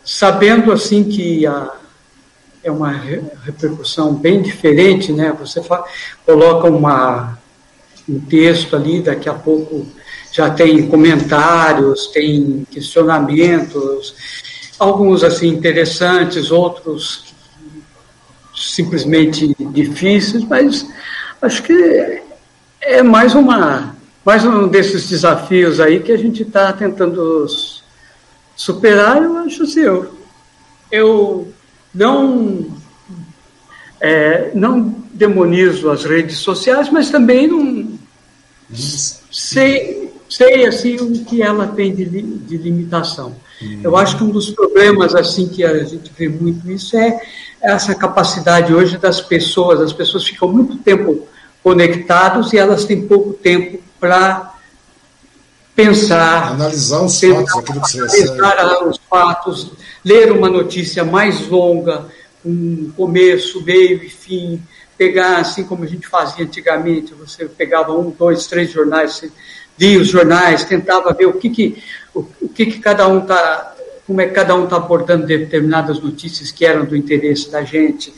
[0.08, 1.70] sabendo assim que a,
[2.64, 2.92] é uma
[3.44, 5.36] repercussão bem diferente, né?
[5.38, 5.62] Você
[6.26, 7.38] coloca uma,
[8.08, 9.86] um texto ali, daqui a pouco
[10.32, 14.16] já tem comentários, tem questionamentos,
[14.80, 17.36] alguns assim interessantes, outros
[18.56, 20.88] simplesmente difíceis, mas
[21.42, 22.22] acho que
[22.82, 23.94] é mais uma
[24.24, 27.46] mais um desses desafios aí que a gente está tentando
[28.58, 30.12] superar, eu acho assim, eu,
[30.92, 31.54] eu
[31.94, 32.66] não,
[34.02, 37.98] é, não demonizo as redes sociais, mas também não
[39.32, 43.36] sei, sei assim o que ela tem de, de limitação.
[43.62, 43.82] Uhum.
[43.84, 47.22] Eu acho que um dos problemas assim que a gente vê muito isso é
[47.62, 49.80] essa capacidade hoje das pessoas.
[49.82, 51.28] As pessoas ficam muito tempo
[51.64, 54.57] conectados e elas têm pouco tempo para
[55.78, 59.72] pensar, analisar os fatos, aquilo que você analisar os fatos,
[60.04, 62.08] ler uma notícia mais longa,
[62.44, 64.60] um começo, meio e fim,
[64.98, 69.24] pegar assim como a gente fazia antigamente, você pegava um, dois, três jornais,
[69.80, 73.76] lia os jornais, tentava ver o que que o, o que que cada um está
[74.08, 78.12] como é que cada um está abordando determinadas notícias que eram do interesse da gente,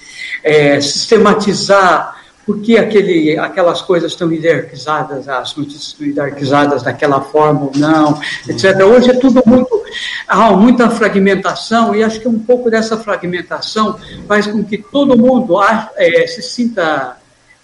[0.44, 7.66] é, sistematizar por que aquele, aquelas coisas estão hierarquizadas, as notícias estão hierarquizadas daquela forma
[7.66, 8.76] ou não, etc.
[8.80, 9.84] Hoje é tudo muito,
[10.28, 15.62] há muita fragmentação, e acho que um pouco dessa fragmentação faz com que todo mundo
[15.96, 17.18] é, se sinta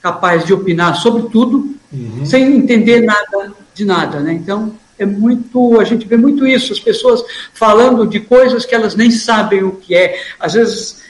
[0.04, 2.24] capaz de opinar sobre tudo, uhum.
[2.24, 4.20] sem entender nada de nada.
[4.20, 4.34] Né?
[4.34, 7.24] Então, é muito, a gente vê muito isso, as pessoas
[7.56, 10.22] falando de coisas que elas nem sabem o que é.
[10.40, 11.05] Às vezes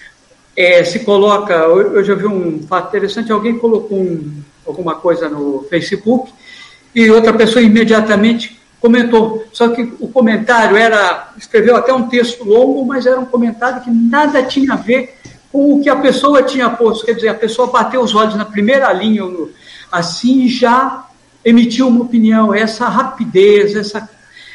[0.56, 5.66] é, se coloca, eu, já vi um fato interessante, alguém colocou um, alguma coisa no
[5.70, 6.32] Facebook
[6.94, 9.46] e outra pessoa imediatamente comentou.
[9.52, 13.92] Só que o comentário era, escreveu até um texto longo, mas era um comentário que
[13.92, 15.18] nada tinha a ver
[15.52, 17.06] com o que a pessoa tinha posto.
[17.06, 19.24] Quer dizer, a pessoa bateu os olhos na primeira linha,
[19.92, 21.06] assim já
[21.44, 22.54] emitiu uma opinião.
[22.54, 24.10] Essa rapidez, essa,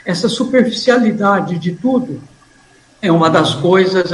[0.05, 2.22] essa superficialidade de tudo
[3.02, 4.12] é uma das coisas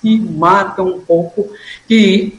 [0.00, 1.50] que matam um pouco
[1.86, 2.38] que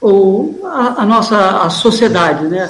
[0.00, 2.68] o, a, a, nossa a sociedade, né?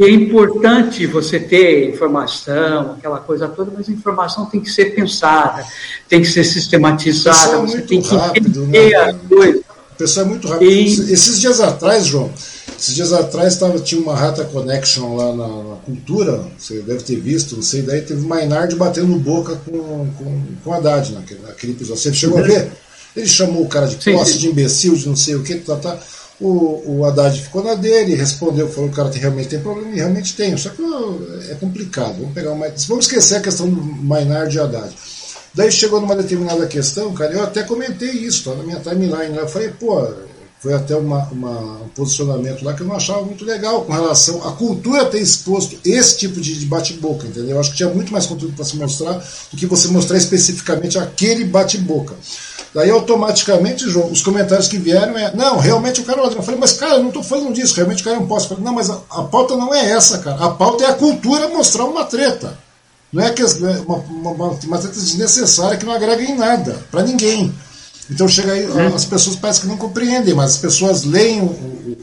[0.00, 5.64] É importante você ter informação, aquela coisa toda, mas a informação tem que ser pensada,
[6.08, 8.96] tem que ser sistematizada, você tem que rápido, entender né?
[8.96, 9.62] a coisa.
[10.18, 10.70] É muito rápido.
[10.70, 11.12] E...
[11.12, 12.32] Esses dias atrás, João,
[12.76, 17.20] esses dias atrás tava, tinha uma Rata Connection lá na, na, Cultura, você deve ter
[17.20, 21.72] visto, não sei, daí teve o Mainard batendo boca com, com, com Haddad naquele, naquele
[21.72, 22.02] episódio.
[22.02, 22.72] Você chegou a ver?
[23.16, 25.98] Ele chamou o cara de posse, de imbecil, de não sei o que, tá, tá.
[26.40, 29.90] O, o Haddad ficou na dele, respondeu, falou que o cara tem, realmente tem problema,
[29.92, 30.56] e realmente tem.
[30.56, 30.82] Só que
[31.50, 32.16] é complicado.
[32.18, 34.92] Vamos pegar uma, Vamos esquecer a questão do Maynard e Haddad.
[35.54, 39.36] Daí chegou numa determinada questão, cara, eu até comentei isso, tá na minha timeline.
[39.36, 40.02] Eu falei, pô,
[40.62, 44.46] foi até uma, uma, um posicionamento lá que eu não achava muito legal com relação
[44.46, 47.50] à cultura ter exposto esse tipo de bate-boca, entendeu?
[47.50, 49.14] Eu acho que tinha muito mais conteúdo para se mostrar
[49.50, 52.14] do que você mostrar especificamente aquele bate-boca.
[52.74, 56.72] Daí automaticamente, os comentários que vieram é, não, realmente o cara é Eu falei, mas
[56.72, 58.48] cara, eu não estou falando disso, realmente o cara não posso.
[58.48, 60.42] Falei, não, mas a, a, pauta não é essa, cara.
[60.42, 62.58] A pauta é a cultura mostrar uma treta.
[63.12, 63.46] Não é que é
[63.86, 67.54] uma, uma, uma, uma treta desnecessária que não agrega em nada, para ninguém.
[68.12, 68.94] Então chega aí, uhum.
[68.94, 71.48] as pessoas parecem que não compreendem, mas as pessoas leem,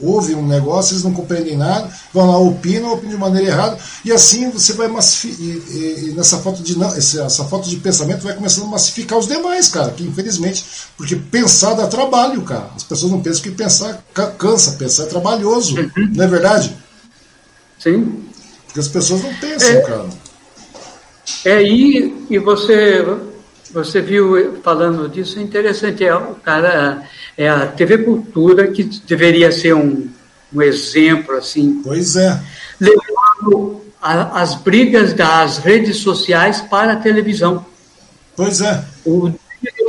[0.01, 4.11] ouvem um negócio, eles não compreendem nada, vão lá, opinam, opinam de maneira errada, e
[4.11, 8.65] assim você vai massificar, e, e, nessa falta de essa falta de pensamento vai começando
[8.65, 10.65] a massificar os demais, cara, que infelizmente,
[10.97, 12.71] porque pensar dá trabalho, cara.
[12.75, 14.03] As pessoas não pensam que pensar
[14.37, 15.91] cansa, pensar é trabalhoso, uhum.
[16.15, 16.75] não é verdade?
[17.77, 18.23] Sim.
[18.65, 20.09] Porque as pessoas não pensam, é, cara.
[21.45, 23.05] É, e, e você
[23.71, 26.03] você viu falando disso, é interessante.
[26.03, 27.03] É, o cara,
[27.37, 30.09] é a TV Cultura que deveria ser um,
[30.53, 31.81] um exemplo, assim.
[31.83, 32.41] Pois é.
[32.79, 37.65] Levando a, as brigas das redes sociais para a televisão.
[38.35, 38.83] Pois é.
[39.05, 39.31] O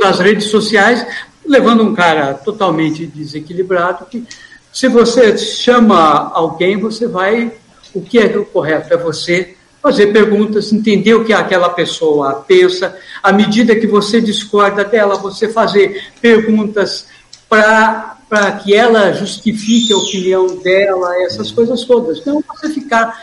[0.01, 1.05] das redes sociais,
[1.45, 4.25] levando um cara totalmente desequilibrado, que
[4.73, 7.53] se você chama alguém, você vai.
[7.93, 8.93] O que é o correto?
[8.93, 12.95] É você fazer perguntas, entender o que aquela pessoa pensa.
[13.21, 17.07] À medida que você discorda dela, você fazer perguntas
[17.49, 22.23] para que ela justifique a opinião dela, essas coisas todas.
[22.25, 23.13] Não você ficar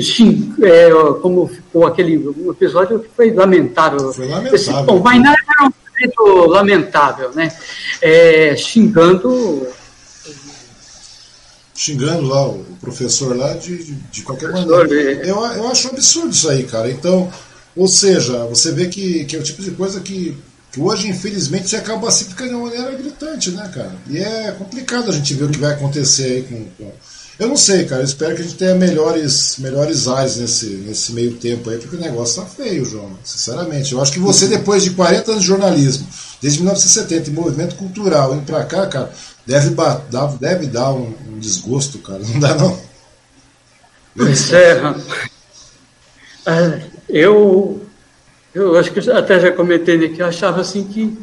[0.00, 0.90] xing, é,
[1.22, 4.12] como ficou aquele um episódio que foi lamentável.
[4.12, 4.54] Foi lamentável.
[4.54, 7.48] Esse, bom, mas não era um jeito lamentável, né?
[8.02, 9.66] É, xingando
[11.76, 14.92] xingando lá o professor lá de, de, de qualquer maneira.
[15.26, 16.90] Eu, eu acho absurdo isso aí, cara.
[16.90, 17.30] Então,
[17.76, 20.36] ou seja, você vê que, que é o tipo de coisa que,
[20.72, 23.94] que hoje, infelizmente, você acaba se ficando de uma maneira gritante, né, cara?
[24.08, 26.90] E é complicado a gente ver o que vai acontecer aí com, com...
[27.38, 28.00] Eu não sei, cara.
[28.00, 31.96] Eu espero que a gente tenha melhores, melhores áreas nesse, nesse meio tempo aí, porque
[31.96, 33.10] o negócio tá feio, João.
[33.22, 33.92] Sinceramente.
[33.92, 36.06] Eu acho que você, depois de 40 anos de jornalismo,
[36.40, 39.12] desde 1970, em movimento cultural, indo pra cá, cara,
[39.46, 42.18] deve, dar, deve dar um, um desgosto, cara.
[42.18, 42.78] Não dá, não?
[44.16, 44.80] Pois é,
[47.08, 47.82] eu,
[48.54, 51.18] eu acho que até já comentei aqui, eu achava assim que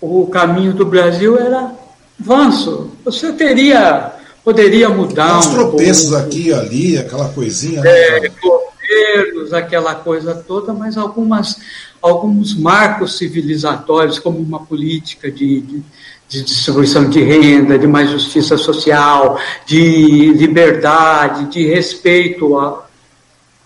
[0.00, 1.72] o caminho do Brasil era
[2.20, 2.90] avanço.
[3.04, 4.12] Você teria,
[4.42, 5.38] poderia mudar.
[5.38, 7.82] Uns um tropeços pouco, aqui ali, aquela coisinha.
[7.82, 11.58] Né, é, governos, aquela coisa toda, mas algumas,
[12.00, 15.82] alguns marcos civilizatórios, como uma política de, de
[16.28, 22.86] de distribuição de renda, de mais justiça social, de liberdade, de respeito a,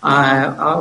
[0.03, 0.73] a, a,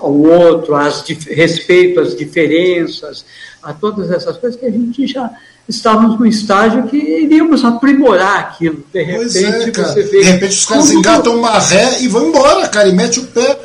[0.00, 3.24] ao outro, as, respeito às diferenças,
[3.62, 5.30] a todas essas coisas que a gente já
[5.68, 8.84] estávamos num estágio que iríamos aprimorar aquilo.
[8.92, 9.88] De repente, pois é, cara.
[9.88, 10.18] você vê.
[10.18, 13.58] De repente os caras engatam uma ré e vão embora, cara, e mete o pé.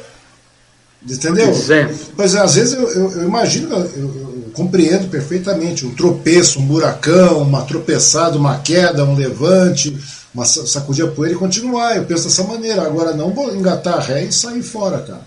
[1.10, 1.48] Entendeu?
[1.48, 1.90] Pois é.
[2.16, 5.86] Pois é, às vezes eu, eu, eu imagino, eu, compreendo perfeitamente.
[5.86, 9.96] Um tropeço, um buracão, uma tropeçada, uma queda, um levante,
[10.34, 11.96] uma sacudir a poeira e continuar.
[11.96, 12.82] Eu penso dessa maneira.
[12.82, 15.22] Agora, não vou engatar ré e sair fora, cara.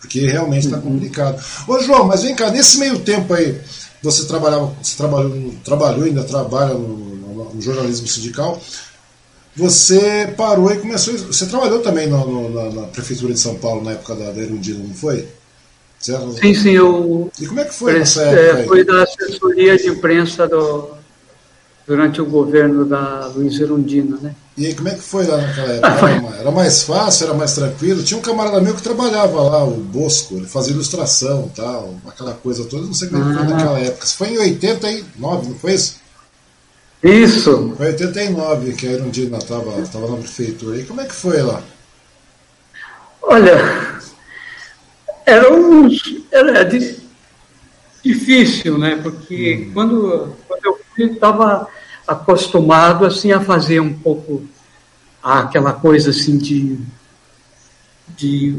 [0.00, 0.84] Porque realmente está uhum.
[0.84, 1.42] complicado.
[1.66, 3.60] Ô, João, mas vem cá, nesse meio tempo aí,
[4.00, 8.60] você trabalhava, você trabalhou, trabalhou ainda trabalha no, no, no jornalismo sindical.
[9.56, 11.16] Você parou e começou.
[11.18, 14.78] Você trabalhou também no, na, na, Prefeitura de São Paulo na época da, da Erundina,
[14.78, 15.26] não foi?
[15.98, 16.32] Certo?
[16.34, 16.70] Sim, sim.
[16.70, 18.60] Eu, e como é que foi essa época?
[18.60, 20.90] É, foi da assessoria de imprensa do,
[21.86, 24.34] durante o governo da Luiz Erundina, né?
[24.56, 26.10] E aí, como é que foi lá naquela época?
[26.10, 28.02] Era, era mais fácil, era mais tranquilo?
[28.02, 32.64] Tinha um camarada meu que trabalhava lá, o Bosco, ele fazia ilustração tal, aquela coisa
[32.64, 33.50] toda, não sei como é que foi ah.
[33.50, 34.04] naquela época.
[34.04, 35.96] Isso foi em 89, não foi isso?
[37.02, 37.74] Isso.
[37.76, 40.78] Foi em 89 que a Erundina estava tava na prefeitura.
[40.78, 41.62] E como é que foi lá?
[43.22, 43.56] Olha,
[45.26, 45.88] era, um,
[46.30, 46.64] era
[48.02, 48.98] difícil, né?
[49.02, 49.70] Porque hum.
[49.74, 51.68] quando, quando eu fui, estava
[52.06, 54.46] acostumado assim a fazer um pouco
[55.22, 56.78] aquela coisa assim de
[58.08, 58.54] de,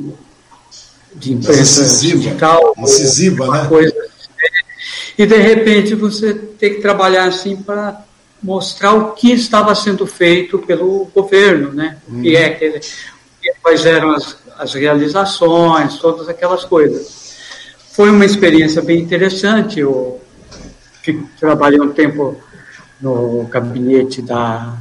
[1.15, 3.67] de imprensa sindical, incisiva, né?
[3.67, 3.95] Coisa,
[5.17, 8.03] e de repente você tem que trabalhar assim para
[8.41, 11.97] mostrar o que estava sendo feito pelo governo, né?
[12.09, 12.21] Hum.
[12.21, 12.81] Que é que,
[13.61, 17.35] quais eram as, as realizações, todas aquelas coisas.
[17.91, 19.79] Foi uma experiência bem interessante.
[19.79, 20.21] Eu
[21.39, 22.35] trabalhei um tempo
[23.01, 24.77] no gabinete da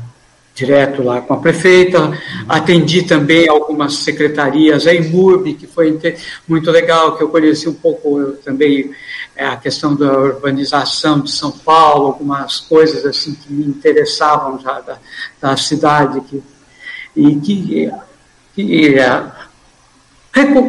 [0.57, 6.01] direto lá com a prefeita, atendi também algumas secretarias, a IMURB, que foi
[6.49, 8.91] muito legal, que eu conheci um pouco também
[9.37, 14.81] é, a questão da urbanização de São Paulo, algumas coisas assim que me interessavam já
[14.81, 14.99] da,
[15.39, 16.43] da cidade, que,
[17.15, 17.93] e que,
[18.55, 19.31] que é,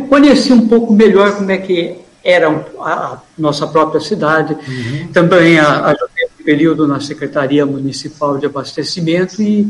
[0.10, 2.50] conheci um pouco melhor como é que era
[2.80, 4.54] a nossa própria cidade.
[4.54, 5.08] Uhum.
[5.14, 9.68] Também ajudei um período na Secretaria Municipal de Abastecimento e,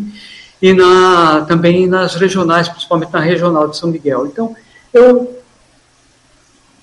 [0.61, 4.25] e na, também nas regionais, principalmente na Regional de São Miguel.
[4.27, 4.55] Então,
[4.93, 5.39] eu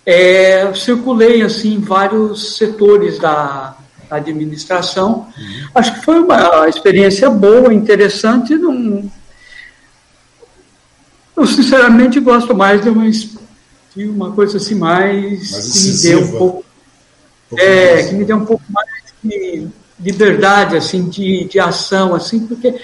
[0.06, 3.76] é, circulei assim em vários setores da
[4.10, 5.26] administração.
[5.36, 5.68] Uhum.
[5.74, 8.54] Acho que foi uma experiência boa, interessante.
[8.54, 9.10] Não,
[11.36, 16.16] eu sinceramente gosto mais de uma, de uma coisa assim mais, mais que me dê
[16.16, 16.64] um pouco,
[17.52, 18.88] um é, que me dê um pouco mais
[19.22, 22.74] de liberdade assim de, de ação assim, porque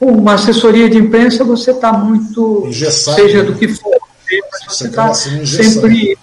[0.00, 3.44] uma assessoria de imprensa você está muito Engessado, seja né?
[3.44, 3.98] do que for,
[4.68, 6.16] você está sempre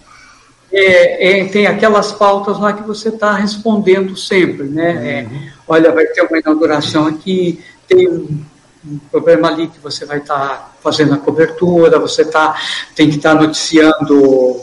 [0.72, 5.20] é, é, tem aquelas pautas lá que você está respondendo sempre, né?
[5.20, 5.48] É, uhum.
[5.70, 8.44] olha, vai ter uma inauguração aqui, tem um,
[8.88, 12.60] um problema ali que você vai estar tá fazendo a cobertura, você tá,
[12.95, 14.62] tem que estar tá noticiando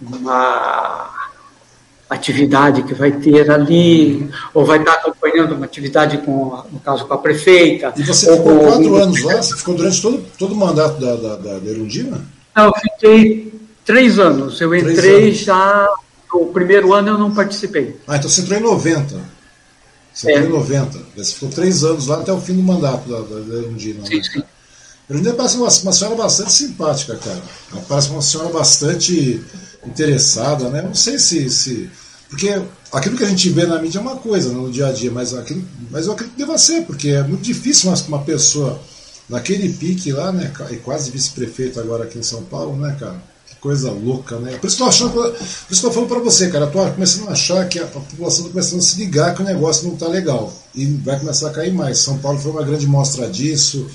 [0.00, 1.10] uma
[2.08, 7.06] atividade que vai ter ali, ou vai estar tá acompanhando uma atividade, com, no caso,
[7.06, 7.92] com a prefeita.
[7.96, 9.42] E você ficou quatro anos lá?
[9.42, 12.24] Você ficou durante todo, todo o mandato da, da, da Erundina?
[12.54, 13.58] Não, eu fiquei
[13.88, 14.60] Três anos.
[14.60, 15.88] Eu entrei já.
[16.30, 17.96] O primeiro ano eu não participei.
[18.06, 19.18] Ah, então você entrou em 90.
[20.18, 20.38] Você é.
[20.38, 20.98] entrou em 90.
[21.16, 24.04] Você ficou três anos lá até o fim do mandato da, da Erundina.
[24.04, 24.22] Sim, né?
[24.24, 24.42] sim.
[25.08, 27.40] Erundina parece uma, uma senhora bastante simpática, cara.
[27.70, 29.40] Ela parece uma senhora bastante
[29.86, 30.82] interessada, né?
[30.82, 31.88] Não sei se, se.
[32.28, 32.50] Porque
[32.90, 35.32] aquilo que a gente vê na mídia é uma coisa no dia a dia, mas,
[35.34, 38.82] aquilo, mas eu acredito que deva ser, porque é muito difícil uma, uma pessoa
[39.28, 40.52] naquele pique lá, né?
[40.72, 43.22] E quase vice-prefeito agora aqui em São Paulo, né, cara?
[43.60, 44.56] Coisa louca, né?
[44.58, 45.34] Por isso que eu, achando, por
[45.70, 48.40] isso que eu falando para você, cara, eu tô começando a achar que a, população
[48.40, 51.52] está começando a se ligar que o negócio não está legal e vai começar a
[51.52, 51.98] cair mais.
[51.98, 53.86] São Paulo foi uma grande mostra disso,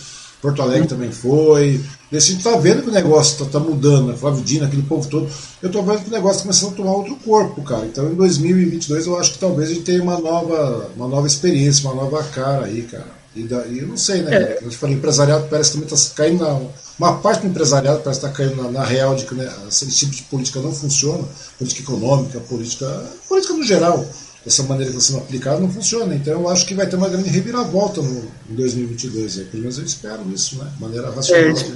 [0.42, 1.82] Porto Alegre também foi.
[2.12, 4.18] E a gente está vendo que o negócio está tá mudando, né?
[4.18, 5.30] Flávio Dino, aquele povo todo.
[5.62, 7.86] Eu estou vendo que o negócio está começando a tomar outro corpo, cara.
[7.86, 11.90] Então em 2022 eu acho que talvez a gente tenha uma nova, uma nova experiência,
[11.90, 13.24] uma nova cara aí, cara.
[13.36, 14.36] E, da, e eu não sei, né?
[14.36, 14.58] É.
[14.60, 16.60] A gente fala, empresariado parece que também está caindo na
[17.00, 20.12] uma parte do empresariado parece estar caindo na, na real de que né, esse tipo
[20.12, 21.24] de política não funciona,
[21.58, 22.88] política econômica, política,
[23.28, 24.06] política no geral,
[24.46, 26.14] dessa maneira que está sendo aplicada não funciona.
[26.14, 29.40] Então eu acho que vai ter uma grande reviravolta no, em 2022.
[29.40, 30.70] Aí, pelo menos eu espero isso, né?
[30.76, 31.58] de maneira racional.
[31.58, 31.76] É,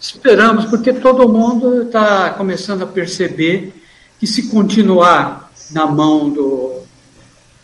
[0.00, 3.72] esperamos, porque todo mundo está começando a perceber
[4.18, 6.82] que se continuar na mão do,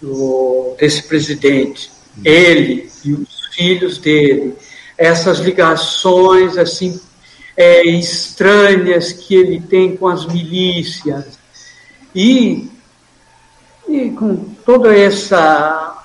[0.01, 2.23] do desse presidente, hum.
[2.25, 4.55] ele e os filhos dele,
[5.01, 7.01] essas ligações assim
[7.57, 11.39] é, estranhas que ele tem com as milícias
[12.15, 12.71] e,
[13.89, 14.37] e com
[14.67, 16.05] todo essa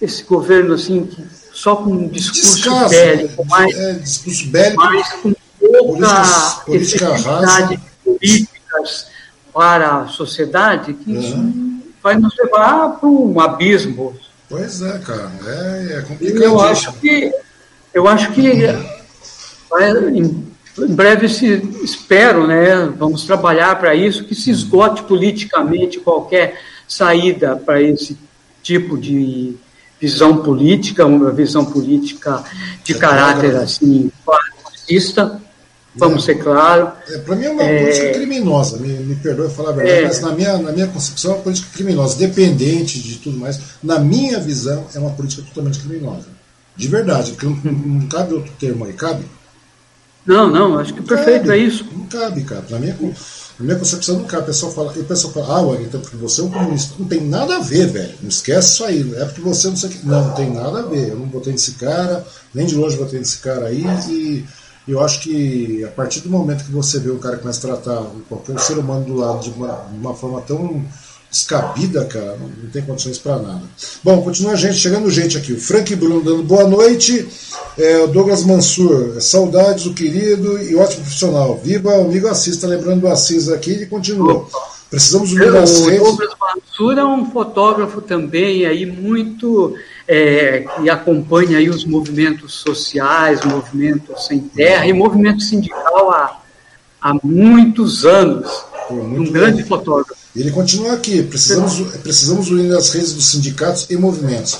[0.00, 1.20] esse governo assim que
[1.52, 9.06] só com um discurso Descaso, bélico, mais, é, discurso bélico, mais com pouca efetividade políticas
[9.52, 11.36] para a sociedade que isso
[12.00, 14.16] vai nos levar para um abismo.
[14.48, 16.42] Pois é, cara, é, é complicado.
[16.44, 17.34] Eu acho que
[17.92, 18.42] eu acho que
[20.80, 21.46] em breve se
[21.82, 22.92] espero, né?
[22.96, 28.16] Vamos trabalhar para isso, que se esgote politicamente qualquer saída para esse
[28.62, 29.56] tipo de
[30.00, 32.44] visão política, uma visão política
[32.84, 35.40] de caráter assim fascista,
[35.94, 36.90] vamos ser claros.
[37.08, 40.04] É, para mim é uma é, política criminosa, me, me perdoe falar a verdade, é,
[40.06, 43.58] mas na minha, na minha concepção é uma política criminosa, dependente de tudo mais.
[43.82, 46.37] Na minha visão, é uma política totalmente criminosa.
[46.78, 49.24] De verdade, porque não, não cabe outro termo aí, cabe?
[50.24, 51.84] Não, não, acho que perfeito, cabe, é isso.
[51.92, 52.64] Não cabe, cara.
[52.70, 52.96] Na minha,
[53.58, 54.44] na minha concepção não cabe.
[54.44, 56.94] O pessoal fala, o pessoal fala ah, Wagner, então porque você é um comunista.
[56.96, 58.14] Não tem nada a ver, velho.
[58.22, 59.14] Não esquece isso aí.
[59.16, 60.06] É porque você não sei o que.
[60.06, 61.08] Não, não tem nada a ver.
[61.08, 62.24] Eu não votei nesse cara,
[62.54, 63.84] nem de longe votei nesse cara aí.
[64.08, 64.44] E
[64.86, 67.76] eu acho que a partir do momento que você vê um cara que começa a
[67.76, 70.84] tratar qualquer ser humano do lado de uma, de uma forma tão
[71.30, 73.62] descabida, cara, não, não tem condições para nada.
[74.02, 75.52] Bom, continua a gente, chegando gente aqui.
[75.52, 77.28] O Frank Bruno dando boa noite.
[77.76, 81.60] É, o Douglas Mansur, saudades do querido e ótimo profissional.
[81.62, 84.46] Viva o amigo Assis, está lembrando do Assis aqui e continua.
[84.90, 86.00] Precisamos unir as redes.
[86.00, 89.76] O Douglas Mansur é um fotógrafo também aí muito
[90.08, 96.40] é, que acompanha aí os movimentos sociais, movimentos sem terra e movimento sindical há,
[97.02, 98.64] há muitos anos.
[98.88, 100.17] Pô, um grande fotógrafo.
[100.40, 101.22] Ele continua aqui.
[101.22, 104.58] Precisamos, precisamos unir as redes dos sindicatos e movimentos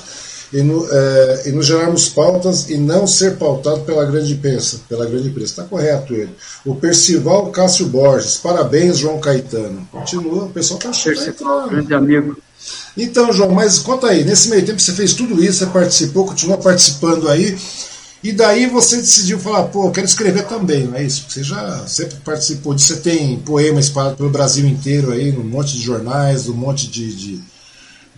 [0.52, 4.80] e, no, é, e nos gerarmos pautas e não ser pautado pela grande imprensa.
[4.88, 5.52] Pela grande imprensa.
[5.52, 6.34] Está correto ele.
[6.64, 8.36] O Percival Cássio Borges.
[8.36, 9.86] Parabéns, João Caetano.
[9.90, 12.36] Continua, o pessoal está Percival, grande amigo.
[12.96, 16.58] Então, João, mas conta aí, nesse meio tempo você fez tudo isso, você participou, continua
[16.58, 17.56] participando aí.
[18.22, 21.26] E daí você decidiu falar, pô, eu quero escrever também, não é isso?
[21.28, 25.74] Você já sempre participou disso, você tem poemas espalhados pelo Brasil inteiro aí, num monte
[25.74, 27.40] de jornais, num monte de, de,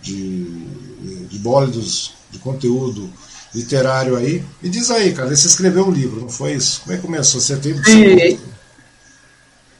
[0.01, 3.09] de, de bólidos de conteúdo
[3.53, 4.43] literário aí.
[4.63, 6.81] E diz aí, cara, você escreveu um livro, não foi isso?
[6.81, 7.39] Como é que começou?
[7.39, 7.83] Você teve.
[7.83, 8.39] Sim.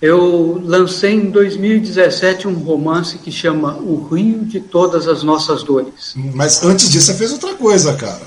[0.01, 6.13] Eu lancei em 2017 um romance que chama O Rio de Todas as Nossas Dores.
[6.15, 8.21] Mas antes disso você fez outra coisa, cara.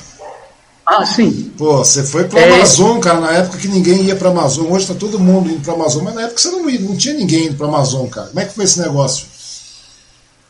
[0.86, 1.52] Ah, sim.
[1.56, 2.55] Pô, você foi para é...
[2.56, 4.70] Amazon, cara, na época que ninguém ia para Amazon.
[4.70, 7.15] Hoje tá todo mundo indo para Amazon, mas na época você não ia, não tinha
[7.15, 8.28] ninguém indo para Amazon, cara.
[8.28, 9.27] Como é que foi esse negócio?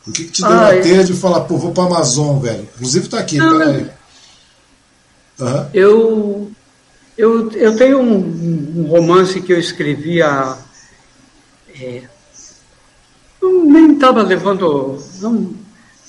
[0.05, 2.67] O que, que te deu ah, a telha de falar, pô, vou para Amazon, velho?
[2.75, 3.89] Inclusive tá aqui, não, peraí.
[5.39, 5.65] Uhum.
[5.73, 6.51] Eu,
[7.17, 10.57] eu, eu tenho um, um, romance que eu escrevi há.
[11.79, 12.03] É,
[13.41, 15.01] nem estava levando.
[15.19, 15.53] Não,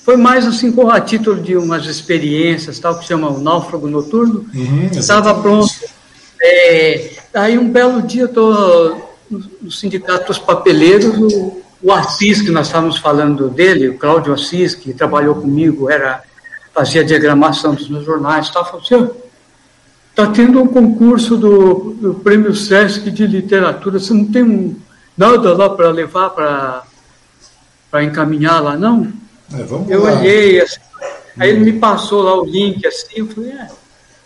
[0.07, 4.45] foi mais assim com a título de umas experiências, tal, que chama o Náufrago Noturno.
[4.89, 5.73] Estava uhum, pronto.
[6.41, 12.67] É, aí um belo dia estou no, Sindicato dos Papeleiros, o, o Assis, que nós
[12.67, 16.23] estávamos falando dele, o Cláudio Assis, que trabalhou comigo, era
[16.73, 19.09] fazia diagramação dos meus jornais, tal, falou assim,
[20.09, 24.77] está tendo um concurso do, do, Prêmio Sesc de Literatura, você não tem
[25.17, 29.26] nada lá para levar para encaminhar lá, não?
[29.53, 30.19] É, eu lá.
[30.19, 30.79] olhei, assim,
[31.39, 33.67] aí ele me passou lá o link, assim, eu falei, é,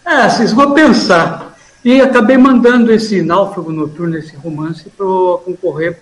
[0.05, 1.55] é vocês vão pensar.
[1.83, 5.99] E acabei mandando esse Náufrago Noturno, esse romance, para concorrer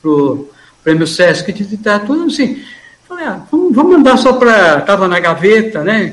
[0.00, 0.50] para o
[0.82, 2.62] Prêmio Sesc de Literatura, assim,
[3.08, 6.12] falei, ah, vamos, vamos mandar só para, estava na gaveta, né,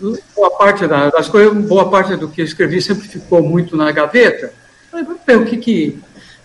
[0.00, 0.16] uhum.
[0.36, 4.52] boa parte das coisas, boa parte do que eu escrevi sempre ficou muito na gaveta,
[4.90, 5.98] falei, vamos ver o que que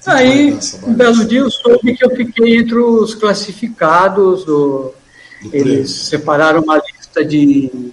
[0.06, 4.46] Aí, um belo dia, eu soube que eu fiquei entre os classificados.
[4.46, 4.94] Do,
[5.42, 7.92] do eles separaram uma lista de,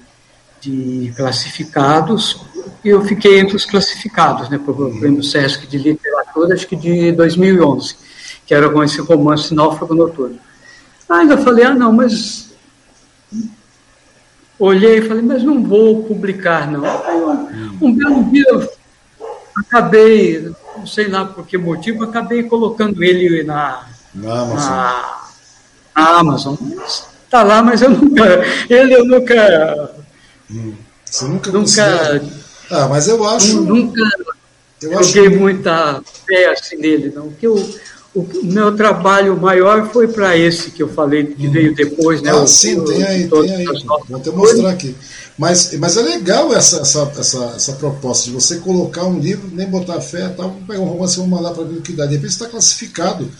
[0.60, 2.40] de classificados
[2.84, 5.00] e eu fiquei entre os classificados, né, para o uhum.
[5.00, 7.96] Prêmio Sesc de Literatura, acho que de 2011,
[8.46, 10.38] que era com esse romance Náufrago Noturno.
[11.08, 12.54] Aí eu falei, ah, não, mas.
[14.58, 16.84] Olhei e falei, mas não vou publicar, não.
[16.84, 18.68] Aí, um belo dia eu
[19.58, 24.70] acabei não sei lá por que motivo, acabei colocando ele na, na Amazon.
[24.70, 25.28] Na,
[25.96, 26.56] na Amazon.
[27.24, 28.24] Está lá, mas eu nunca.
[28.68, 29.90] Ele eu nunca.
[30.50, 30.74] Hum,
[31.04, 31.50] você nunca.
[31.50, 32.22] Nunca.
[32.70, 33.60] Ah, mas eu acho.
[33.60, 34.00] Nunca
[34.82, 35.36] eu joguei acho...
[35.36, 37.28] muita fé assim nele, não.
[37.28, 37.56] Porque o,
[38.14, 41.50] o meu trabalho maior foi para esse que eu falei, que hum.
[41.50, 42.30] veio depois, né?
[42.30, 43.64] Ah, o, sim, tem aí, tem aí.
[43.64, 44.94] Vou até mostrar aqui.
[45.38, 49.68] Mas, mas é legal essa, essa, essa, essa proposta de você colocar um livro, nem
[49.68, 52.06] botar fé, tal, pegar um romance e vamos mandar para ver o que dá.
[52.06, 53.30] De repente está classificado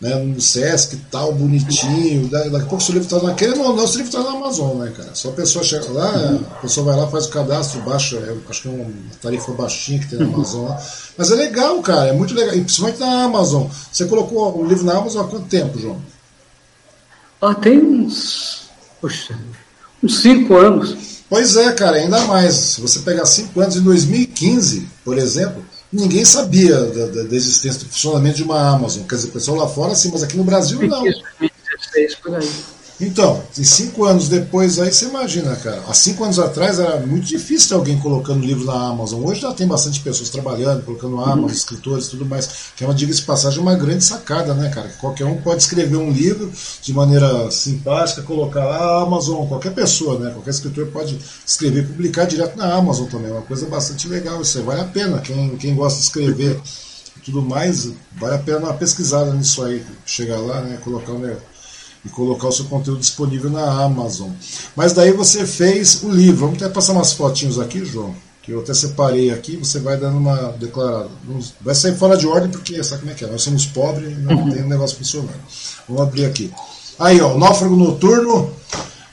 [0.00, 2.28] né, no Sesc tal, bonitinho.
[2.28, 4.36] Daqui a pouco o seu livro está naquele, não, não, o seu livro está na
[4.36, 5.14] Amazon, né, cara?
[5.14, 6.08] Só a pessoa chega lá,
[6.52, 8.86] a pessoa vai lá, faz o cadastro, baixa, é, acho que é uma
[9.20, 10.80] tarifa baixinha que tem na Amazon lá.
[11.16, 12.54] Mas é legal, cara, é muito legal.
[12.54, 13.66] E principalmente na Amazon.
[13.90, 16.00] Você colocou o livro na Amazon há quanto tempo, João?
[17.40, 18.68] Ah, tem uns.
[19.00, 19.36] Poxa,
[20.02, 20.96] uns cinco anos.
[21.28, 22.54] Pois é, cara, ainda mais.
[22.54, 27.80] Se você pegar cinco anos, em 2015, por exemplo, ninguém sabia da, da, da existência,
[27.80, 29.02] do funcionamento de uma Amazon.
[29.04, 31.02] Quer dizer, o pessoal lá fora sim, mas aqui no Brasil não.
[31.02, 32.48] 2016, por aí.
[33.00, 35.84] Então, e cinco anos depois aí, você imagina, cara.
[35.86, 39.24] Há cinco anos atrás era muito difícil ter alguém colocando livro na Amazon.
[39.24, 41.50] Hoje já tem bastante pessoas trabalhando, colocando na Amazon, uhum.
[41.50, 42.72] escritores e tudo mais.
[42.76, 44.88] Que é uma, diga de passagem, uma grande sacada, né, cara?
[45.00, 46.50] Qualquer um pode escrever um livro
[46.82, 50.30] de maneira simpática, colocar lá a Amazon, qualquer pessoa, né?
[50.32, 51.16] Qualquer escritor pode
[51.46, 53.30] escrever e publicar direto na Amazon também.
[53.30, 54.42] É uma coisa bastante legal.
[54.42, 55.20] Isso aí vale a pena.
[55.20, 56.60] Quem, quem gosta de escrever
[57.16, 59.84] e tudo mais, vale a pena uma pesquisada nisso aí.
[60.04, 60.78] Chegar lá, né?
[60.82, 61.20] Colocar um
[62.04, 64.30] e colocar o seu conteúdo disponível na Amazon.
[64.76, 66.46] Mas daí você fez o livro.
[66.46, 69.56] Vamos até passar umas fotinhos aqui, João, que eu até separei aqui.
[69.56, 71.10] Você vai dando uma declarada.
[71.60, 73.28] Vai sair fora de ordem porque sabe como é que é?
[73.28, 74.50] Nós somos pobres e não uhum.
[74.50, 75.40] tem um negócio funcionando.
[75.88, 76.52] Vamos abrir aqui.
[76.98, 78.52] Aí, ó, Náufrago Noturno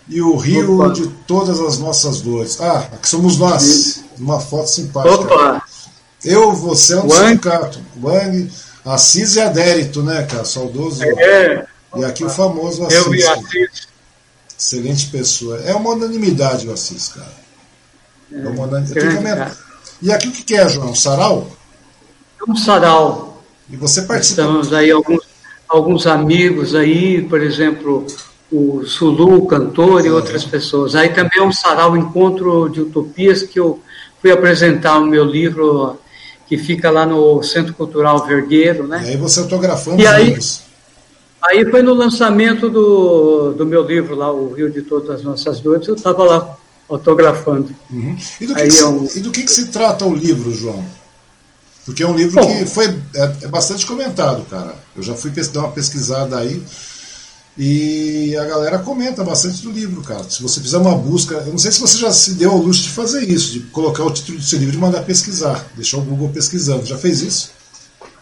[0.08, 0.94] e o Rio Opa.
[0.94, 2.60] de todas as nossas dores.
[2.62, 4.04] Ah, aqui somos nós.
[4.18, 5.16] Uma foto simpática.
[5.16, 5.64] Opa.
[6.24, 7.80] Eu, você é um sindicato.
[8.02, 8.50] Wang,
[8.84, 10.46] Assis e Adérito, né, cara?
[10.46, 11.04] Saudoso.
[11.04, 11.68] É.
[11.96, 12.98] E aqui o famoso Assis.
[12.98, 13.88] Eu vi Assis.
[14.58, 15.60] Excelente pessoa.
[15.62, 17.34] É uma unanimidade o Assis, cara.
[18.32, 19.58] É, é uma unanimidade.
[20.02, 20.90] E aqui o que é, João?
[20.90, 21.52] Um sarau?
[22.40, 23.44] É um sarau.
[23.70, 24.42] E você participa?
[24.42, 25.24] Estamos aí alguns,
[25.68, 28.06] alguns amigos aí, por exemplo,
[28.52, 30.12] o Sulu, o cantor e é.
[30.12, 30.96] outras pessoas.
[30.96, 33.82] Aí também é um sarau Encontro de Utopias que eu
[34.22, 36.00] fui apresentar o meu livro
[36.48, 39.02] que fica lá no Centro Cultural Vergueiro, né?
[39.06, 40.62] E aí você autografando e aí, livros.
[41.48, 45.60] Aí foi no lançamento do, do meu livro lá, O Rio de Todas as Nossas
[45.60, 46.58] Dores, eu estava lá
[46.90, 47.76] autografando.
[47.92, 48.18] Uhum.
[48.40, 49.10] E, do que, que se, eu...
[49.16, 50.84] e do que, que se trata o livro, João?
[51.86, 52.86] Porque é um livro Bom, que foi
[53.16, 54.76] é, é, bastante comentado, cara.
[54.96, 56.62] Eu já fui dar uma pesquisada aí
[57.58, 60.24] e a galera comenta bastante do livro, cara.
[60.28, 62.84] Se você fizer uma busca, eu não sei se você já se deu ao luxo
[62.84, 66.02] de fazer isso, de colocar o título do seu livro e mandar pesquisar, deixar o
[66.02, 66.86] Google pesquisando.
[66.86, 67.52] Já fez isso?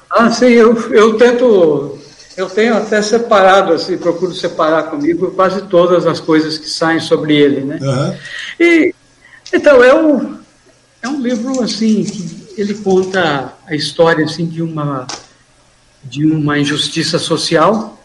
[0.10, 1.98] Ah, sim, eu, eu tento,
[2.36, 7.36] eu tenho até separado, assim, procuro separar comigo quase todas as coisas que saem sobre
[7.36, 7.80] ele, né?
[7.82, 8.18] Uhum.
[8.60, 8.96] E,
[9.54, 10.38] então, é um,
[11.02, 15.06] é um livro, assim, que ele conta a história, assim, de uma,
[16.04, 18.00] de uma injustiça social,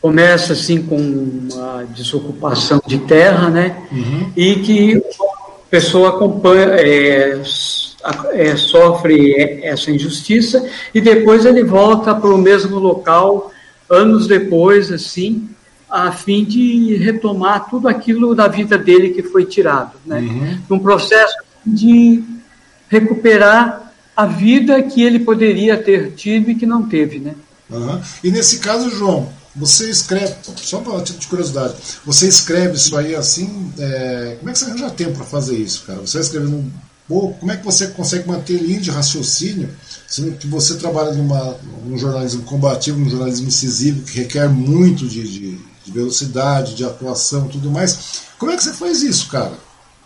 [0.00, 3.76] começa assim com uma desocupação de terra, né?
[3.90, 4.32] Uhum.
[4.36, 7.42] E que a pessoa acompanha, é,
[8.32, 10.64] é, sofre essa injustiça
[10.94, 13.52] e depois ele volta para o mesmo local
[13.90, 15.48] anos depois, assim,
[15.90, 20.20] a fim de retomar tudo aquilo da vida dele que foi tirado, né?
[20.20, 20.58] Uhum.
[20.68, 22.22] Num processo de
[22.88, 27.34] recuperar a vida que ele poderia ter tido e que não teve, né?
[27.70, 28.00] Uhum.
[28.22, 33.14] E nesse caso, João, você escreve, só para título de curiosidade, você escreve isso aí
[33.14, 36.00] assim, é, como é que você arranja tempo para fazer isso, cara?
[36.00, 36.70] Você escreve num
[37.08, 39.70] pouco, como é que você consegue manter linha de raciocínio,
[40.06, 45.22] sendo que você trabalha numa, num jornalismo combativo, num jornalismo incisivo, que requer muito de,
[45.26, 48.20] de, de velocidade, de atuação tudo mais.
[48.38, 49.54] Como é que você faz isso, cara?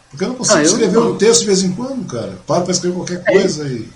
[0.09, 1.13] Porque eu não consigo ah, eu escrever não...
[1.13, 2.39] um texto de vez em quando, cara.
[2.47, 3.33] Para para escrever qualquer é.
[3.33, 3.89] coisa aí.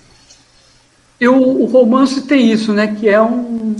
[1.19, 2.87] Eu, o romance tem isso, né?
[2.87, 3.75] Que é um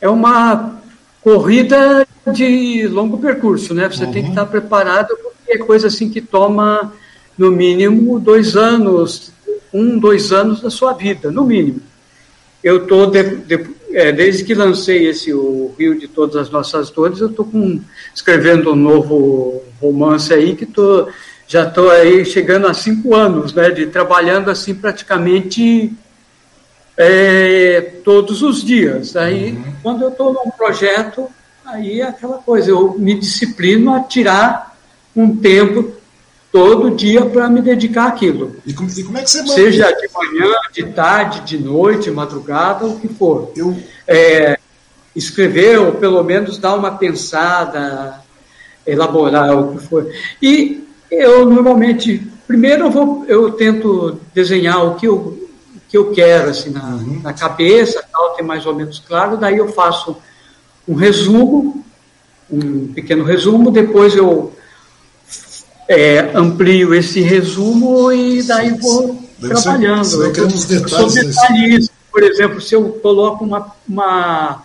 [0.00, 0.80] é uma
[1.22, 3.88] corrida de longo percurso, né?
[3.88, 4.12] Você uhum.
[4.12, 4.34] tem que uhum.
[4.34, 6.92] estar preparado porque é coisa assim que toma
[7.40, 9.32] no mínimo dois anos,
[9.72, 11.80] um, dois anos da sua vida, no mínimo.
[12.62, 16.90] Eu estou, de, de, é, desde que lancei esse O Rio de Todas as Nossas
[16.90, 17.48] Dores, eu estou
[18.14, 21.08] escrevendo um novo romance aí que tô,
[21.48, 25.94] já estou aí chegando a cinco anos, né, de trabalhando assim praticamente
[26.94, 29.16] é, todos os dias.
[29.16, 29.72] Aí, uhum.
[29.82, 31.26] quando eu estou num projeto,
[31.64, 34.76] aí é aquela coisa, eu me disciplino a tirar
[35.16, 35.99] um tempo
[36.52, 38.56] todo dia para me dedicar àquilo.
[38.66, 42.86] E como, e como, é que você Seja de manhã, de tarde, de noite, madrugada,
[42.86, 43.52] o que for.
[43.56, 43.76] Eu...
[44.06, 44.58] É,
[45.14, 48.22] escrever, ou pelo menos dar uma pensada,
[48.86, 50.10] elaborar o que for.
[50.40, 55.38] E eu normalmente, primeiro eu, vou, eu tento desenhar o que eu
[55.88, 57.20] que eu quero, assim, na, uhum.
[57.20, 60.16] na cabeça, tal, ter mais ou menos claro, daí eu faço
[60.86, 61.84] um resumo,
[62.48, 64.52] um pequeno resumo, depois eu
[65.90, 70.04] é, amplio esse resumo e daí vou Deve trabalhando.
[70.04, 74.62] Ser, eu, detalhes sou detalhista, por exemplo, se eu coloco uma, uma,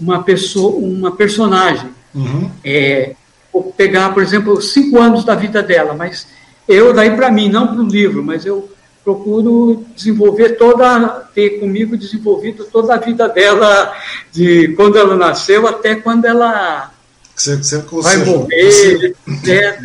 [0.00, 2.50] uma pessoa, uma personagem, uhum.
[2.64, 3.14] é,
[3.52, 6.26] vou pegar, por exemplo, cinco anos da vida dela, mas
[6.66, 8.68] eu daí para mim, não para o livro, mas eu
[9.04, 13.92] procuro desenvolver toda, ter comigo desenvolvido toda a vida dela,
[14.32, 16.93] de quando ela nasceu até quando ela
[17.34, 18.70] você, você, vai seja, morrer.
[18.70, 19.14] Você,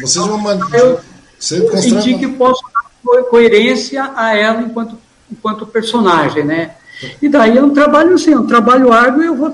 [0.01, 0.99] você então, uma, eu,
[1.51, 4.97] eu senti que posso dar coerência a ela enquanto,
[5.31, 6.75] enquanto personagem, né?
[7.21, 9.51] E daí é um trabalho assim, é um trabalho árduo e eu vou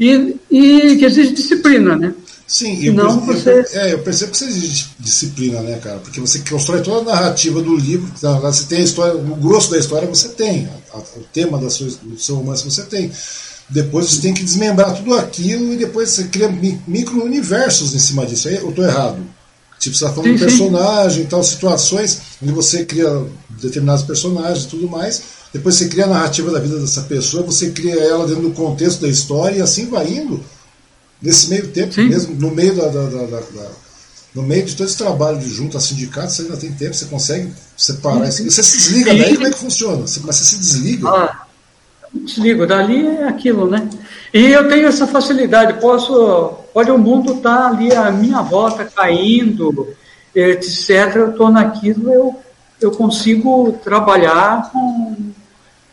[0.00, 2.14] e, e que exige disciplina, né?
[2.46, 3.78] Sim, eu, percebo, você...
[3.78, 5.98] é, eu percebo que você exige disciplina, né, cara?
[5.98, 9.78] Porque você constrói toda a narrativa do livro, você tem a história, o grosso da
[9.78, 13.10] história você tem, a, a, o tema da sua, do seu romance você tem.
[13.68, 16.48] Depois você tem que desmembrar tudo aquilo e depois você cria
[16.86, 18.48] micro-universos em cima disso.
[18.48, 19.24] Aí eu estou errado.
[19.78, 24.68] Tipo, você está falando sim, de personagem, tal, situações onde você cria determinados personagens e
[24.68, 25.22] tudo mais.
[25.52, 29.00] Depois você cria a narrativa da vida dessa pessoa, você cria ela dentro do contexto
[29.00, 30.42] da história e assim vai indo.
[31.22, 32.08] Nesse meio tempo, Sim.
[32.08, 33.70] mesmo no meio da, da, da, da,
[34.34, 37.04] no meio de todo esse trabalho de junto a sindicatos, você ainda tem tempo, você
[37.04, 38.44] consegue separar isso.
[38.44, 40.02] Você se desliga daí, como é que funciona?
[40.02, 41.08] Você, mas você se desliga.
[41.08, 41.43] Ah,
[42.14, 43.88] desligo, dali é aquilo, né?
[44.32, 46.54] E eu tenho essa facilidade, posso.
[46.72, 49.88] Pode o mundo tá ali à minha volta, caindo,
[50.34, 51.14] etc.
[51.14, 52.40] Eu estou naquilo, eu,
[52.80, 55.16] eu consigo trabalhar com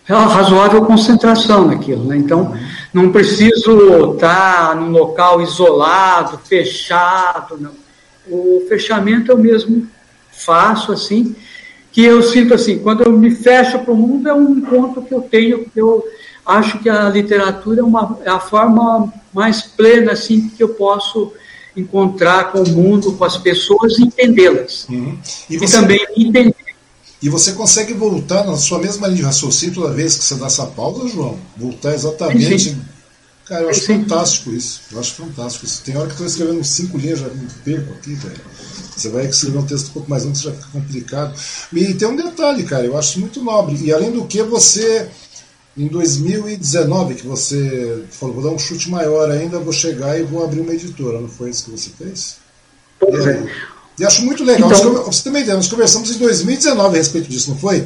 [0.05, 2.05] razoável concentração naquilo.
[2.05, 2.17] Né?
[2.17, 2.55] Então,
[2.93, 7.57] não preciso estar num local isolado, fechado.
[7.59, 7.71] Não.
[8.27, 9.87] O fechamento eu mesmo
[10.31, 11.35] faço assim,
[11.91, 15.13] que eu sinto assim, quando eu me fecho para o mundo, é um encontro que
[15.13, 16.03] eu tenho, que eu
[16.45, 21.33] acho que a literatura é, uma, é a forma mais plena assim que eu posso
[21.75, 24.87] encontrar com o mundo, com as pessoas e entendê-las.
[24.89, 25.17] Uhum.
[25.49, 25.77] E, você...
[25.77, 26.55] e também entender
[27.21, 30.47] e você consegue voltar na sua mesma linha de raciocínio toda vez que você dá
[30.47, 31.37] essa pausa, João?
[31.55, 32.59] Voltar exatamente.
[32.59, 32.81] Sim.
[33.51, 34.79] Cara, eu acho fantástico isso.
[34.93, 35.81] Eu acho fantástico isso.
[35.83, 38.39] Tem hora que eu estou escrevendo cinco linhas, já me perco aqui, velho.
[38.95, 41.37] Você vai escrever um texto um pouco mais longo, já fica complicado.
[41.73, 43.75] E tem um detalhe, cara, eu acho muito nobre.
[43.83, 45.09] E além do que, você,
[45.77, 50.45] em 2019, que você falou, vou dar um chute maior ainda, vou chegar e vou
[50.45, 51.19] abrir uma editora.
[51.19, 52.37] Não foi isso que você fez?
[53.01, 53.45] Pois é.
[53.99, 54.71] E acho muito legal.
[54.71, 57.85] Então, você ideia, nós conversamos em 2019 a respeito disso, não foi?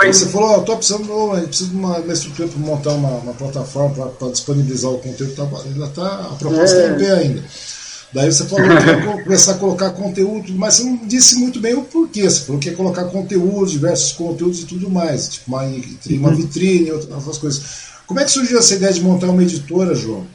[0.00, 3.34] Aí você falou, oh, estou precisando, preciso de uma, uma estrutura para montar uma, uma
[3.34, 6.88] plataforma para disponibilizar o conteúdo, tá, ainda está a proposta é.
[6.88, 7.44] em pé ainda.
[8.12, 11.74] Daí você falou que ia começar a colocar conteúdo, mas você não disse muito bem
[11.74, 12.22] o porquê.
[12.22, 16.34] Você falou que ia colocar conteúdo, diversos conteúdos e tudo mais, tipo uma, uma uhum.
[16.34, 17.62] vitrine, outras coisas.
[18.06, 20.26] Como é que surgiu essa ideia de montar uma editora, João?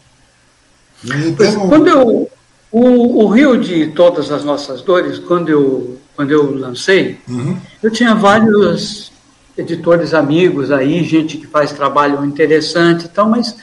[1.03, 2.29] Então, quando eu,
[2.71, 7.57] o, o, Rio de Todas as Nossas Dores, quando eu, quando eu lancei, uhum.
[7.83, 9.11] eu tinha vários
[9.57, 13.55] editores amigos aí, gente que faz trabalho interessante e tal, mas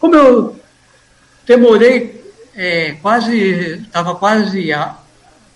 [0.00, 0.56] como eu
[1.46, 2.24] demorei
[2.54, 3.36] é, quase,
[3.82, 4.70] estava quase,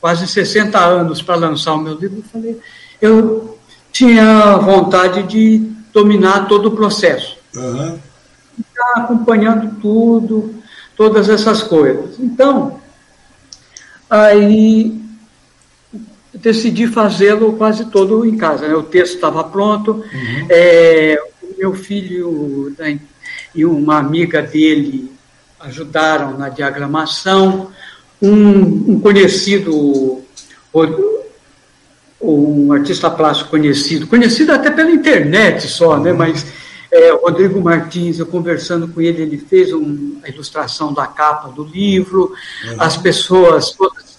[0.00, 2.60] quase 60 anos para lançar o meu livro, eu falei,
[3.00, 3.58] eu
[3.90, 5.58] tinha vontade de
[5.92, 7.36] dominar todo o processo.
[7.54, 7.98] Uhum.
[8.58, 10.54] Estar acompanhando tudo,
[10.96, 12.18] todas essas coisas.
[12.18, 12.80] Então,
[14.08, 15.01] aí
[16.34, 18.66] decidi fazê-lo quase todo em casa.
[18.66, 18.74] Né?
[18.74, 20.46] O texto estava pronto, uhum.
[20.48, 22.98] é, o meu filho né,
[23.54, 25.12] e uma amiga dele
[25.60, 27.70] ajudaram na diagramação.
[28.20, 30.22] Um, um conhecido,
[32.20, 36.12] um artista plástico conhecido, conhecido até pela internet só, né?
[36.12, 36.46] mas
[36.92, 41.64] é, Rodrigo Martins, eu conversando com ele, ele fez um, a ilustração da capa do
[41.64, 42.32] livro,
[42.64, 42.76] uhum.
[42.78, 44.11] as pessoas todas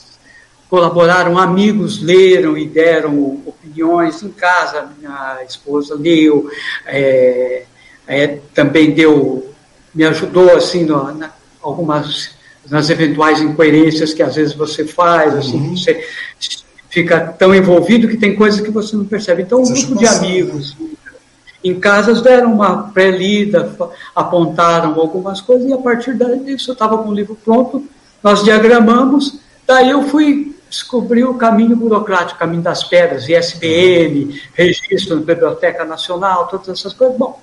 [0.73, 6.49] colaboraram, amigos leram e deram opiniões em casa, minha esposa leu,
[6.87, 7.65] é,
[8.07, 9.53] é, também deu
[9.93, 11.31] me ajudou assim no, na,
[11.61, 12.31] algumas
[12.67, 15.77] nas eventuais incoerências que às vezes você faz, assim, uhum.
[15.77, 16.03] você
[16.89, 19.43] fica tão envolvido que tem coisas que você não percebe.
[19.43, 20.75] Então, um grupo de amigos
[21.63, 23.77] em casas deram uma pré-lida,
[24.15, 27.85] apontaram algumas coisas e a partir disso eu estava com o livro pronto,
[28.23, 29.37] nós diagramamos,
[29.67, 35.85] daí eu fui descobrir o caminho burocrático, o caminho das pedras, ISBN, registro na Biblioteca
[35.85, 37.15] Nacional, todas essas coisas.
[37.15, 37.39] Bom,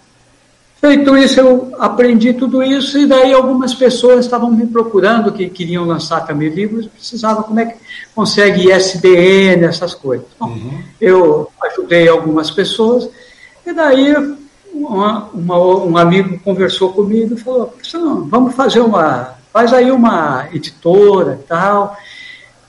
[0.81, 5.85] Feito isso, eu aprendi tudo isso, e daí algumas pessoas estavam me procurando que queriam
[5.85, 7.77] lançar também livros, precisava como é que
[8.15, 10.27] consegue ISBN, essas coisas.
[10.39, 10.83] Bom, uhum.
[10.99, 13.11] Eu ajudei algumas pessoas,
[13.67, 14.15] e daí
[14.73, 17.75] uma, uma, um amigo conversou comigo e falou,
[18.31, 21.95] vamos fazer uma, faz aí uma editora e tal.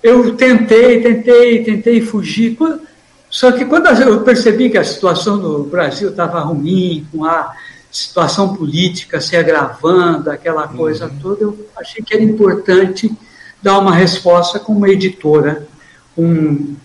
[0.04, 2.58] Eu tentei, tentei, tentei fugir,
[3.30, 7.54] só que quando eu percebi que a situação no Brasil estava ruim, com a
[7.92, 11.20] situação política se agravando, aquela coisa uhum.
[11.22, 13.12] toda, eu achei que era importante
[13.62, 15.68] dar uma resposta como editora,
[16.18, 16.76] um,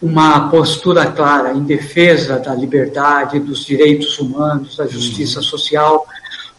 [0.00, 5.44] uma postura clara em defesa da liberdade, dos direitos humanos, da justiça uhum.
[5.44, 6.06] social,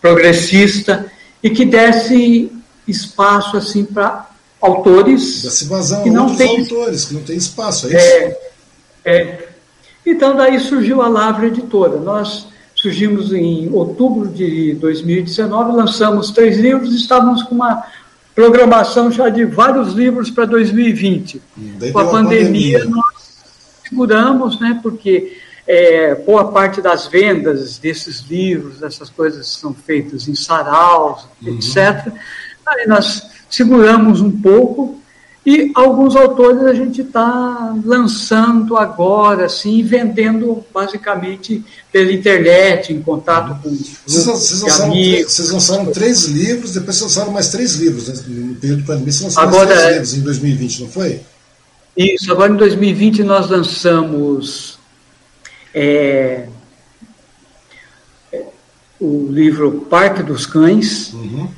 [0.01, 1.11] progressista,
[1.43, 2.51] e que desse
[2.87, 4.30] espaço assim para
[4.61, 5.67] autores
[6.03, 8.37] que não têm autores que não têm espaço, é isso?
[9.03, 9.47] É, é.
[10.05, 11.97] Então daí surgiu a Lavra Editora.
[11.97, 17.83] Nós surgimos em outubro de 2019, lançamos três livros, estávamos com uma
[18.33, 21.41] programação já de vários livros para 2020.
[21.91, 23.35] com a pandemia, pandemia, nós
[23.87, 30.33] seguramos, né, porque é, boa parte das vendas desses livros, essas coisas são feitas em
[30.33, 31.55] saraus, uhum.
[31.55, 32.11] etc.
[32.67, 35.01] Aí nós seguramos um pouco
[35.43, 43.59] e alguns autores a gente está lançando agora, assim, vendendo basicamente pela internet, em contato
[43.61, 45.33] com vocês, vocês lançaram, amigos.
[45.33, 48.13] Vocês lançaram três livros, depois vocês lançaram mais três livros né?
[48.27, 49.11] no período de pandemia.
[49.11, 49.95] Vocês lançaram agora, mais três é...
[49.97, 51.21] livros em 2020, não foi?
[51.97, 54.79] Isso, agora em 2020 nós lançamos
[55.73, 56.47] é,
[58.99, 61.11] o livro Parque dos Cães.
[61.13, 61.49] Uhum.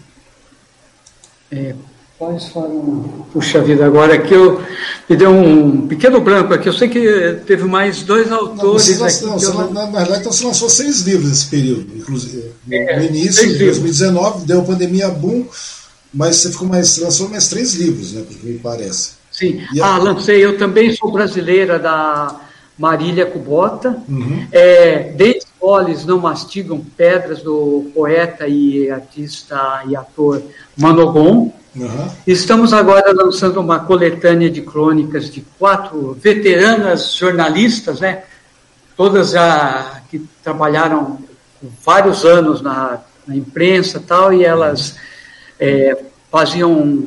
[1.53, 1.75] É,
[2.17, 3.25] Quais foram.
[3.33, 4.61] Puxa vida, agora aqui eu
[5.09, 6.69] me deu um pequeno branco aqui.
[6.69, 8.97] Eu sei que teve mais dois autores.
[8.97, 9.71] Não, você, não, eu...
[9.71, 12.51] na, verdade, então você lançou seis livros nesse período, inclusive.
[12.71, 15.45] É, no início, em 2019, deu a pandemia boom,
[16.13, 16.97] mas você ficou mais.
[16.97, 18.23] Lançou mais três livros, né?
[18.25, 19.13] Porque me parece.
[19.31, 19.61] Sim.
[19.73, 19.97] E ah, a...
[19.97, 20.45] lancei.
[20.45, 22.39] Eu também sou brasileira da
[22.77, 24.01] Marília Cubota.
[24.07, 24.47] Uhum.
[24.51, 30.41] É, Dentes moles não mastigam pedras, do poeta e artista e ator
[30.77, 31.53] Manogon.
[31.75, 32.09] Uhum.
[32.27, 38.23] Estamos agora lançando uma coletânea de crônicas de quatro veteranas jornalistas, né?
[38.95, 41.17] Todas já que trabalharam
[41.83, 44.95] vários anos na, na imprensa tal, e elas
[45.59, 45.97] é,
[46.31, 47.05] faziam,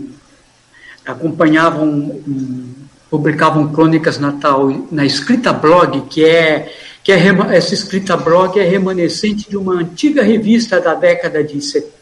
[1.04, 2.74] acompanhavam, um,
[3.10, 6.72] publicavam crônicas na tal, na escrita blog, que é
[7.02, 7.18] que é,
[7.52, 11.96] essa escrita blog é remanescente de uma antiga revista da década de 70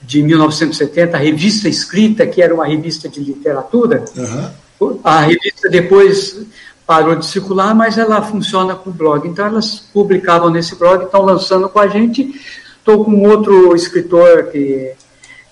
[0.00, 4.04] de 1970, a Revista Escrita, que era uma revista de literatura.
[4.80, 5.00] Uhum.
[5.02, 6.40] A revista depois
[6.86, 9.26] parou de circular, mas ela funciona com blog.
[9.26, 12.32] Então elas publicavam nesse blog, estão lançando com a gente.
[12.78, 14.92] Estou com outro escritor que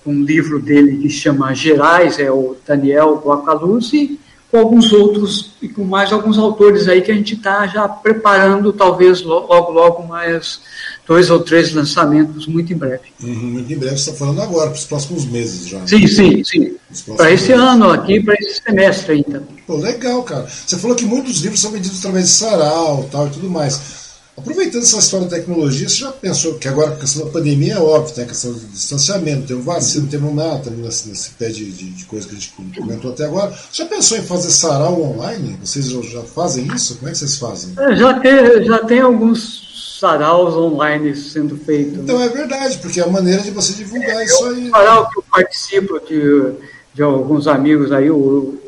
[0.06, 4.20] um livro dele que chama Gerais, é o Daniel Guacaluzzi,
[4.50, 8.72] com alguns outros e com mais alguns autores aí que a gente está já preparando,
[8.72, 10.60] talvez logo, logo mais
[11.06, 13.02] dois ou três lançamentos muito em breve.
[13.22, 15.84] Uhum, muito em breve, você está falando agora, para os próximos meses já.
[15.86, 16.76] Sim, sim, sim.
[17.16, 17.64] Para esse meses.
[17.64, 19.42] ano aqui, para esse semestre ainda.
[19.66, 20.46] Pô, legal, cara.
[20.46, 24.05] Você falou que muitos livros são vendidos através de sarau tal, e tudo mais.
[24.36, 27.74] Aproveitando essa história da tecnologia, você já pensou que agora com a questão da pandemia
[27.74, 31.08] é óbvio, tem a questão do distanciamento, tem o vacina, não temos nada também nesse,
[31.08, 33.50] nesse pé de, de, de, coisa que a gente comentou até agora.
[33.50, 35.58] Você já pensou em fazer sarau online?
[35.64, 36.96] Vocês já, já fazem isso?
[36.96, 37.72] Como é que vocês fazem?
[37.78, 42.00] É, já, tem, já tem alguns saraus online sendo feitos.
[42.00, 44.68] Então é verdade, porque é a maneira de você divulgar é, isso aí.
[44.68, 46.52] O sarau que eu participo de,
[46.92, 48.60] de alguns amigos aí, o,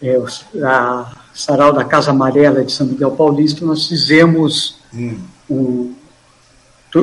[0.00, 0.18] é,
[0.64, 4.80] a sarau da Casa Amarela de São Miguel Paulista, nós fizemos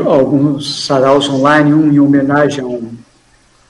[0.05, 2.97] alguns saraus online, um em homenagem a um,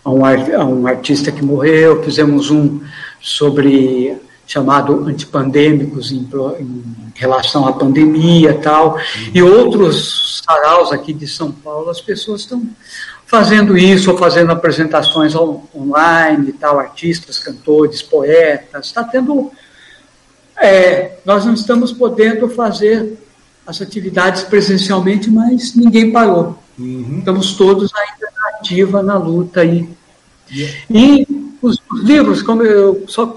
[0.04, 2.82] a um, a um artista que morreu, fizemos um
[3.22, 6.28] sobre chamado antipandêmicos em,
[6.60, 6.84] em
[7.14, 9.02] relação à pandemia tal, uhum.
[9.32, 12.68] e outros saraus aqui de São Paulo, as pessoas estão
[13.28, 19.52] fazendo isso, ou fazendo apresentações online e tal, artistas, cantores, poetas, está tendo...
[20.58, 23.18] É, nós não estamos podendo fazer
[23.70, 26.58] as atividades presencialmente, mas ninguém parou.
[26.78, 27.18] Uhum.
[27.20, 29.88] Estamos todos ainda na ativa, na luta aí.
[30.52, 30.78] Yeah.
[30.90, 31.28] E
[31.62, 33.28] os, os, livros, como eu só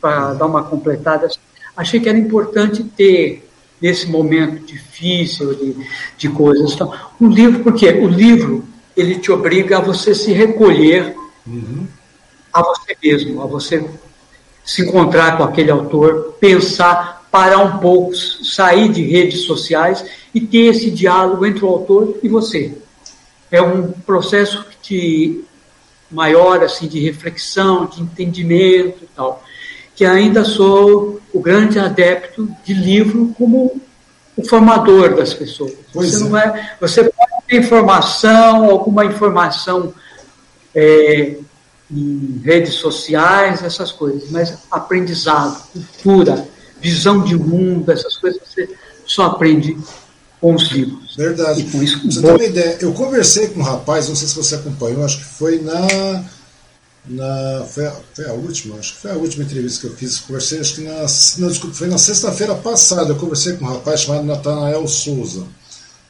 [0.00, 1.28] para dar uma completada,
[1.76, 3.46] achei que era importante ter
[3.80, 5.76] nesse momento difícil de,
[6.16, 6.72] de coisas.
[6.72, 6.90] Então,
[7.20, 8.64] um livro, porque o livro
[8.96, 11.14] ele te obriga a você se recolher
[11.46, 11.86] uhum.
[12.54, 13.86] a você mesmo, a você
[14.64, 20.66] se encontrar com aquele autor, pensar parar um pouco, sair de redes sociais e ter
[20.66, 22.74] esse diálogo entre o autor e você.
[23.50, 25.44] É um processo de
[26.10, 29.42] maior assim de reflexão, de entendimento e tal.
[29.94, 33.80] Que ainda sou o grande adepto de livro como
[34.36, 35.74] o formador das pessoas.
[35.92, 36.28] Pois você é.
[36.28, 39.92] não é, você pode ter informação, alguma informação
[40.74, 41.36] é,
[41.90, 46.46] em redes sociais, essas coisas, mas aprendizado, cultura,
[46.80, 48.68] visão de mundo, essas coisas você
[49.06, 49.76] só aprende
[50.40, 51.16] com os livros.
[51.16, 51.60] Verdade.
[51.60, 52.78] E com isso, você tem uma ideia.
[52.80, 56.24] Eu conversei com um rapaz, não sei se você acompanhou, acho que foi na.
[57.06, 60.20] na foi, a, foi a última, acho que foi a última entrevista que eu fiz.
[60.20, 61.06] Conversei, acho que na.
[61.38, 63.10] Não, desculpa, foi na sexta-feira passada.
[63.10, 65.44] Eu conversei com um rapaz chamado Natanael Souza.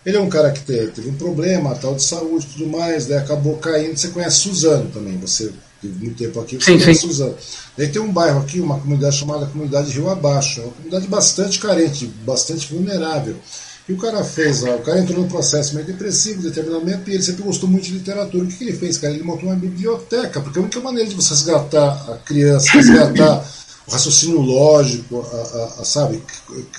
[0.04, 3.06] Ele é um cara que teve, teve um problema, tal de saúde e tudo mais,
[3.06, 3.96] daí acabou caindo.
[3.96, 5.52] Você conhece Suzano também, você
[5.82, 6.94] muito tempo aqui, sim, sim.
[6.94, 7.36] Suzano.
[7.76, 10.60] Daí tem um bairro aqui, uma comunidade chamada Comunidade Rio Abaixo.
[10.60, 13.36] É uma comunidade bastante carente, bastante vulnerável.
[13.88, 17.42] E o cara fez, o cara entrou num processo meio depressivo, determinamento, e ele sempre
[17.42, 18.44] gostou muito de literatura.
[18.44, 19.14] O que, que ele fez, cara?
[19.14, 23.42] Ele montou uma biblioteca, porque a única maneira de você resgatar a criança, resgatar
[23.88, 26.22] o raciocínio lógico, a, a, a sabe,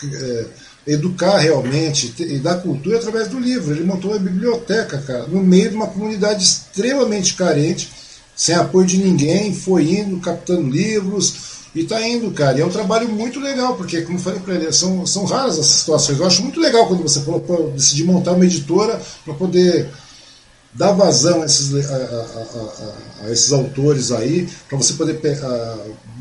[0.03, 0.45] é,
[0.85, 3.73] educar realmente e dar cultura através do livro.
[3.73, 7.89] Ele montou uma biblioteca, cara, no meio de uma comunidade extremamente carente,
[8.39, 12.57] sem apoio de ninguém, foi indo, captando livros, e está indo, cara.
[12.57, 15.55] E é um trabalho muito legal, porque, como eu falei para ele, são, são raras
[15.55, 16.17] essas situações.
[16.17, 17.41] Eu acho muito legal quando você falou
[18.05, 19.89] montar uma editora para poder
[20.73, 25.19] dar vazão a esses, a, a, a, a esses autores aí, para você poder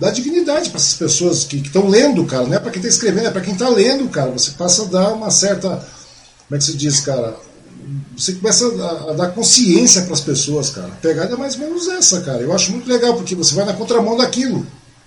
[0.00, 2.46] dar dignidade para essas pessoas que estão lendo, cara.
[2.46, 4.32] Não é para quem está escrevendo, é para quem está lendo, cara.
[4.32, 5.68] Você passa a dar uma certa.
[6.48, 7.36] Como é que se diz, cara?
[8.18, 10.88] Você começa a, a dar consciência para as pessoas, cara.
[10.88, 12.42] A pegada é mais ou menos essa, cara.
[12.42, 14.66] Eu acho muito legal, porque você vai na contramão daquilo.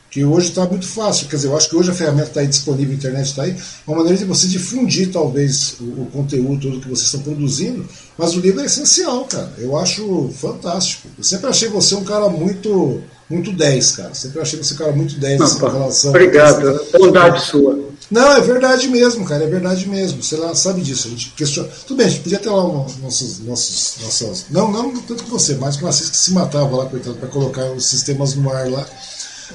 [0.10, 1.28] Que hoje está muito fácil.
[1.28, 3.56] Quer dizer, eu acho que hoje a ferramenta está aí disponível, a internet está aí.
[3.88, 7.86] Uma maneira de você difundir, talvez, o, o conteúdo todo que vocês estão produzindo.
[8.18, 9.52] Mas o livro é essencial, cara.
[9.58, 11.08] Eu acho fantástico.
[11.18, 14.14] Eu sempre achei você um cara muito muito 10, cara.
[14.14, 16.10] Sempre achei você um cara muito 10 nessa relação.
[16.10, 17.91] Obrigado, bondade sua.
[18.12, 20.22] Não, é verdade mesmo, cara, é verdade mesmo.
[20.22, 21.08] Você lá sabe disso.
[21.08, 21.70] A gente questiona.
[21.88, 24.46] Tudo bem, a gente podia ter lá nossos, nossos, nossas.
[24.50, 27.72] Não, não tanto que você, mas com vocês que se matavam lá, coitado, para colocar
[27.72, 28.86] os sistemas no ar lá.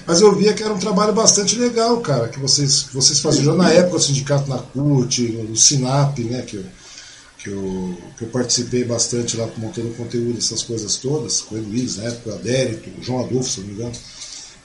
[0.07, 3.45] Mas eu via que era um trabalho bastante legal, cara, que vocês, que vocês faziam
[3.45, 6.65] já na época, o sindicato na CUT, no SINAP, né, que eu,
[7.39, 11.97] que eu, que eu participei bastante lá montando conteúdo, essas coisas todas, com o Luiz,
[11.97, 13.93] na época, o Adérito, o João Adolfo, se não me engano.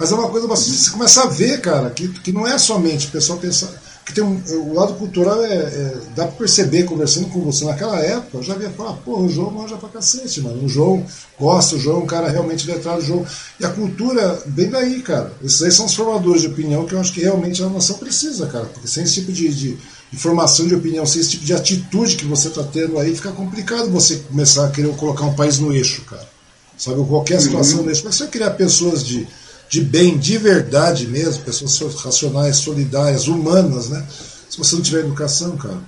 [0.02, 0.78] Mas é uma coisa bastante.
[0.78, 3.72] Você começa a ver, cara, que, que não é somente o pessoal pensar.
[4.04, 8.00] Porque tem um, o lado cultural é, é dá para perceber, conversando com você naquela
[8.00, 10.66] época, eu já via falar, pô, o João manja pra cacete, mano.
[10.66, 11.06] O João
[11.40, 13.24] gosta, o João é um cara realmente letrado, o João.
[13.60, 15.32] E a cultura vem daí, cara.
[15.44, 18.48] Esses aí são os formadores de opinião que eu acho que realmente a nação precisa,
[18.48, 18.66] cara.
[18.66, 19.78] Porque sem esse tipo de, de
[20.12, 23.88] informação de opinião, sem esse tipo de atitude que você está tendo aí, fica complicado
[23.92, 26.28] você começar a querer colocar um país no eixo, cara.
[26.76, 27.84] Sabe, qualquer situação uhum.
[27.84, 28.02] no eixo.
[28.04, 29.28] Mas você vai criar pessoas de
[29.72, 34.06] de bem, de verdade mesmo, pessoas racionais, solidárias, humanas, né?
[34.50, 35.80] Se você não tiver educação, cara.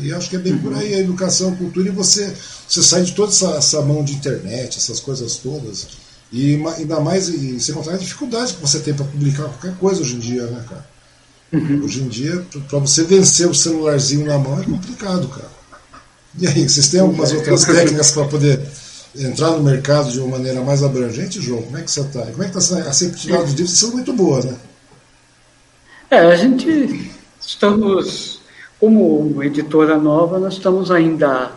[0.00, 2.34] E acho que é bem por aí a educação, a cultura, e você,
[2.68, 5.86] você sai de toda essa, essa mão de internet, essas coisas todas.
[6.32, 10.02] E ainda mais, e sem contar a dificuldade que você tem para publicar qualquer coisa
[10.02, 10.86] hoje em dia, né, cara?
[11.52, 11.84] Uhum.
[11.84, 15.50] Hoje em dia, para você vencer o celularzinho na mão é complicado, cara.
[16.36, 18.60] E aí, vocês têm algumas outras técnicas para poder
[19.16, 21.62] entrar no mercado de uma maneira mais abrangente, João?
[21.62, 22.22] Como é que você está?
[22.22, 23.78] Como é que está a receptividade dos livros?
[23.78, 24.56] São muito boa, né?
[26.10, 27.10] É, a gente
[27.40, 28.40] estamos,
[28.78, 31.52] como editora nova, nós estamos ainda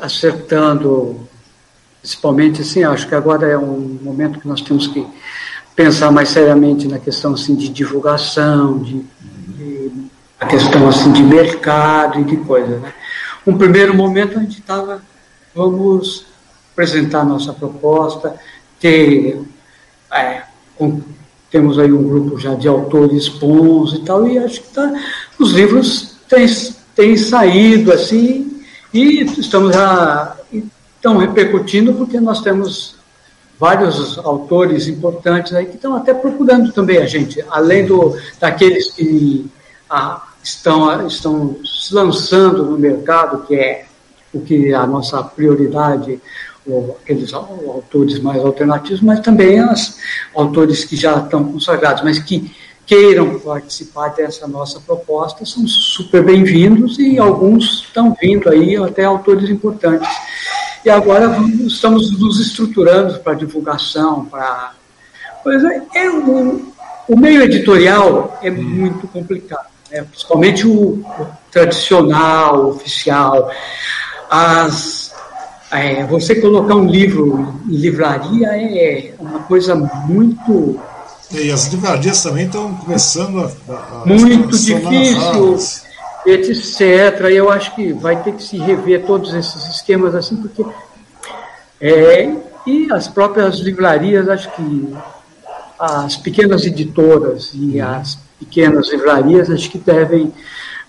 [0.00, 1.28] acertando,
[2.00, 5.06] principalmente assim, acho que agora é um momento que nós temos que
[5.76, 9.04] pensar mais seriamente na questão assim, de divulgação, de,
[9.48, 9.92] de
[10.40, 12.78] a questão assim, de mercado e de coisa.
[12.78, 12.92] Né?
[13.46, 15.02] Um primeiro momento a gente estava,
[15.54, 16.31] vamos
[16.72, 18.34] apresentar nossa proposta,
[18.80, 19.40] ter,
[20.12, 20.42] é,
[20.76, 21.00] com,
[21.50, 24.92] temos aí um grupo já de autores bons e tal, e acho que tá,
[25.38, 26.46] os livros têm,
[26.94, 28.62] têm saído assim,
[28.92, 30.36] e estamos já
[30.96, 32.96] estão repercutindo porque nós temos
[33.58, 39.46] vários autores importantes aí que estão até procurando também a gente, além do, daqueles que
[39.88, 43.86] ah, estão, estão se lançando no mercado, que é
[44.32, 46.20] o que é a nossa prioridade
[47.00, 49.96] aqueles autores mais alternativos, mas também os
[50.34, 52.54] autores que já estão consagrados, mas que
[52.86, 59.48] queiram participar dessa nossa proposta são super bem-vindos e alguns estão vindo aí até autores
[59.50, 60.08] importantes.
[60.84, 64.72] E agora vamos, estamos nos estruturando para divulgação, para
[65.42, 66.72] pois é, é o,
[67.08, 70.02] o, meio editorial é muito complicado, né?
[70.02, 73.50] principalmente o, o tradicional, oficial,
[74.28, 75.01] as
[75.72, 80.78] é, você colocar um livro em livraria é uma coisa muito.
[81.30, 83.50] E as livrarias também estão começando a.
[83.72, 85.56] a muito difícil,
[86.26, 87.20] etc.
[87.30, 90.62] Eu acho que vai ter que se rever todos esses esquemas assim, porque.
[91.80, 92.30] É,
[92.66, 94.94] e as próprias livrarias, acho que
[95.78, 97.88] as pequenas editoras e uhum.
[97.88, 100.32] as pequenas livrarias, acho que devem,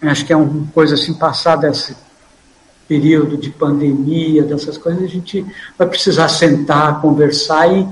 [0.02, 1.96] acho que é uma coisa assim, passar dessa
[2.94, 5.44] período de pandemia, dessas coisas, a gente
[5.76, 7.88] vai precisar sentar, conversar e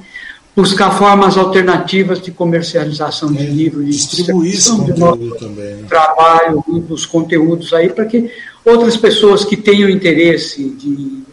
[0.56, 5.76] buscar formas alternativas de comercialização de é, livros, de distribuir esse conteúdo também.
[5.78, 5.86] Né?
[5.90, 8.30] Trabalho dos conteúdos aí para que
[8.64, 11.24] outras pessoas que tenham interesse de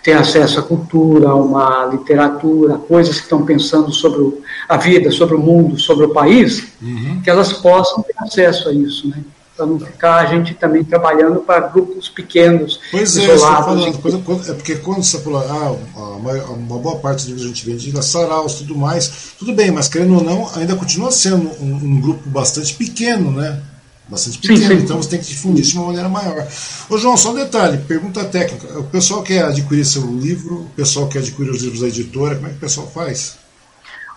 [0.00, 5.34] ter acesso à cultura, a uma literatura, coisas que estão pensando sobre a vida, sobre
[5.34, 7.20] o mundo, sobre o país, uhum.
[7.20, 9.16] que elas possam ter acesso a isso, né?
[9.56, 12.80] Para não ficar a gente também trabalhando para grupos pequenos.
[12.90, 15.72] Pois é, falando, quando, é porque quando você falou, ah,
[16.16, 19.70] uma, uma boa parte do que a gente vende na saraus tudo mais, tudo bem,
[19.70, 23.62] mas querendo ou não, ainda continua sendo um, um grupo bastante pequeno, né?
[24.08, 24.84] Bastante pequeno, sim, sim.
[24.84, 26.46] então você tem que difundir isso de uma maneira maior.
[26.90, 28.78] Ô João, só um detalhe, pergunta técnica.
[28.78, 32.46] O pessoal quer adquirir seu livro, o pessoal quer adquirir os livros da editora, como
[32.46, 33.36] é que o pessoal faz?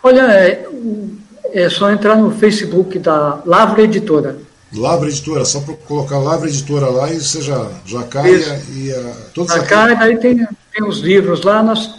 [0.03, 0.66] Olha, é,
[1.53, 4.38] é só entrar no Facebook da Lavra Editora.
[4.76, 8.36] Lavra Editora, só para colocar Lavra Editora lá e você já, já cai
[8.74, 11.90] e a, todos já cai, daí tem, tem os livros lá, nós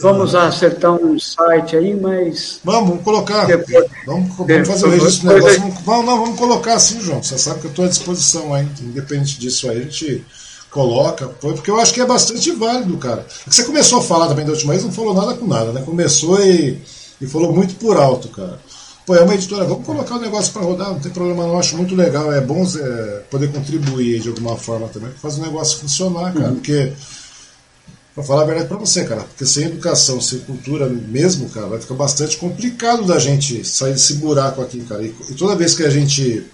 [0.00, 0.46] vamos ah.
[0.46, 2.60] acertar um site aí, mas.
[2.64, 3.46] Vamos, vamos colocar.
[3.46, 5.60] Depois, vamos, vamos fazer o registro do negócio.
[5.60, 7.22] Vamos, vamos, não, vamos colocar assim, João.
[7.22, 10.24] Você sabe que eu estou à disposição aí, independente disso aí, a gente
[10.70, 13.26] coloca, porque eu acho que é bastante válido, cara.
[13.46, 15.82] É você começou a falar também da última vez, não falou nada com nada, né?
[15.82, 16.80] Começou e,
[17.20, 18.58] e falou muito por alto, cara.
[19.06, 21.76] Pô, é uma editora, vamos colocar o negócio para rodar, não tem problema não, acho
[21.76, 26.32] muito legal, é bom é, poder contribuir de alguma forma também, fazer o negócio funcionar,
[26.34, 26.56] cara, uhum.
[26.56, 26.92] porque,
[28.14, 31.80] para falar a verdade para você, cara, porque sem educação, sem cultura mesmo, cara, vai
[31.80, 35.82] ficar bastante complicado da gente sair desse buraco aqui, cara, e, e toda vez que
[35.82, 36.46] a gente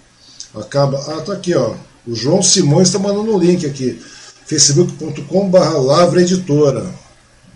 [0.55, 1.75] acaba, ah, tá aqui, ó,
[2.07, 4.01] o João Simões está mandando um link aqui,
[4.47, 6.87] facebook.com.br Lavra Editora,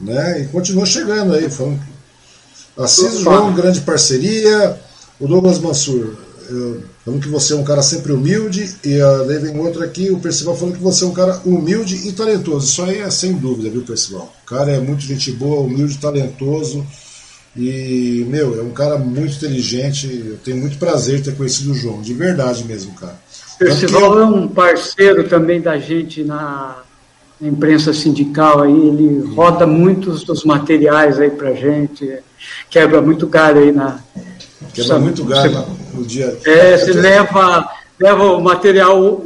[0.01, 1.81] né, e continua chegando aí, falando
[2.82, 4.78] Assis João, grande parceria.
[5.19, 6.15] O Douglas Mansur,
[7.05, 8.74] falando que você é um cara sempre humilde.
[8.85, 12.09] E a daí vem outro aqui, o Percival falando que você é um cara humilde
[12.09, 12.66] e talentoso.
[12.66, 14.35] Isso aí é sem dúvida, viu, Percival?
[14.43, 16.86] O cara é muito gente boa, humilde, talentoso.
[17.57, 20.07] E, meu, é um cara muito inteligente.
[20.07, 23.19] Eu tenho muito prazer em ter conhecido o João, de verdade mesmo, cara.
[23.59, 26.78] Percival é um parceiro também da gente na,
[27.41, 32.19] na imprensa sindical aí, ele roda muitos dos materiais aí pra gente,
[32.69, 34.01] quebra muito galho aí na.
[34.73, 36.39] Quebra sabe, muito galho você, no dia.
[36.45, 37.69] É, você leva,
[37.99, 39.25] leva o material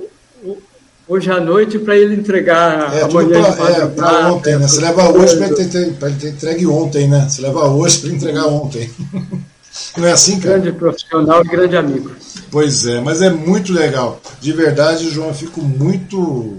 [1.07, 3.43] hoje à noite para ele entregar é, amanhã.
[3.53, 4.69] Pra, é, para ontem, né?
[4.69, 7.27] Você leva hoje para ele, ter, ele ter entregue ontem, né?
[7.29, 8.91] Você leva hoje para entregar ontem.
[9.97, 10.59] Não é assim, cara?
[10.59, 12.11] Grande profissional e grande amigo.
[12.51, 14.21] Pois é, mas é muito legal.
[14.41, 16.59] De verdade, João, eu fico muito,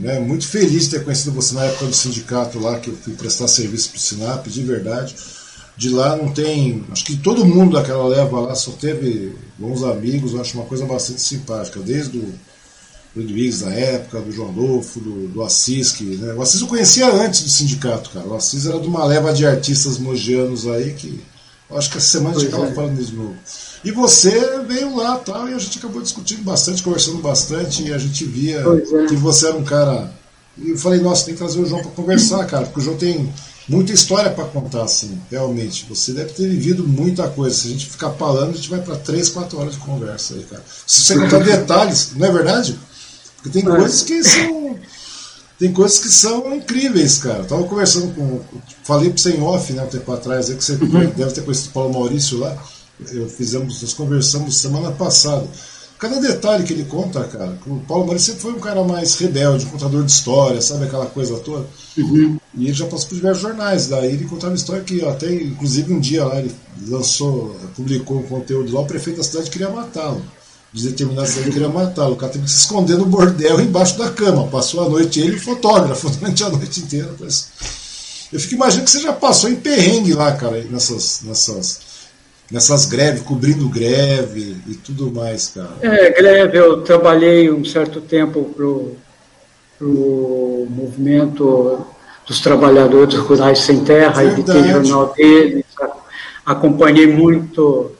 [0.00, 3.12] né, muito feliz de ter conhecido você na época do sindicato lá, que eu fui
[3.14, 5.14] prestar serviço para o Sinap, de verdade.
[5.76, 6.84] De lá não tem.
[6.90, 10.84] Acho que todo mundo daquela leva lá só teve bons amigos, eu acho uma coisa
[10.84, 12.34] bastante simpática, desde o
[13.14, 16.32] Luiz na época, do João Adolfo, do, do Assis, que, né?
[16.34, 18.26] o Assis eu conhecia antes do sindicato, cara.
[18.26, 21.20] O Assis era de uma leva de artistas mogianos aí que
[21.76, 22.74] acho que essa semana a gente acaba é.
[22.74, 23.36] falando de novo.
[23.84, 27.98] E você veio lá tal, e a gente acabou discutindo bastante, conversando bastante, e a
[27.98, 29.06] gente via é.
[29.06, 30.12] que você era um cara.
[30.58, 32.96] E eu falei, nossa, tem que trazer o João para conversar, cara, porque o João
[32.96, 33.32] tem
[33.68, 35.86] muita história para contar, assim, realmente.
[35.88, 37.56] Você deve ter vivido muita coisa.
[37.56, 40.42] Se a gente ficar falando, a gente vai para 3, 4 horas de conversa aí,
[40.42, 40.62] cara.
[40.86, 42.78] Se você contar detalhes, não é verdade?
[43.36, 43.76] Porque tem é.
[43.76, 44.78] coisas que são.
[45.60, 47.40] Tem coisas que são incríveis, cara.
[47.40, 48.40] Eu tava conversando com.
[48.82, 51.10] Falei pro você em off, né, um tempo atrás, aí, que você uhum.
[51.14, 52.56] deve ter conhecido o Paulo Maurício lá.
[53.12, 55.46] Eu fizemos, nós conversamos semana passada.
[55.98, 57.58] Cada detalhe que ele conta, cara.
[57.66, 61.04] O Paulo Maurício sempre foi um cara mais rebelde, um contador de história, sabe aquela
[61.04, 61.66] coisa toda.
[61.98, 62.38] Uhum.
[62.54, 63.86] E ele já passou por diversos jornais.
[63.86, 66.54] Daí ele contava história que até, inclusive, um dia lá ele
[66.88, 70.22] lançou, publicou um conteúdo lá, o prefeito da cidade queria matá-lo
[70.72, 72.12] de determinação ele queria matá-lo.
[72.12, 74.46] O cara teve que se esconder no bordel embaixo da cama.
[74.46, 77.10] Passou a noite ele fotógrafo durante a noite inteira.
[77.18, 77.48] Mas...
[78.32, 81.80] Eu fico imaginando que você já passou em perrengue lá, cara, nessas, nessas,
[82.50, 85.74] nessas greves, cobrindo greve e tudo mais, cara.
[85.80, 88.94] É, greve, eu trabalhei um certo tempo pro,
[89.76, 91.84] pro movimento
[92.24, 95.64] dos trabalhadores rurais sem terra, e editei jornal deles,
[96.46, 97.90] acompanhei muito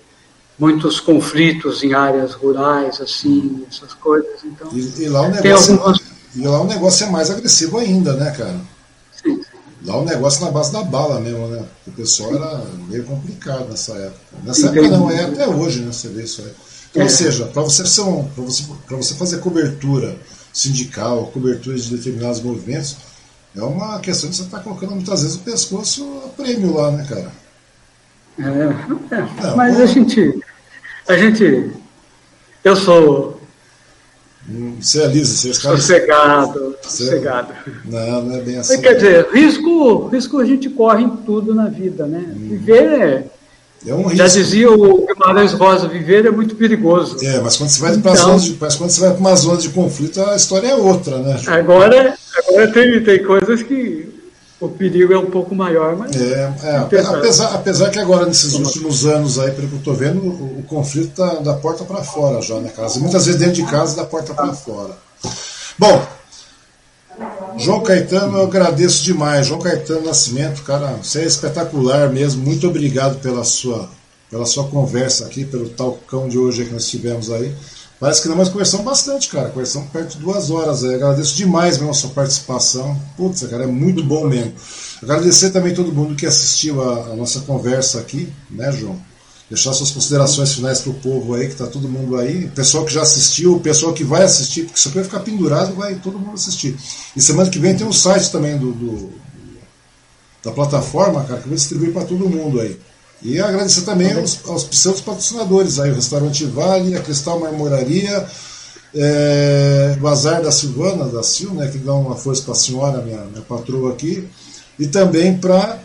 [0.61, 4.45] muitos conflitos em áreas rurais, assim, essas coisas.
[4.45, 6.01] Então, e, e lá, o negócio, algumas...
[6.37, 8.61] e lá o negócio é mais agressivo ainda, né, cara?
[9.11, 9.41] Sim.
[9.83, 11.65] Lá o negócio na base da bala mesmo, né?
[11.87, 14.21] O pessoal era meio complicado nessa época.
[14.45, 14.79] Nessa Entendi.
[14.81, 15.91] época não, é até hoje, né?
[15.91, 16.53] Você vê isso aí.
[16.91, 17.05] Então, é.
[17.05, 20.15] Ou seja, para você, um, você, você fazer cobertura
[20.53, 22.99] sindical, cobertura de determinados movimentos,
[23.57, 26.91] é uma questão de você estar tá colocando muitas vezes o pescoço a prêmio lá,
[26.91, 27.33] né, cara?
[28.41, 29.55] É, é.
[29.57, 30.41] Mas a gente
[31.11, 31.71] a gente.
[32.63, 33.41] Eu sou.
[34.81, 36.77] Você é liso, você é sossegado.
[36.83, 37.53] Sossegado.
[37.85, 38.81] Não, não é bem assim.
[38.81, 42.25] Quer dizer, risco, risco a gente corre em tudo na vida, né?
[42.29, 42.49] Hum.
[42.49, 43.25] Viver é.
[43.87, 44.17] É um risco.
[44.17, 47.17] Já dizia o Guimarães Rosa, viver é muito perigoso.
[47.25, 49.59] É, mas quando você vai para então, de, mas quando você vai para uma zona
[49.59, 51.41] de conflito, a história é outra, né?
[51.47, 54.20] Agora, agora tem, tem coisas que
[54.61, 56.15] o perigo é um pouco maior, mas.
[56.15, 60.21] É, é apesar, apesar que agora, nesses últimos anos aí, pelo que eu estou vendo,
[60.21, 63.01] o, o conflito está da porta para fora já, né, casa?
[63.01, 64.97] Muitas vezes dentro de casa da porta para fora.
[65.79, 66.07] Bom,
[67.57, 69.47] João Caetano, eu agradeço demais.
[69.47, 72.43] João Caetano Nascimento, cara, você é espetacular mesmo.
[72.43, 73.89] Muito obrigado pela sua,
[74.31, 77.55] pela sua conversa aqui, pelo talcão de hoje que nós tivemos aí.
[78.01, 79.51] Parece que mas conversamos bastante, cara.
[79.51, 80.83] Conversamos perto de duas horas.
[80.83, 82.99] Eu agradeço demais mesmo a sua participação.
[83.15, 84.55] Putz, cara, é muito bom mesmo.
[85.03, 88.99] Agradecer também todo mundo que assistiu a, a nossa conversa aqui, né, João?
[89.51, 92.49] Deixar suas considerações finais para o povo aí, que tá todo mundo aí.
[92.55, 96.19] Pessoal que já assistiu, pessoal que vai assistir, porque isso aqui ficar pendurado, vai todo
[96.19, 96.75] mundo assistir.
[97.15, 99.13] E semana que vem tem um site também do, do
[100.43, 102.81] da plataforma, cara, que eu vou distribuir para todo mundo aí.
[103.23, 108.27] E agradecer também aos, aos patrocinadores, aí, o Restaurante Vale, a Cristal Marmoraria,
[108.95, 113.03] é, o Azar da Silvana, da Sil, né, que dá uma força para a senhora,
[113.03, 114.27] minha, minha patroa aqui,
[114.79, 115.79] e também para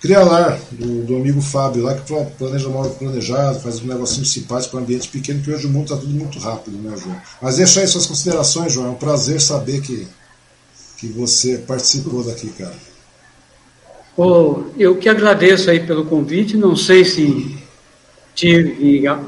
[0.00, 4.80] Crialar, do, do amigo Fábio lá, que planeja móvel planejado, faz um negocinho simpático para
[4.80, 7.20] um ambiente pequeno, que hoje o mundo está tudo muito rápido, né, João?
[7.42, 8.86] Mas deixa aí suas considerações, João.
[8.86, 10.08] É um prazer saber que,
[10.96, 12.74] que você participou daqui, cara.
[14.22, 17.58] Oh, eu que agradeço aí pelo convite, não sei se
[18.34, 19.18] tive a,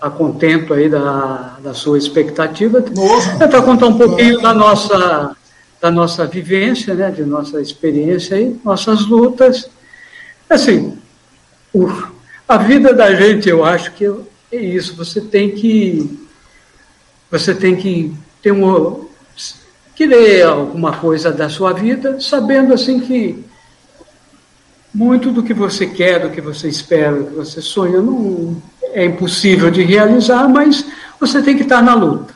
[0.00, 2.84] a contento aí da, da sua expectativa.
[3.40, 5.36] É para contar um pouquinho da nossa,
[5.80, 9.70] da nossa vivência, né, de nossa experiência aí, nossas lutas.
[10.50, 10.98] Assim,
[11.72, 11.88] o,
[12.48, 14.04] a vida da gente, eu acho que
[14.50, 16.26] é isso, você tem que
[17.30, 18.12] você tem que
[18.42, 19.06] ter um
[19.94, 23.46] querer alguma coisa da sua vida, sabendo assim que
[24.94, 28.60] muito do que você quer, do que você espera, do que você sonha, não
[28.92, 30.84] é impossível de realizar, mas
[31.20, 32.34] você tem que estar na luta.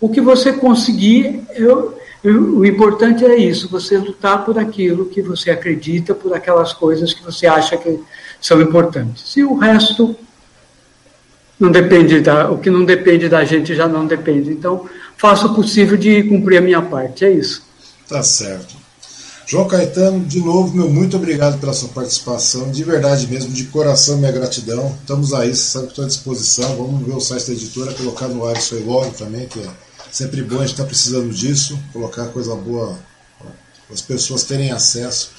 [0.00, 5.22] O que você conseguir, eu, eu, o importante é isso, você lutar por aquilo que
[5.22, 8.00] você acredita, por aquelas coisas que você acha que
[8.40, 9.36] são importantes.
[9.36, 10.16] E o resto
[11.58, 14.50] não depende da, o que não depende da gente já não depende.
[14.50, 17.62] Então, faço o possível de cumprir a minha parte, é isso.
[18.08, 18.81] Tá certo.
[19.46, 24.16] João Caetano, de novo, meu muito obrigado pela sua participação, de verdade mesmo, de coração,
[24.16, 24.96] minha gratidão.
[25.00, 26.76] Estamos aí, você sabe que estou à disposição.
[26.76, 29.68] Vamos ver o site da editora, colocar no ar isso aí logo também, que é
[30.10, 32.98] sempre bom, a gente está precisando disso, colocar coisa boa,
[33.92, 35.30] as pessoas terem acesso.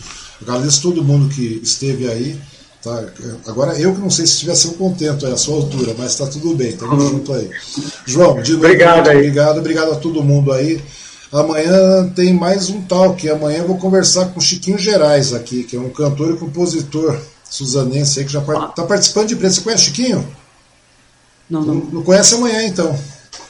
[0.41, 2.39] Agradeço todo mundo que esteve aí.
[2.81, 3.05] Tá?
[3.47, 6.53] Agora eu que não sei se estivesse contento aí, a sua altura, mas está tudo
[6.53, 7.09] bem, estamos uhum.
[7.11, 7.49] junto aí.
[8.05, 10.81] João, de novo, obrigado, obrigado, obrigado a todo mundo aí.
[11.33, 13.27] Amanhã tem mais um talk.
[13.27, 17.19] Amanhã eu vou conversar com o Chiquinho Gerais aqui, que é um cantor e compositor
[17.49, 19.55] suzanense aí que já está participando de imprensa.
[19.55, 20.27] Você conhece Chiquinho?
[21.49, 21.75] Não, não.
[21.75, 22.95] Não, conhece amanhã então.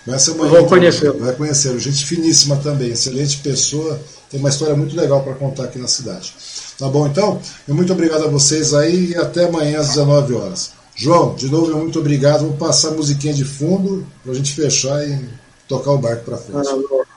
[0.06, 0.46] Conhece amanhã.
[0.46, 0.70] Eu vou então.
[0.70, 1.12] conhecer.
[1.12, 1.78] Vai conhecer.
[1.78, 4.00] Gente finíssima também, excelente pessoa.
[4.32, 6.34] Tem uma história muito legal para contar aqui na cidade.
[6.80, 7.42] Tá bom então?
[7.68, 10.72] muito obrigado a vocês aí e até amanhã às 19 horas.
[10.96, 12.48] João, de novo, muito obrigado.
[12.48, 15.20] Vou passar a musiquinha de fundo para a gente fechar e
[15.68, 16.70] tocar o barco para frente.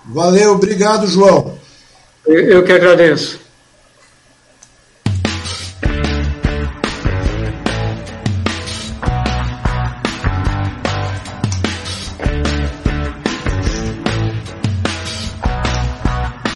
[0.08, 1.58] Valeu, obrigado, João.
[2.26, 3.45] Eu que agradeço.